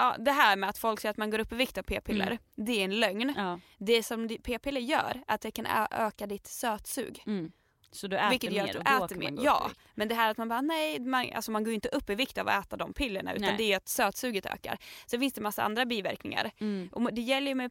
Ja, 0.00 0.16
det 0.18 0.30
här 0.32 0.56
med 0.56 0.70
att 0.70 0.78
folk 0.78 1.00
säger 1.00 1.10
att 1.10 1.16
man 1.16 1.30
går 1.30 1.38
upp 1.38 1.52
i 1.52 1.56
vikt 1.56 1.78
av 1.78 1.82
p-piller, 1.82 2.26
Mm. 2.26 2.38
det 2.54 2.72
är 2.80 2.84
en 2.84 3.00
lögn. 3.00 3.34
ja. 3.36 3.60
Det 3.78 4.02
som 4.02 4.28
p-piller 4.42 4.80
gör 4.80 5.22
är 5.26 5.34
att 5.34 5.40
det 5.40 5.50
kan 5.50 5.66
öka 5.90 6.26
ditt 6.26 6.46
sötsug. 6.46 7.22
Mm. 7.26 7.52
Så 7.92 8.06
du 8.06 8.16
äter 8.16 8.30
Vilket 8.30 8.52
gör 8.52 8.62
mer 8.64 8.76
att 8.76 8.86
du 8.86 8.98
då 8.98 9.04
äter 9.04 9.16
mer. 9.16 9.44
Ja, 9.44 9.70
men 9.94 10.08
det 10.08 10.14
här 10.14 10.30
att 10.30 10.36
man 10.36 10.48
bara 10.48 10.60
nej, 10.60 11.00
man, 11.00 11.26
alltså 11.34 11.50
man 11.50 11.64
går 11.64 11.68
ju 11.70 11.74
inte 11.74 11.88
upp 11.88 12.10
i 12.10 12.14
vikt 12.14 12.38
av 12.38 12.48
att 12.48 12.66
äta 12.66 12.76
de 12.76 12.92
pillerna 12.92 13.32
utan 13.34 13.48
Nej. 13.48 13.56
det 13.56 13.72
är 13.72 13.76
att 13.76 13.88
sötsuget 13.88 14.46
ökar. 14.46 14.78
Sen 15.06 15.20
finns 15.20 15.32
det 15.32 15.40
massa 15.40 15.62
andra 15.62 15.84
biverkningar. 15.84 16.50
Mm. 16.60 16.88
Och 16.92 17.14
det 17.14 17.20
gäller 17.20 17.48
ju 17.48 17.54
med, 17.54 17.70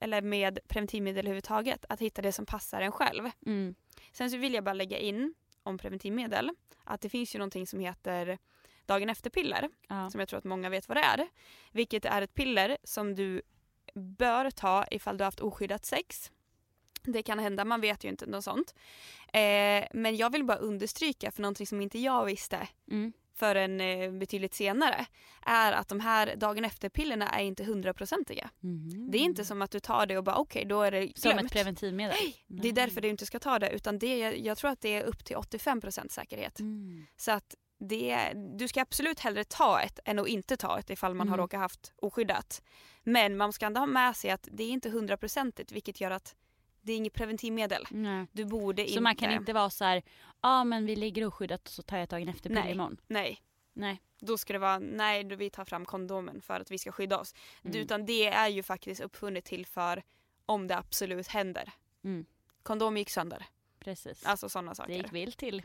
eller 0.00 0.22
med 0.22 0.58
preventivmedel 0.68 1.18
överhuvudtaget 1.18 1.84
att 1.88 2.00
hitta 2.00 2.22
det 2.22 2.32
som 2.32 2.46
passar 2.46 2.80
en 2.80 2.92
själv. 2.92 3.30
Mm. 3.46 3.74
Sen 4.12 4.30
så 4.30 4.36
vill 4.36 4.54
jag 4.54 4.64
bara 4.64 4.74
lägga 4.74 4.98
in 4.98 5.34
om 5.62 5.78
preventivmedel 5.78 6.50
att 6.84 7.00
det 7.00 7.08
finns 7.08 7.34
ju 7.34 7.38
någonting 7.38 7.66
som 7.66 7.80
heter 7.80 8.38
dagen 8.86 9.10
efter-piller 9.10 9.68
Ja. 9.88 10.10
som 10.10 10.20
jag 10.20 10.28
tror 10.28 10.38
att 10.38 10.44
många 10.44 10.68
vet 10.70 10.88
vad 10.88 10.96
det 10.96 11.00
är. 11.02 11.28
Vilket 11.72 12.04
är 12.04 12.22
ett 12.22 12.34
piller 12.34 12.78
som 12.84 13.14
du 13.14 13.42
bör 13.94 14.50
ta 14.50 14.84
ifall 14.90 15.16
du 15.16 15.22
har 15.24 15.26
haft 15.26 15.40
oskyddat 15.40 15.84
sex. 15.84 16.30
Det 17.02 17.22
kan 17.22 17.38
hända, 17.38 17.64
man 17.64 17.80
vet 17.80 18.04
ju 18.04 18.08
inte 18.08 18.26
något 18.26 18.44
sånt. 18.44 18.74
Eh, 19.32 19.84
men 19.92 20.16
jag 20.16 20.30
vill 20.32 20.44
bara 20.44 20.58
understryka 20.58 21.30
för 21.30 21.42
någonting 21.42 21.66
som 21.66 21.80
inte 21.80 21.98
jag 21.98 22.24
visste 22.24 22.68
Mm. 22.90 23.12
förrän 23.34 23.80
eh, 23.80 24.12
betydligt 24.12 24.54
senare 24.54 25.06
är 25.46 25.72
att 25.72 25.88
de 25.88 26.00
här 26.00 26.36
dagen 26.36 26.64
efter-pillerna 26.64 27.28
är 27.28 27.42
inte 27.44 27.64
hundraprocentiga. 27.64 28.50
Mhm. 28.60 29.10
Det 29.10 29.18
är 29.18 29.22
inte 29.22 29.44
som 29.44 29.62
att 29.62 29.70
du 29.70 29.80
tar 29.80 30.06
det 30.06 30.18
och 30.18 30.24
bara 30.24 30.36
okej 30.36 30.64
då 30.64 30.82
är 30.82 30.90
det 30.90 31.00
glömt. 31.00 31.18
Som 31.18 31.38
ett 31.38 31.52
preventivmedel? 31.52 32.16
Det 32.46 32.68
är 32.68 32.72
därför 32.72 33.00
du 33.00 33.08
inte 33.08 33.26
ska 33.26 33.38
ta 33.38 33.58
det 33.58 33.70
utan 33.70 33.98
det 33.98 34.18
jag 34.36 34.58
tror 34.58 34.70
att 34.70 34.80
det 34.80 34.88
är 34.94 35.02
upp 35.04 35.24
till 35.24 35.36
85% 35.36 36.08
säkerhet. 36.12 36.60
Mm. 36.60 37.06
Så 37.16 37.30
att 37.30 37.54
det, 37.88 38.32
du 38.34 38.68
ska 38.68 38.80
absolut 38.82 39.20
hellre 39.20 39.44
ta 39.44 39.80
ett 39.80 39.98
än 40.04 40.18
att 40.18 40.28
inte 40.28 40.56
ta 40.56 40.78
ett 40.78 40.90
ifall 40.90 41.14
man 41.14 41.28
har 41.28 41.34
Mm. 41.34 41.42
råkat 41.44 41.60
haft 41.60 41.92
oskyddat. 41.96 42.62
Men 43.02 43.36
man 43.36 43.52
ska 43.52 43.66
ändå 43.66 43.80
ha 43.80 43.86
med 43.86 44.16
sig 44.16 44.30
att 44.30 44.48
det 44.52 44.64
är 44.64 44.68
inte 44.70 44.90
hundraprocentigt 44.90 45.72
vilket 45.72 46.00
gör 46.00 46.10
att 46.10 46.34
det 46.82 46.92
är 46.92 46.96
inget 46.96 47.12
preventivmedel. 47.14 47.86
Nej. 47.90 48.26
Du 48.32 48.44
borde 48.44 48.82
Så 48.82 48.88
inte... 48.88 49.00
man 49.00 49.16
kan 49.16 49.30
inte 49.32 49.52
vara 49.52 49.70
så 49.70 49.84
här, 49.84 50.02
ja 50.42 50.64
men 50.64 50.86
vi 50.86 50.96
ligger 50.96 51.26
oskyddat 51.26 51.62
och 51.68 51.72
så 51.72 51.82
tar 51.82 51.96
jag 51.98 52.08
dagen 52.08 52.28
efter 52.28 52.50
Nej. 52.50 52.72
imorgon. 52.72 52.96
Nej, 53.06 53.40
Nej. 53.72 54.00
då 54.20 54.38
ska 54.38 54.52
det 54.52 54.58
vara 54.58 54.78
nej 54.78 55.24
då 55.24 55.36
vi 55.36 55.50
tar 55.50 55.64
fram 55.64 55.84
kondomen 55.84 56.40
för 56.40 56.60
att 56.60 56.70
vi 56.70 56.78
ska 56.78 56.92
skydda 56.92 57.18
oss. 57.18 57.34
Mm. 57.64 57.76
Utan 57.76 58.06
det 58.06 58.26
är 58.26 58.48
ju 58.48 58.62
faktiskt 58.62 59.00
uppfunnet 59.00 59.44
till 59.44 59.66
för 59.66 60.02
om 60.46 60.66
det 60.66 60.76
absolut 60.76 61.26
händer. 61.28 61.72
Mm. 62.04 62.26
Kondom 62.62 62.96
gick 62.96 63.10
sönder. 63.10 63.46
Precis. 63.80 64.26
Alltså 64.26 64.48
sådana 64.48 64.70
det 64.70 64.74
saker. 64.76 64.92
gick 64.92 65.12
vilt 65.12 65.36
till. 65.38 65.62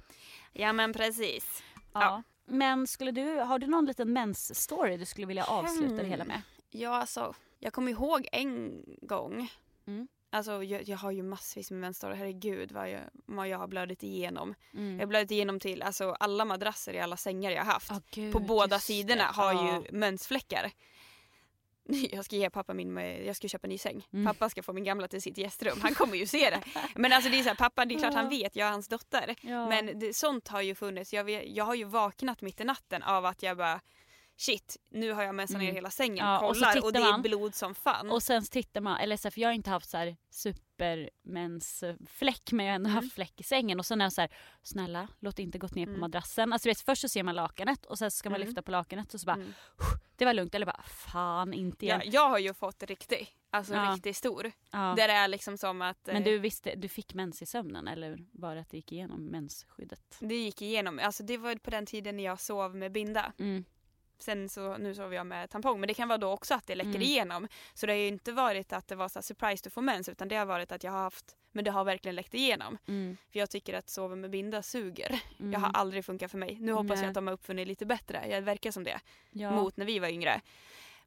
Ja 0.54 0.74
men 0.74 0.94
precis. 0.94 1.64
Ja. 1.94 2.02
Ja. 2.02 2.24
Men 2.46 2.88
skulle 2.88 3.12
du, 3.12 3.36
har 3.40 3.60
du 3.60 3.68
någon 3.68 3.86
liten 3.86 4.18
mens-story 4.18 4.98
du 4.98 5.06
skulle 5.06 5.28
vilja 5.28 5.44
avsluta 5.46 5.94
det 5.94 6.00
Hmm. 6.02 6.10
hela 6.12 6.26
med? 6.26 6.42
Ja 6.70 6.96
alltså, 6.96 7.34
jag 7.60 7.74
kommer 7.74 7.92
ihåg 7.92 8.28
en 8.32 8.84
gång. 9.02 9.52
Mm. 9.88 10.08
Alltså 10.32 10.64
jag, 10.64 10.84
jag 10.84 10.98
har 10.98 11.12
ju 11.12 11.24
massvis 11.24 11.72
med 11.72 11.80
mensdagar, 11.80 12.16
herregud 12.16 12.72
vad 12.72 12.90
jag, 12.92 13.02
vad 13.26 13.48
jag 13.48 13.58
har 13.58 13.68
blödit 13.68 14.04
igenom. 14.04 14.56
Jag 14.72 14.80
har 14.82 14.88
Mm. 14.94 15.10
blödit 15.10 15.32
igenom 15.32 15.60
till 15.60 15.82
alltså, 15.82 16.12
alla 16.20 16.46
madrasser 16.46 16.94
i 16.94 17.00
alla 17.00 17.18
sängar 17.18 17.52
jag 17.52 17.64
har 17.66 17.74
haft. 17.74 17.92
Ah, 17.92 18.02
gud, 18.12 18.34
På 18.34 18.40
båda 18.40 18.80
sidorna 18.80 19.24
det. 19.24 19.42
har 19.42 19.54
Ja. 19.54 19.84
ju 19.92 19.98
mensfläckar. 19.98 20.72
Jag 22.12 22.26
ska 22.26 22.36
ge 22.36 22.50
pappa 22.50 22.74
min, 22.74 22.98
jag 22.98 23.36
ska 23.36 23.48
köpa 23.48 23.68
en 23.68 23.70
ny 23.70 23.78
säng. 23.78 24.08
Mm. 24.14 24.26
Pappa 24.26 24.50
ska 24.50 24.64
få 24.64 24.74
min 24.74 24.84
gamla 24.84 25.08
till 25.08 25.22
sitt 25.22 25.38
gästrum. 25.38 25.80
Han 25.82 25.94
kommer 25.94 26.16
ju 26.16 26.26
se 26.26 26.50
det. 26.50 26.62
Men 26.96 27.14
alltså 27.14 27.30
det 27.30 27.40
är 27.40 27.44
så 27.44 27.50
här, 27.50 27.56
pappa 27.56 27.86
det 27.86 27.96
är 27.96 28.00
klart 28.00 28.14
han 28.14 28.30
vet, 28.30 28.56
jag 28.56 28.68
är 28.68 28.72
hans 28.72 28.88
dotter. 28.88 29.36
Ja. 29.42 29.70
Men 29.70 30.00
det, 30.00 30.16
sånt 30.16 30.48
har 30.48 30.62
ju 30.62 30.76
funnits. 30.76 31.14
Jag, 31.14 31.24
vet, 31.24 31.44
jag 31.48 31.66
har 31.66 31.76
ju 31.76 31.84
vaknat 31.84 32.42
mitt 32.42 32.62
i 32.62 32.64
natten 32.64 33.04
av 33.04 33.26
att 33.26 33.44
jag 33.44 33.58
bara 33.58 33.82
shit, 34.40 34.78
nu 34.90 35.12
har 35.12 35.24
jag 35.24 35.36
mensat 35.36 35.58
ner 35.58 35.64
Mm. 35.66 35.76
hela 35.76 35.90
sängen. 35.90 36.26
Ja, 36.26 36.48
och 36.48 36.58
så 36.58 36.66
Kollar 36.66 36.84
och, 36.86 36.94
det 36.94 37.00
är 37.00 37.12
man. 37.12 37.22
blod 37.22 37.56
som 37.56 37.76
fan. 37.76 38.12
Och 38.12 38.24
sen 38.24 38.46
tittar 38.46 38.82
man, 38.82 39.00
eller 39.00 39.18
så 39.18 39.32
för 39.32 39.42
jag 39.42 39.48
har 39.50 39.54
inte 39.54 39.70
haft 39.70 39.90
så 39.90 39.98
här 39.98 40.18
supermensfläck 40.30 42.52
men 42.52 42.66
jag 42.66 42.72
har 42.74 42.76
ändå 42.76 42.90
Mm. 42.90 42.96
haft 43.04 43.14
fläck 43.14 43.40
i 43.40 43.44
sängen 43.44 43.80
och 43.80 43.86
sen 43.86 44.02
är 44.02 44.06
jag 44.06 44.14
så 44.14 44.22
här, 44.22 44.30
snälla 44.64 45.08
låt 45.20 45.40
inte 45.40 45.58
gått 45.58 45.76
ner 45.76 45.86
på 45.86 45.90
Mm. 45.90 46.00
madrassen. 46.02 46.54
Alltså 46.54 46.70
vet, 46.70 46.82
först 46.82 47.02
så 47.02 47.10
ser 47.10 47.24
man 47.24 47.36
lakanet 47.36 47.86
och 47.86 47.98
sen 47.98 48.12
ska 48.12 48.30
man 48.30 48.36
Mm. 48.36 48.48
lyfta 48.48 48.62
på 48.62 48.72
lakanet 48.72 49.14
och 49.14 49.20
så 49.20 49.26
bara 49.26 49.36
Mm. 49.36 49.54
det 50.16 50.26
var 50.26 50.34
lugnt 50.34 50.56
eller 50.56 50.66
bara 50.66 50.84
fan 50.84 51.54
inte 51.54 51.86
igen. 51.86 52.02
jag, 52.06 52.14
jag 52.14 52.30
har 52.30 52.40
ju 52.40 52.54
fått 52.54 52.84
riktig, 52.84 53.30
alltså 53.50 53.74
Ja. 53.74 53.94
riktigt 53.96 54.18
stor. 54.18 54.52
Ja. 54.72 54.78
Där 54.98 55.08
det 55.08 55.14
är 55.14 55.28
liksom 55.28 55.58
som 55.58 55.82
att 55.82 56.06
Men 56.06 56.16
eh, 56.16 56.24
du 56.24 56.40
visste, 56.40 56.76
du 56.76 56.90
fick 56.90 57.14
mens 57.14 57.42
i 57.42 57.46
sömnen 57.46 57.88
eller 57.88 58.18
var 58.32 58.56
det 58.56 58.62
att 58.62 58.70
det 58.70 58.78
gick 58.78 58.92
igenom 58.92 59.26
mensskyddet? 59.26 60.18
det 60.20 60.36
gick 60.36 60.62
igenom. 60.62 61.00
Alltså 61.04 61.24
det 61.24 61.38
var 61.38 61.56
på 61.56 61.70
den 61.70 61.86
tiden 61.86 62.18
när 62.18 62.24
jag 62.24 62.40
sov 62.40 62.76
med 62.76 62.92
binda. 62.92 63.34
Sen 64.20 64.50
så, 64.50 64.78
nu 64.78 64.96
sover 64.96 65.16
jag 65.16 65.26
med 65.28 65.50
tampong 65.50 65.80
men 65.80 65.88
det 65.88 65.94
kan 65.94 66.08
vara 66.08 66.18
då 66.18 66.32
också 66.32 66.54
att 66.54 66.68
det 66.68 66.76
läcker 66.76 66.90
Mm. 66.90 67.02
igenom. 67.02 67.48
Så 67.74 67.86
det 67.86 67.92
har 67.94 67.98
ju 67.98 68.08
inte 68.08 68.32
varit 68.32 68.74
att 68.74 68.88
det 68.88 68.96
var 68.96 69.10
så 69.10 69.22
surprise 69.22 69.64
du 69.64 69.70
får 69.70 69.82
mens 69.82 70.10
utan 70.10 70.28
det 70.28 70.36
har 70.36 70.46
varit 70.46 70.72
att 70.72 70.84
jag 70.84 70.92
har 70.92 71.00
haft, 71.00 71.36
men 71.52 71.64
det 71.64 71.72
har 71.72 71.84
verkligen 71.84 72.16
läckt 72.16 72.34
igenom. 72.34 72.78
Mm. 72.88 73.18
För 73.32 73.40
jag 73.40 73.50
tycker 73.50 73.74
att 73.74 73.90
sova 73.90 74.16
med 74.16 74.30
binda 74.30 74.62
suger. 74.64 75.20
Mm. 75.40 75.54
Jag 75.54 75.60
har 75.60 75.72
aldrig 75.74 76.06
funkat 76.06 76.32
för 76.32 76.38
mig. 76.38 76.58
Nu 76.60 76.72
hoppas 76.72 76.90
Nej. 76.90 77.00
jag 77.02 77.08
att 77.08 77.14
de 77.16 77.28
har 77.28 77.34
uppfunnit 77.34 77.68
lite 77.68 77.86
bättre. 77.86 78.26
Jag 78.30 78.42
verkar 78.42 78.72
som 78.72 78.84
det. 78.84 79.00
ja. 79.32 79.52
Mot 79.52 79.78
när 79.78 79.86
vi 79.86 80.00
var 80.00 80.08
yngre. 80.08 80.42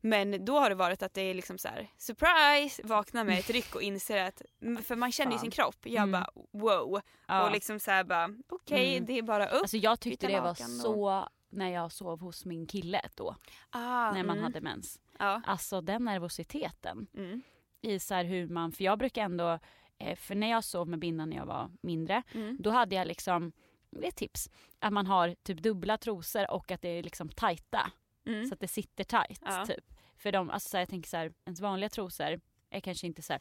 Men 0.05 0.45
då 0.45 0.59
har 0.59 0.69
det 0.69 0.75
varit 0.75 1.03
att 1.03 1.15
det 1.15 1.21
är 1.23 1.35
liksom 1.35 1.59
så 1.59 1.69
här 1.69 1.89
surprise, 1.99 2.83
vakna 2.85 3.25
med 3.25 3.39
ett 3.39 3.51
ryck 3.51 3.75
och 3.75 3.83
inser 3.83 4.25
att, 4.25 4.43
för 4.85 4.97
man 4.97 5.13
känner 5.13 5.33
ju 5.33 5.39
sin 5.39 5.51
kropp. 5.51 5.77
Jag 5.83 6.03
Mm. 6.03 6.11
bara 6.13 6.31
wow. 6.53 7.01
ja. 7.27 7.45
Och 7.47 7.53
liksom 7.53 7.81
så 7.81 7.91
här 7.91 8.05
bara 8.05 8.29
okej 8.49 8.97
Mm. 8.97 9.07
det 9.07 9.19
är 9.19 9.23
bara 9.23 9.49
upp. 9.49 9.63
Alltså 9.63 9.77
jag 9.77 10.01
tyckte 10.01 10.27
det 10.27 10.41
var 10.41 10.51
och- 10.51 10.57
så 10.59 11.29
när 11.53 11.69
jag 11.69 11.93
sov 11.93 12.21
hos 12.21 12.45
min 12.45 12.67
kille 12.67 13.01
då, 13.15 13.37
ah, 13.71 14.13
när 14.13 14.25
man 14.25 14.31
mm. 14.39 14.43
hade 14.45 14.61
mens. 14.61 15.01
Ja. 15.19 15.43
Alltså 15.47 15.81
den 15.81 16.05
nervositeten 16.05 17.07
Mm. 17.15 17.43
i 17.81 17.99
så 17.99 18.15
hur 18.15 18.49
man, 18.49 18.73
för 18.73 18.85
jag 18.85 18.99
brukar 18.99 19.23
ändå, 19.25 19.59
eh, 19.99 20.17
för 20.17 20.35
när 20.35 20.51
jag 20.51 20.65
sov 20.65 20.89
med 20.89 20.99
bindan 20.99 21.31
när 21.31 21.37
jag 21.37 21.47
var 21.47 21.71
mindre, 21.81 22.23
Mm. 22.35 22.57
då 22.61 22.71
hade 22.71 22.95
jag 22.95 23.07
liksom, 23.07 23.53
det 23.91 24.05
är 24.05 24.09
ett 24.09 24.17
tips, 24.17 24.51
att 24.79 24.93
man 24.93 25.07
har 25.07 25.35
typ 25.43 25.63
dubbla 25.63 25.99
trosor 25.99 26.51
och 26.51 26.71
att 26.71 26.83
det 26.83 26.89
är 26.89 27.03
liksom 27.03 27.29
tajta. 27.29 27.91
Mm. 28.27 28.47
Så 28.47 28.55
att 28.55 28.61
det 28.61 28.69
sitter 28.69 29.05
tajt 29.05 29.41
Ja. 29.45 29.67
typ. 29.67 29.85
För 30.17 30.33
de, 30.33 30.51
alltså 30.51 30.69
så 30.69 30.77
jag 30.77 30.89
tänker 30.89 31.09
så 31.09 31.17
ens 31.45 31.61
vanliga 31.61 31.89
trosor 31.89 32.41
är 32.71 32.81
kanske 32.81 33.07
inte 33.07 33.23
så 33.23 33.39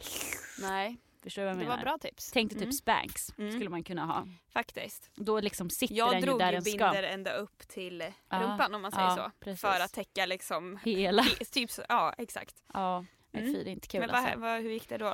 Nej, 0.62 0.98
förstår 1.24 1.42
du 1.42 1.46
vad 1.46 1.52
jag 1.56 1.60
det 1.60 1.64
menar? 1.66 1.78
var 1.78 1.84
bra 1.84 1.98
tips. 1.98 2.32
Tänk 2.32 2.50
dig 2.52 2.60
typ 2.60 2.64
Mm. 2.64 2.74
Spanx 2.74 3.34
Mm. 3.38 3.52
skulle 3.52 3.70
man 3.70 3.84
kunna 3.84 4.06
ha. 4.06 4.28
Faktiskt. 4.54 5.12
Då 5.16 5.40
liksom 5.40 5.70
sitter 5.70 5.96
Jag 5.96 6.12
den 6.12 6.20
ju 6.20 6.26
drog 6.26 6.40
där 6.40 6.46
ju 6.48 6.52
den 6.52 6.62
ska. 6.62 6.72
binder 6.72 7.04
ända 7.04 7.34
upp 7.34 7.68
till 7.68 8.04
rumpan 8.30 8.76
om 8.76 8.82
man 8.82 8.92
säger 8.92 9.08
ja, 9.08 9.16
så. 9.16 9.32
precis. 9.40 9.62
För 9.62 9.80
att 9.80 9.94
täcka 9.94 10.26
liksom, 10.26 10.80
Hela. 10.84 11.24
typ 11.52 11.72
så, 11.72 11.84
ja 11.90 12.14
exakt. 12.18 12.64
Ja, 12.74 13.06
men 13.32 13.42
Mm. 13.44 13.54
fy 13.56 13.64
det 13.64 13.70
är 13.70 13.74
inte 13.74 13.88
kul 13.88 14.00
Men 14.02 14.10
alltså. 14.10 14.30
vad, 14.40 14.40
vad, 14.40 14.62
hur 14.62 14.70
gick 14.72 14.90
det 14.90 14.98
då? 14.98 15.06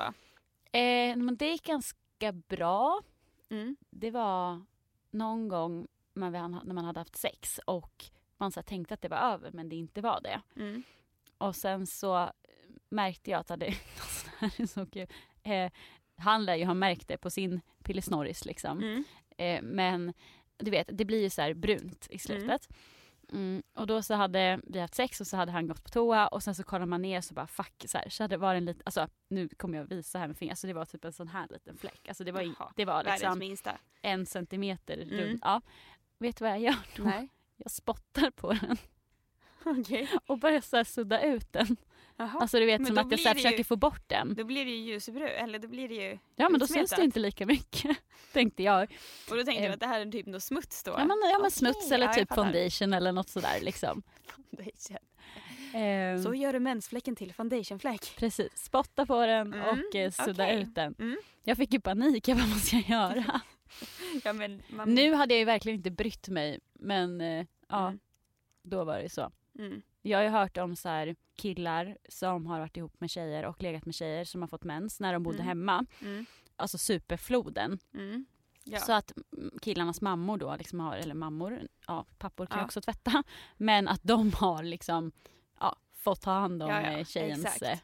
då? 0.71 0.77
Eh, 0.79 1.15
men 1.15 1.35
det 1.37 1.47
gick 1.51 1.63
ganska 1.65 2.31
bra. 2.31 3.01
Mm. 3.49 3.75
Det 3.89 4.11
var 4.11 4.65
någon 5.11 5.47
gång 5.47 5.87
när, 6.13 6.73
man 6.73 6.85
hade 6.85 6.99
haft 6.99 7.15
sex 7.15 7.59
och 7.65 8.05
man 8.37 8.51
så 8.51 8.59
här 8.59 8.63
tänkte 8.65 8.93
att 8.93 9.01
det 9.01 9.07
var 9.09 9.17
över 9.17 9.51
men 9.51 9.69
det 9.69 9.75
inte 9.75 10.01
var 10.01 10.21
det. 10.21 10.41
Mm. 10.55 10.83
Och 11.37 11.55
sen 11.55 11.87
så 11.87 12.31
märkte 12.89 13.31
jag 13.31 13.39
att 13.39 13.47
det, 13.47 13.55
alltså, 13.99 14.27
det 14.39 14.45
här 14.45 14.61
är 14.61 14.65
så 14.65 14.85
kul. 14.85 15.07
Eh, 15.47 15.71
han 16.17 16.45
lär 16.45 16.55
ju 16.55 16.65
ha 16.65 16.73
märkt 16.73 17.07
det 17.07 17.17
på 17.17 17.29
sin 17.29 17.61
pillesnorris 17.83 18.45
liksom. 18.45 18.77
Mm. 18.77 19.03
Eh, 19.37 19.61
men 19.61 20.13
du 20.57 20.71
vet, 20.71 20.89
det 20.91 21.05
blir 21.05 21.21
ju 21.21 21.29
så 21.29 21.41
här 21.41 21.53
brunt 21.53 22.07
i 22.09 22.19
slutet. 22.19 22.67
Mm, 23.31 23.63
och 23.73 23.87
då 23.87 24.01
så 24.03 24.13
hade 24.13 24.59
vi 24.63 24.79
haft 24.79 24.95
sex 24.95 25.21
och 25.21 25.27
så 25.27 25.37
hade 25.37 25.51
han 25.51 25.67
gått 25.67 25.83
på 25.83 25.89
toa 25.89 26.27
och 26.27 26.43
sen 26.43 26.55
så 26.55 26.63
kollar 26.63 26.85
man 26.85 27.01
ner 27.01 27.21
så 27.21 27.33
bara 27.33 27.47
fuck 27.47 27.83
så 27.87 27.97
här. 27.97 28.09
Så 28.09 28.23
hade 28.23 28.33
det 28.35 28.37
varit 28.39 28.57
en 28.57 28.65
liten, 28.65 28.81
alltså 28.85 29.07
nu 29.29 29.49
kommer 29.49 29.77
jag 29.77 29.85
visa 29.85 30.19
här 30.19 30.27
med 30.27 30.37
fingret, 30.37 30.51
alltså 30.51 30.67
det 30.67 30.73
var 30.73 30.85
typ 30.85 31.05
en 31.05 31.13
sån 31.13 31.27
här 31.27 31.47
liten 31.49 31.77
fläck. 31.77 32.07
Alltså 32.07 32.23
det 32.23 32.31
var, 32.31 32.41
Jaha, 32.41 32.71
det 32.75 32.85
var 32.85 33.03
liksom 33.03 33.55
en 34.01 34.25
centimeter 34.25 34.97
Mm. 34.97 35.09
runt. 35.19 35.41
Ja. 35.43 35.61
Vet 36.19 36.37
du 36.37 36.43
vad 36.43 36.51
jag 36.51 36.59
gör 36.59 36.75
då? 36.97 37.03
Nej. 37.03 37.27
Jag 37.57 37.71
spottar 37.71 38.31
på 38.31 38.53
den 38.53 38.77
Okej. 39.79 40.09
och 40.27 40.39
börjar 40.39 40.61
så 40.61 40.85
sudda 40.85 41.21
ut 41.21 41.53
den. 41.53 41.77
Jaha. 42.19 42.39
Alltså 42.39 42.59
du 42.59 42.65
vet 42.65 42.81
Men 42.81 42.87
som 42.87 42.97
att 42.97 43.11
jag 43.11 43.19
så 43.19 43.23
det 43.29 43.29
ju- 43.29 43.35
försöker 43.43 43.63
få 43.63 43.75
bort 43.75 44.03
den. 44.07 44.35
Då 44.35 44.43
blir 44.43 44.65
det 44.65 44.71
ju 44.71 44.77
ljusbrun, 44.77 45.21
eller 45.27 45.59
då 45.59 45.67
blir 45.67 45.87
det 45.89 45.95
ju 45.95 46.17
Ja 46.35 46.49
men 46.49 46.59
då 46.59 46.67
syns 46.67 46.89
det 46.91 47.03
inte 47.03 47.19
lika 47.19 47.45
mycket. 47.45 47.97
Tänkte 48.33 48.63
jag. 48.63 48.83
Och 49.29 49.37
då 49.37 49.43
tänkte 49.43 49.51
Eh, 49.53 49.63
jag 49.65 49.73
att 49.73 49.79
det 49.79 49.87
här 49.87 49.99
är 50.01 50.11
typ 50.11 50.25
något 50.25 50.43
smuts 50.43 50.83
då? 50.83 50.91
Ja 50.91 50.97
men, 51.05 51.17
ja, 51.23 51.31
men 51.31 51.39
Okej, 51.41 51.51
smuts 51.51 51.91
eller 51.91 52.05
ja, 52.05 52.13
typ 52.13 52.33
foundation 52.33 52.93
eller 52.93 53.11
något 53.11 53.29
sådär 53.29 53.59
liksom. 53.61 54.03
Foundation. 54.35 54.97
Ehm, 55.73 56.23
Så 56.23 56.33
gör 56.33 56.53
du 56.53 56.59
mensfläcken 56.59 57.15
till 57.15 57.33
foundationfläck. 57.33 58.13
Precis, 58.17 58.57
spotta 58.57 59.05
på 59.05 59.25
den 59.25 59.53
Mm, 59.53 59.61
och 59.89 59.95
eh, 59.95 60.11
sudda 60.11 60.43
okej. 60.43 60.61
ut 60.61 60.75
den. 60.75 60.95
Mm. 60.99 61.17
Jag 61.43 61.57
fick 61.57 61.73
ju 61.73 61.79
panik, 61.79 62.27
jag 62.27 62.37
bara 62.37 62.47
vad 62.47 62.61
ska 62.61 62.75
jag 62.75 62.89
göra? 62.89 63.41
Ja, 64.23 64.33
men 64.33 64.63
man... 64.69 64.93
nu 64.95 65.13
hade 65.13 65.33
jag 65.33 65.39
ju 65.39 65.45
verkligen 65.45 65.77
inte 65.77 65.91
brytt 65.91 66.27
mig 66.27 66.59
men 66.73 67.21
eh, 67.21 67.45
ja, 67.69 67.87
Mm. 67.87 67.99
då 68.63 68.83
var 68.83 68.99
det 68.99 69.09
så. 69.09 69.31
Mm. 69.59 69.81
Jag 70.07 70.17
har 70.19 70.23
ju 70.23 70.29
hört 70.29 70.57
om 70.57 70.75
så 70.75 70.89
här 70.89 71.15
killar 71.35 71.97
som 72.09 72.45
har 72.45 72.59
varit 72.59 72.77
ihop 72.77 72.99
med 73.01 73.09
tjejer 73.09 73.45
och 73.45 73.61
legat 73.63 73.85
med 73.85 73.95
tjejer 73.95 74.25
som 74.25 74.41
har 74.41 74.47
fått 74.47 74.63
mens 74.63 74.99
när 74.99 75.13
de 75.13 75.23
bodde 75.23 75.37
Mm. 75.37 75.47
hemma. 75.47 75.85
Mm. 76.01 76.25
Alltså 76.55 76.77
superfloden. 76.77 77.79
Mm. 77.93 78.25
Ja. 78.63 78.79
Så 78.79 78.93
att 78.93 79.11
mm, 79.37 79.51
killarnas 79.61 80.01
mammor 80.01 80.37
då, 80.37 80.55
liksom 80.55 80.79
har, 80.79 80.95
eller 80.95 81.15
mammor, 81.15 81.59
ja 81.87 82.05
pappor 82.17 82.45
kan 82.45 82.59
Ja. 82.59 82.65
också 82.65 82.81
tvätta. 82.81 83.23
Men 83.57 83.87
att 83.87 84.03
de 84.03 84.33
har 84.33 84.63
liksom 84.63 85.11
ja, 85.59 85.75
fått 85.93 86.21
ta 86.21 86.31
hand 86.31 86.63
om 86.63 86.69
Ja, 86.69 86.81
ja, 86.81 86.91
eh, 86.97 87.05
tjejens 87.05 87.45
exakt. 87.45 87.61
eh, 87.61 87.79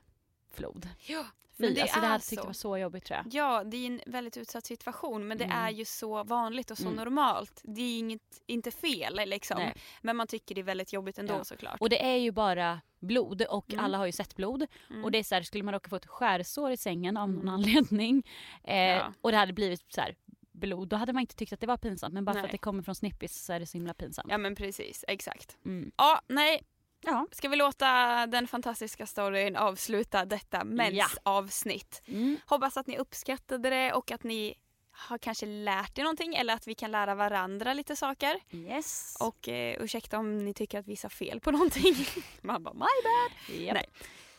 flod. 0.51 0.89
ja. 1.07 1.25
Men 1.57 1.69
Fy, 1.69 1.75
det 1.75 1.81
alltså 1.81 1.99
det 1.99 2.05
är 2.05 2.09
här 2.09 2.19
tyckte 2.19 2.35
jag 2.35 2.45
var 2.45 2.53
så 2.53 2.77
jobbigt 2.77 3.05
tror 3.05 3.17
jag. 3.17 3.33
Ja, 3.33 3.63
det 3.63 3.77
är 3.77 3.87
en 3.87 4.01
väldigt 4.05 4.37
utsatt 4.37 4.65
situation 4.65 5.27
men 5.27 5.37
det 5.37 5.43
Mm. 5.43 5.57
är 5.57 5.69
ju 5.71 5.85
så 5.85 6.23
vanligt 6.23 6.71
och 6.71 6.77
så 6.77 6.83
Mm. 6.83 6.95
normalt. 6.95 7.61
Det 7.63 7.81
är 7.81 7.99
inget, 7.99 8.21
inte 8.45 8.71
fel 8.71 9.19
liksom. 9.25 9.57
Nej. 9.59 9.73
Men 10.01 10.15
man 10.15 10.27
tycker 10.27 10.55
det 10.55 10.61
är 10.61 10.63
väldigt 10.63 10.93
jobbigt 10.93 11.17
ändå 11.17 11.33
Ja. 11.33 11.43
såklart. 11.43 11.81
Och 11.81 11.89
det 11.89 12.03
är 12.05 12.15
ju 12.15 12.31
bara 12.31 12.81
blod 12.99 13.41
och 13.41 13.73
Mm. 13.73 13.85
alla 13.85 13.97
har 13.97 14.05
ju 14.05 14.11
sett 14.11 14.35
blod. 14.35 14.65
Mm. 14.89 15.03
Och 15.03 15.11
det 15.11 15.17
är 15.19 15.23
så 15.23 15.35
här, 15.35 15.41
skulle 15.41 15.63
man 15.63 15.73
råka 15.73 15.89
få 15.89 15.95
ett 15.95 16.05
skärsår 16.07 16.71
i 16.71 16.77
sängen 16.77 17.17
av 17.17 17.29
någon 17.29 17.49
anledning 17.49 18.23
eh, 18.63 18.77
Ja. 18.77 19.13
och 19.21 19.31
det 19.31 19.37
hade 19.37 19.53
blivit 19.53 19.93
så 19.93 20.01
här 20.01 20.15
blod, 20.51 20.87
då 20.87 20.95
hade 20.95 21.13
man 21.13 21.21
inte 21.21 21.35
tyckt 21.35 21.53
att 21.53 21.59
det 21.59 21.67
var 21.67 21.77
pinsamt. 21.77 22.13
Men 22.13 22.25
bara 22.25 22.33
för 22.33 22.39
Nej. 22.39 22.45
att 22.45 22.51
det 22.51 22.57
kommer 22.57 22.83
från 22.83 22.95
snippis 22.95 23.45
så 23.45 23.53
är 23.53 23.59
det 23.59 23.65
så 23.65 23.77
himla 23.77 23.93
pinsamt. 23.93 24.27
Ja 24.31 24.37
men 24.37 24.55
precis, 24.55 25.05
exakt. 25.07 25.57
Mm. 25.65 25.91
Ja, 25.97 26.21
nej. 26.27 26.61
Ja. 27.05 27.27
Ska 27.31 27.49
vi 27.49 27.55
låta 27.55 27.87
den 28.27 28.47
fantastiska 28.47 29.05
storyn 29.05 29.55
avsluta 29.55 30.25
detta 30.25 30.63
mensavsnitt? 30.63 32.01
Mm. 32.07 32.37
Hoppas 32.45 32.77
att 32.77 32.87
ni 32.87 32.97
uppskattade 32.97 33.69
det 33.69 33.93
och 33.93 34.11
att 34.11 34.23
ni 34.23 34.55
har 34.91 35.17
kanske 35.17 35.45
lärt 35.45 35.97
er 35.97 36.03
någonting 36.03 36.35
eller 36.35 36.53
att 36.53 36.67
vi 36.67 36.75
kan 36.75 36.91
lära 36.91 37.15
varandra 37.15 37.73
lite 37.73 37.95
saker. 37.95 38.39
Yes. 38.51 39.17
Och 39.19 39.49
eh, 39.49 39.81
ursäkta 39.83 40.17
om 40.19 40.37
ni 40.37 40.53
tycker 40.53 40.79
att 40.79 40.87
vi 40.87 40.95
sa 40.95 41.09
fel 41.09 41.39
på 41.39 41.51
någonting. 41.51 41.95
Man 42.41 42.63
bara 42.63 42.73
my 42.73 42.79
bad. 42.79 43.57
Japp. 43.59 43.73
Nej. 43.73 43.85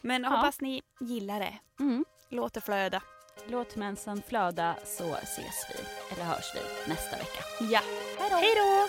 Men 0.00 0.22
Ja. 0.22 0.28
hoppas 0.30 0.60
ni 0.60 0.82
gillar 1.00 1.40
det. 1.40 1.58
Mm. 1.80 2.04
Låt 2.28 2.54
det 2.54 2.60
flöda. 2.60 3.02
Låt 3.46 3.76
mensen 3.76 4.22
flöda 4.28 4.76
så 4.84 5.14
ses 5.14 5.66
vi, 5.70 6.14
eller 6.14 6.24
hörs 6.24 6.52
vi 6.54 6.90
nästa 6.90 7.16
vecka. 7.16 7.44
Ja. 7.60 7.80
Hej 8.30 8.54
då! 8.56 8.88